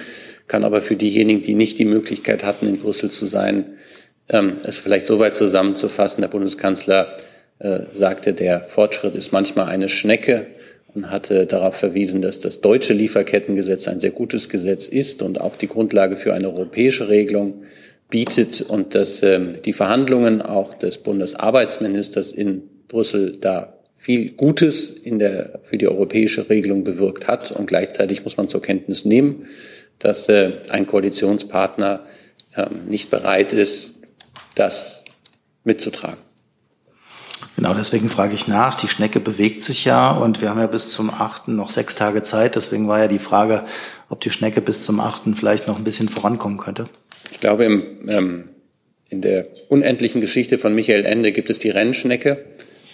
kann 0.47 0.63
aber 0.63 0.80
für 0.80 0.95
diejenigen, 0.95 1.41
die 1.41 1.55
nicht 1.55 1.78
die 1.78 1.86
Möglichkeit 1.86 2.43
hatten, 2.43 2.65
in 2.65 2.78
Brüssel 2.78 3.11
zu 3.11 3.26
sein, 3.26 3.65
ähm, 4.30 4.57
es 4.63 4.78
vielleicht 4.78 5.05
soweit 5.05 5.36
zusammenzufassen. 5.36 6.22
Der 6.22 6.30
Bundeskanzler 6.30 7.17
äh, 7.59 7.80
sagte, 7.93 8.34
der 8.34 8.61
Fortschritt 8.61 9.15
ist 9.15 9.34
manchmal 9.34 9.67
eine 9.67 9.89
Schnecke 9.89 10.47
und 10.94 11.10
hatte 11.10 11.46
darauf 11.46 11.76
verwiesen, 11.76 12.22
dass 12.22 12.40
das 12.40 12.62
deutsche 12.62 12.94
Lieferkettengesetz 12.94 13.88
ein 13.88 14.00
sehr 14.00 14.12
gutes 14.12 14.50
Gesetz 14.50 14.88
ist 14.88 15.22
und 15.22 15.42
auch 15.42 15.56
die 15.56 15.68
Grundlage 15.68 16.18
für 16.18 16.34
eine 16.34 16.50
europäische 16.50 17.10
Regelung 17.10 17.64
bietet 18.10 18.62
und 18.62 18.96
dass 18.96 19.22
ähm, 19.24 19.54
die 19.64 19.74
Verhandlungen 19.74 20.42
auch 20.42 20.74
des 20.74 20.98
Bundesarbeitsministers 20.98 22.32
in 22.32 22.64
Brüssel 22.88 23.38
da 23.40 23.76
viel 23.96 24.32
Gutes 24.32 24.90
in 24.90 25.20
der, 25.20 25.60
für 25.64 25.78
die 25.78 25.88
europäische 25.88 26.50
Regelung 26.50 26.84
bewirkt 26.84 27.28
hat. 27.28 27.52
Und 27.52 27.68
gleichzeitig 27.68 28.24
muss 28.24 28.38
man 28.38 28.48
zur 28.48 28.62
Kenntnis 28.62 29.06
nehmen, 29.06 29.48
dass 30.00 30.30
äh, 30.30 30.54
ein 30.70 30.86
Koalitionspartner 30.86 32.06
äh, 32.56 32.66
nicht 32.88 33.10
bereit 33.10 33.54
ist, 33.54 33.92
das 34.56 35.04
mitzutragen. 35.64 36.28
Genau, 37.56 37.74
deswegen 37.74 38.10
frage 38.10 38.36
ich 38.36 38.48
nach. 38.48 38.76
Die 38.76 38.88
Schnecke 38.88 39.20
bewegt 39.20 39.62
sich 39.62 39.86
ja 39.86 40.12
und 40.12 40.42
wir 40.42 40.50
haben 40.50 40.60
ja 40.60 40.68
bis 40.68 40.92
zum 40.92 41.10
8. 41.10 41.50
noch 41.50 41.70
sechs 41.70 41.96
Tage 41.96 42.22
Zeit. 42.22 42.56
Deswegen 42.56 42.88
war 42.88 43.00
ja 43.00 43.08
die 43.08 43.20
Frage, 43.20 43.66
ob 44.10 44.22
die 44.22 44.32
Schnecke 44.32 44.62
bis 44.62 44.86
zum 44.86 45.00
8. 45.00 45.36
vielleicht 45.36 45.68
noch 45.68 45.78
ein 45.78 45.84
bisschen 45.84 46.10
vorankommen 46.10 46.58
könnte. 46.58 46.88
Ich 47.32 47.40
glaube, 47.40 47.66
im, 47.66 48.10
ähm, 48.10 48.50
in 49.10 49.22
der 49.22 49.48
unendlichen 49.70 50.22
Geschichte 50.22 50.58
von 50.58 50.74
Michael 50.74 51.06
Ende 51.06 51.32
gibt 51.32 51.50
es 51.50 51.60
die 51.60 51.70
Rennschnecke. 51.70 52.46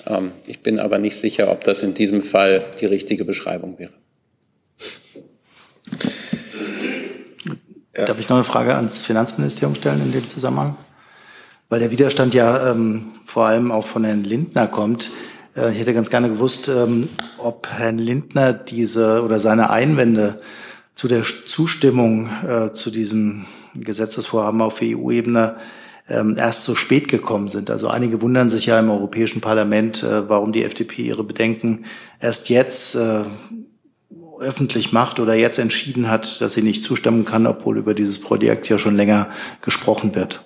Ähm, 0.08 0.32
ich 0.48 0.62
bin 0.62 0.80
aber 0.80 0.98
nicht 0.98 1.18
sicher, 1.18 1.52
ob 1.52 1.64
das 1.64 1.84
in 1.84 1.94
diesem 1.94 2.22
Fall 2.22 2.66
die 2.80 2.86
richtige 2.86 3.26
Beschreibung 3.26 3.80
wäre. 3.80 3.94
Darf 7.94 8.20
ich 8.20 8.28
noch 8.28 8.36
eine 8.36 8.44
Frage 8.44 8.76
ans 8.76 9.02
Finanzministerium 9.02 9.76
stellen 9.76 10.02
in 10.02 10.12
dem 10.12 10.28
Zusammenhang? 10.28 10.76
Weil 11.70 11.80
der 11.80 11.92
Widerstand 11.92 12.34
ja 12.34 12.72
ähm, 12.72 13.14
vor 13.24 13.46
allem 13.46 13.72
auch 13.72 13.88
von 13.88 14.04
Herrn 14.04 14.24
Lindner 14.24 14.68
kommt. 14.68 15.12
Äh, 15.56 15.72
ich 15.72 15.80
hätte 15.80 15.94
ganz 15.94 16.10
gerne 16.10 16.30
gewusst, 16.30 16.70
ähm, 16.70 17.10
ob 17.38 17.68
Herrn 17.68 17.98
Lindner 17.98 18.54
diese 18.54 19.24
oder 19.24 19.40
seine 19.40 19.70
Einwände 19.70 20.42
zu 20.94 21.08
der 21.08 21.24
Zustimmung 21.24 22.30
äh, 22.48 22.72
zu 22.72 22.92
diesem 22.92 23.46
Gesetzesvorhaben 23.76 24.62
auf 24.62 24.80
EU-Ebene 24.82 25.58
ähm, 26.08 26.36
erst 26.38 26.66
so 26.66 26.76
spät 26.76 27.08
gekommen 27.08 27.48
sind. 27.48 27.70
Also 27.70 27.88
einige 27.88 28.22
wundern 28.22 28.50
sich 28.50 28.68
ja 28.68 28.80
im 28.80 28.90
Europäischen 28.90 29.42
Parlament, 29.42 30.04
äh, 30.04 30.30
warum 30.30 30.54
die 30.54 30.64
FDP 30.64 31.04
ihre 31.04 31.24
Bedenken 31.24 31.86
erst 32.20 32.50
jetzt 32.50 32.96
äh, 32.96 33.24
öffentlich 34.40 34.92
macht 34.92 35.20
oder 35.20 35.34
jetzt 35.34 35.60
entschieden 35.60 36.10
hat, 36.10 36.42
dass 36.42 36.54
sie 36.54 36.62
nicht 36.62 36.84
zustimmen 36.84 37.26
kann, 37.26 37.48
obwohl 37.48 37.78
über 37.78 37.94
dieses 37.94 38.20
Projekt 38.20 38.70
ja 38.70 38.78
schon 38.78 38.96
länger 38.96 39.30
gesprochen 39.62 40.14
wird. 40.14 40.46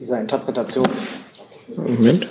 Dieser 0.00 0.18
Interpretation. 0.18 0.88
Moment. 1.76 2.26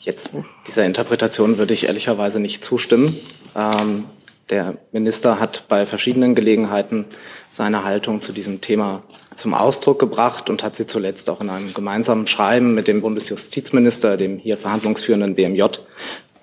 Jetzt, 0.00 0.32
dieser 0.66 0.84
Interpretation 0.84 1.58
würde 1.58 1.74
ich 1.74 1.86
ehrlicherweise 1.86 2.40
nicht 2.40 2.64
zustimmen. 2.64 3.16
Ähm, 3.54 4.06
der 4.48 4.78
Minister 4.90 5.38
hat 5.38 5.68
bei 5.68 5.86
verschiedenen 5.86 6.34
Gelegenheiten 6.34 7.04
seine 7.50 7.84
Haltung 7.84 8.20
zu 8.20 8.32
diesem 8.32 8.60
Thema 8.60 9.04
zum 9.36 9.54
Ausdruck 9.54 10.00
gebracht 10.00 10.50
und 10.50 10.64
hat 10.64 10.74
sie 10.74 10.88
zuletzt 10.88 11.30
auch 11.30 11.40
in 11.40 11.50
einem 11.50 11.72
gemeinsamen 11.72 12.26
Schreiben 12.26 12.74
mit 12.74 12.88
dem 12.88 13.00
Bundesjustizminister, 13.00 14.16
dem 14.16 14.38
hier 14.38 14.58
verhandlungsführenden 14.58 15.36
BMJ, 15.36 15.62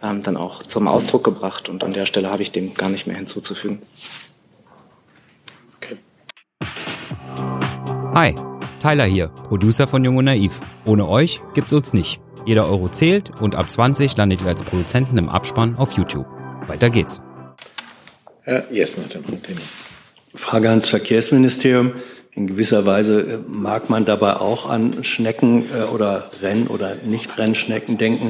ähm, 0.02 0.24
dann 0.24 0.38
auch 0.38 0.64
zum 0.64 0.88
Ausdruck 0.88 1.26
gebracht. 1.26 1.68
Und 1.68 1.84
an 1.84 1.92
der 1.92 2.06
Stelle 2.06 2.32
habe 2.32 2.44
ich 2.44 2.54
dem 2.54 2.76
gar 2.76 2.90
nicht 2.90 3.08
mehr 3.08 3.18
hinzuzufügen. 3.18 3.82
Okay. 5.76 5.98
Hi, 8.14 8.34
Tyler 8.88 9.04
hier, 9.04 9.28
Producer 9.28 9.86
von 9.86 10.06
Jung 10.06 10.16
und 10.16 10.24
Naiv. 10.24 10.62
Ohne 10.86 11.10
euch 11.10 11.42
gibt's 11.54 11.74
uns 11.74 11.92
nicht. 11.92 12.22
Jeder 12.46 12.70
Euro 12.70 12.88
zählt 12.88 13.32
und 13.42 13.54
ab 13.54 13.70
20 13.70 14.16
landet 14.16 14.40
ihr 14.40 14.48
als 14.48 14.64
Produzenten 14.64 15.18
im 15.18 15.28
Abspann 15.28 15.76
auf 15.76 15.92
YouTube. 15.92 16.26
Weiter 16.68 16.90
geht's. 16.90 17.20
Herr 18.44 18.72
Jessen 18.72 19.04
hat 19.04 19.14
noch 19.16 19.28
ein 19.28 19.44
Thema. 19.44 19.60
Frage 20.34 20.70
ans 20.70 20.88
Verkehrsministerium. 20.88 21.96
In 22.32 22.48
gewisser 22.48 22.86
Weise 22.86 23.20
äh, 23.24 23.40
mag 23.46 23.90
man 23.90 24.06
dabei 24.06 24.36
auch 24.36 24.70
an 24.70 25.04
Schnecken 25.04 25.66
äh, 25.66 25.94
oder 25.94 26.32
Renn- 26.42 26.68
oder 26.68 26.96
Nicht-Rennschnecken 27.04 27.98
denken. 27.98 28.30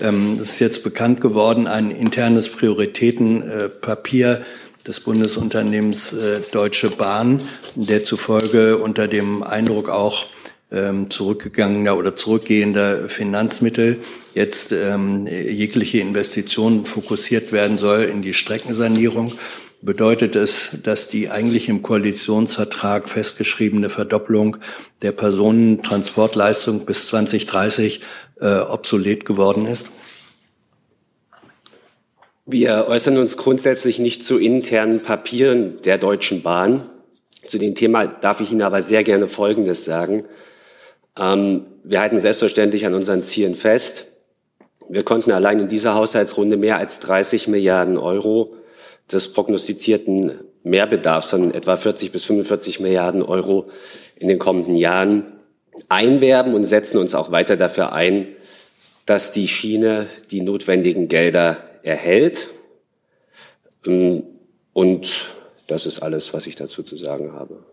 Ähm, 0.00 0.38
es 0.40 0.50
ist 0.50 0.58
jetzt 0.60 0.84
bekannt 0.84 1.20
geworden, 1.20 1.66
ein 1.66 1.90
internes 1.90 2.48
Prioritätenpapier 2.50 4.44
des 4.86 5.00
Bundesunternehmens 5.00 6.12
äh, 6.12 6.40
Deutsche 6.52 6.90
Bahn, 6.90 7.40
der 7.74 8.04
zufolge 8.04 8.78
unter 8.78 9.08
dem 9.08 9.42
Eindruck 9.42 9.88
auch 9.88 10.26
ähm, 10.70 11.10
zurückgegangener 11.10 11.96
oder 11.96 12.16
zurückgehender 12.16 13.08
Finanzmittel 13.08 14.00
jetzt 14.34 14.72
ähm, 14.72 15.26
jegliche 15.26 15.98
Investitionen 15.98 16.84
fokussiert 16.84 17.52
werden 17.52 17.78
soll 17.78 18.02
in 18.02 18.22
die 18.22 18.34
Streckensanierung, 18.34 19.34
bedeutet 19.82 20.34
es, 20.34 20.78
dass 20.82 21.08
die 21.08 21.30
eigentlich 21.30 21.68
im 21.68 21.82
Koalitionsvertrag 21.82 23.08
festgeschriebene 23.08 23.88
Verdopplung 23.88 24.56
der 25.02 25.12
Personentransportleistung 25.12 26.84
bis 26.84 27.06
2030 27.08 28.00
äh, 28.40 28.58
obsolet 28.58 29.24
geworden 29.24 29.66
ist? 29.66 29.90
Wir 32.48 32.86
äußern 32.88 33.18
uns 33.18 33.36
grundsätzlich 33.36 33.98
nicht 33.98 34.22
zu 34.22 34.38
internen 34.38 35.02
Papieren 35.02 35.82
der 35.82 35.98
Deutschen 35.98 36.42
Bahn. 36.42 36.88
Zu 37.42 37.58
dem 37.58 37.74
Thema 37.74 38.06
darf 38.06 38.40
ich 38.40 38.52
Ihnen 38.52 38.62
aber 38.62 38.82
sehr 38.82 39.02
gerne 39.02 39.26
Folgendes 39.26 39.84
sagen. 39.84 40.26
Ähm, 41.18 41.66
wir 41.82 42.00
halten 42.00 42.20
selbstverständlich 42.20 42.86
an 42.86 42.94
unseren 42.94 43.24
Zielen 43.24 43.56
fest. 43.56 44.06
Wir 44.88 45.02
konnten 45.02 45.32
allein 45.32 45.58
in 45.58 45.66
dieser 45.66 45.94
Haushaltsrunde 45.94 46.56
mehr 46.56 46.76
als 46.78 47.00
30 47.00 47.48
Milliarden 47.48 47.98
Euro 47.98 48.54
des 49.10 49.32
prognostizierten 49.32 50.38
Mehrbedarfs 50.62 51.30
von 51.30 51.52
etwa 51.52 51.76
40 51.76 52.12
bis 52.12 52.26
45 52.26 52.78
Milliarden 52.78 53.22
Euro 53.22 53.66
in 54.14 54.28
den 54.28 54.38
kommenden 54.38 54.76
Jahren 54.76 55.32
einwerben 55.88 56.54
und 56.54 56.64
setzen 56.64 56.98
uns 56.98 57.16
auch 57.16 57.32
weiter 57.32 57.56
dafür 57.56 57.92
ein, 57.92 58.28
dass 59.04 59.32
die 59.32 59.48
Schiene 59.48 60.06
die 60.30 60.42
notwendigen 60.42 61.08
Gelder 61.08 61.65
erhält. 61.86 62.48
Ähm, 63.86 64.24
und 64.72 65.26
das 65.68 65.86
ist 65.86 66.00
alles, 66.00 66.34
was 66.34 66.46
ich 66.46 66.56
dazu 66.56 66.82
zu 66.82 66.96
sagen 66.96 67.32
habe. 67.32 67.64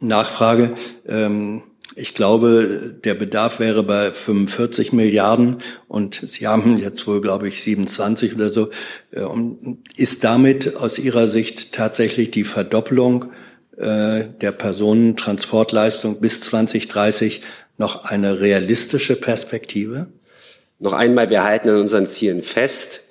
Nachfrage. 0.00 0.74
Ähm, 1.06 1.62
ich 1.96 2.14
glaube, 2.14 2.96
der 3.04 3.14
Bedarf 3.14 3.60
wäre 3.60 3.84
bei 3.84 4.12
45 4.12 4.92
Milliarden 4.92 5.62
und 5.86 6.22
Sie 6.26 6.46
haben 6.46 6.78
jetzt 6.78 7.06
wohl, 7.06 7.20
glaube 7.20 7.46
ich, 7.46 7.62
27 7.62 8.34
oder 8.34 8.50
so. 8.50 8.70
Äh, 9.12 9.22
ist 9.96 10.24
damit 10.24 10.76
aus 10.76 10.98
Ihrer 10.98 11.28
Sicht 11.28 11.72
tatsächlich 11.72 12.30
die 12.30 12.44
Verdopplung 12.44 13.26
äh, 13.76 14.24
der 14.40 14.52
Personentransportleistung 14.52 16.20
bis 16.20 16.40
2030 16.40 17.42
noch 17.76 18.04
eine 18.04 18.40
realistische 18.40 19.16
Perspektive? 19.16 20.08
Noch 20.80 20.92
einmal, 20.92 21.30
wir 21.30 21.44
halten 21.44 21.68
an 21.68 21.76
unseren 21.76 22.06
Zielen 22.06 22.42
fest. 22.42 23.03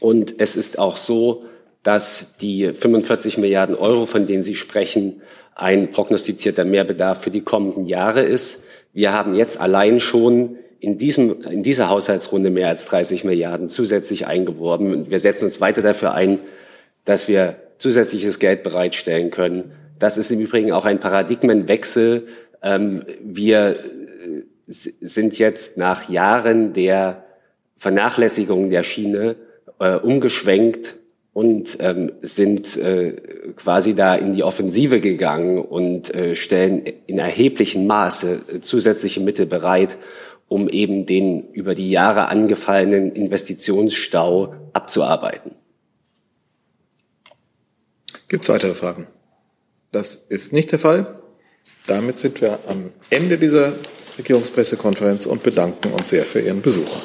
Und 0.00 0.40
es 0.40 0.56
ist 0.56 0.78
auch 0.78 0.96
so, 0.96 1.44
dass 1.82 2.36
die 2.40 2.72
45 2.72 3.38
Milliarden 3.38 3.76
Euro, 3.76 4.06
von 4.06 4.26
denen 4.26 4.42
Sie 4.42 4.54
sprechen, 4.54 5.20
ein 5.54 5.92
prognostizierter 5.92 6.64
Mehrbedarf 6.64 7.22
für 7.22 7.30
die 7.30 7.42
kommenden 7.42 7.86
Jahre 7.86 8.22
ist. 8.22 8.64
Wir 8.92 9.12
haben 9.12 9.34
jetzt 9.34 9.60
allein 9.60 10.00
schon 10.00 10.56
in, 10.80 10.98
diesem, 10.98 11.42
in 11.42 11.62
dieser 11.62 11.88
Haushaltsrunde 11.88 12.50
mehr 12.50 12.68
als 12.68 12.86
30 12.86 13.24
Milliarden 13.24 13.68
zusätzlich 13.68 14.26
eingeworben. 14.26 14.92
Und 14.92 15.10
wir 15.10 15.18
setzen 15.18 15.44
uns 15.44 15.60
weiter 15.60 15.82
dafür 15.82 16.12
ein, 16.12 16.40
dass 17.04 17.28
wir 17.28 17.56
zusätzliches 17.78 18.38
Geld 18.38 18.62
bereitstellen 18.62 19.30
können. 19.30 19.72
Das 19.98 20.18
ist 20.18 20.30
im 20.30 20.40
Übrigen 20.40 20.72
auch 20.72 20.84
ein 20.84 21.00
Paradigmenwechsel. 21.00 22.26
Ähm, 22.62 23.04
wir 23.22 23.76
sind 24.66 25.38
jetzt 25.38 25.76
nach 25.76 26.08
Jahren 26.08 26.72
der 26.72 27.24
Vernachlässigung 27.76 28.70
der 28.70 28.82
Schiene 28.82 29.36
äh, 29.78 29.96
umgeschwenkt 29.96 30.96
und 31.32 31.78
ähm, 31.80 32.12
sind 32.22 32.76
äh, 32.76 33.12
quasi 33.56 33.94
da 33.94 34.14
in 34.14 34.32
die 34.32 34.44
Offensive 34.44 35.00
gegangen 35.00 35.58
und 35.58 36.14
äh, 36.14 36.34
stellen 36.36 36.84
in 37.06 37.18
erheblichem 37.18 37.86
Maße 37.86 38.40
äh, 38.46 38.60
zusätzliche 38.60 39.20
Mittel 39.20 39.44
bereit, 39.44 39.96
um 40.48 40.68
eben 40.68 41.06
den 41.06 41.50
über 41.52 41.74
die 41.74 41.90
Jahre 41.90 42.28
angefallenen 42.28 43.10
Investitionsstau 43.12 44.54
abzuarbeiten. 44.72 45.52
Gibt 48.28 48.44
es 48.44 48.48
weitere 48.48 48.74
Fragen? 48.74 49.06
Das 49.90 50.14
ist 50.14 50.52
nicht 50.52 50.70
der 50.70 50.78
Fall. 50.78 51.18
Damit 51.86 52.20
sind 52.20 52.40
wir 52.40 52.60
am 52.68 52.92
Ende 53.10 53.38
dieser 53.38 53.72
Regierungspressekonferenz 54.18 55.26
und 55.26 55.42
bedanken 55.42 55.92
uns 55.92 56.10
sehr 56.10 56.24
für 56.24 56.40
Ihren 56.40 56.62
Besuch. 56.62 57.02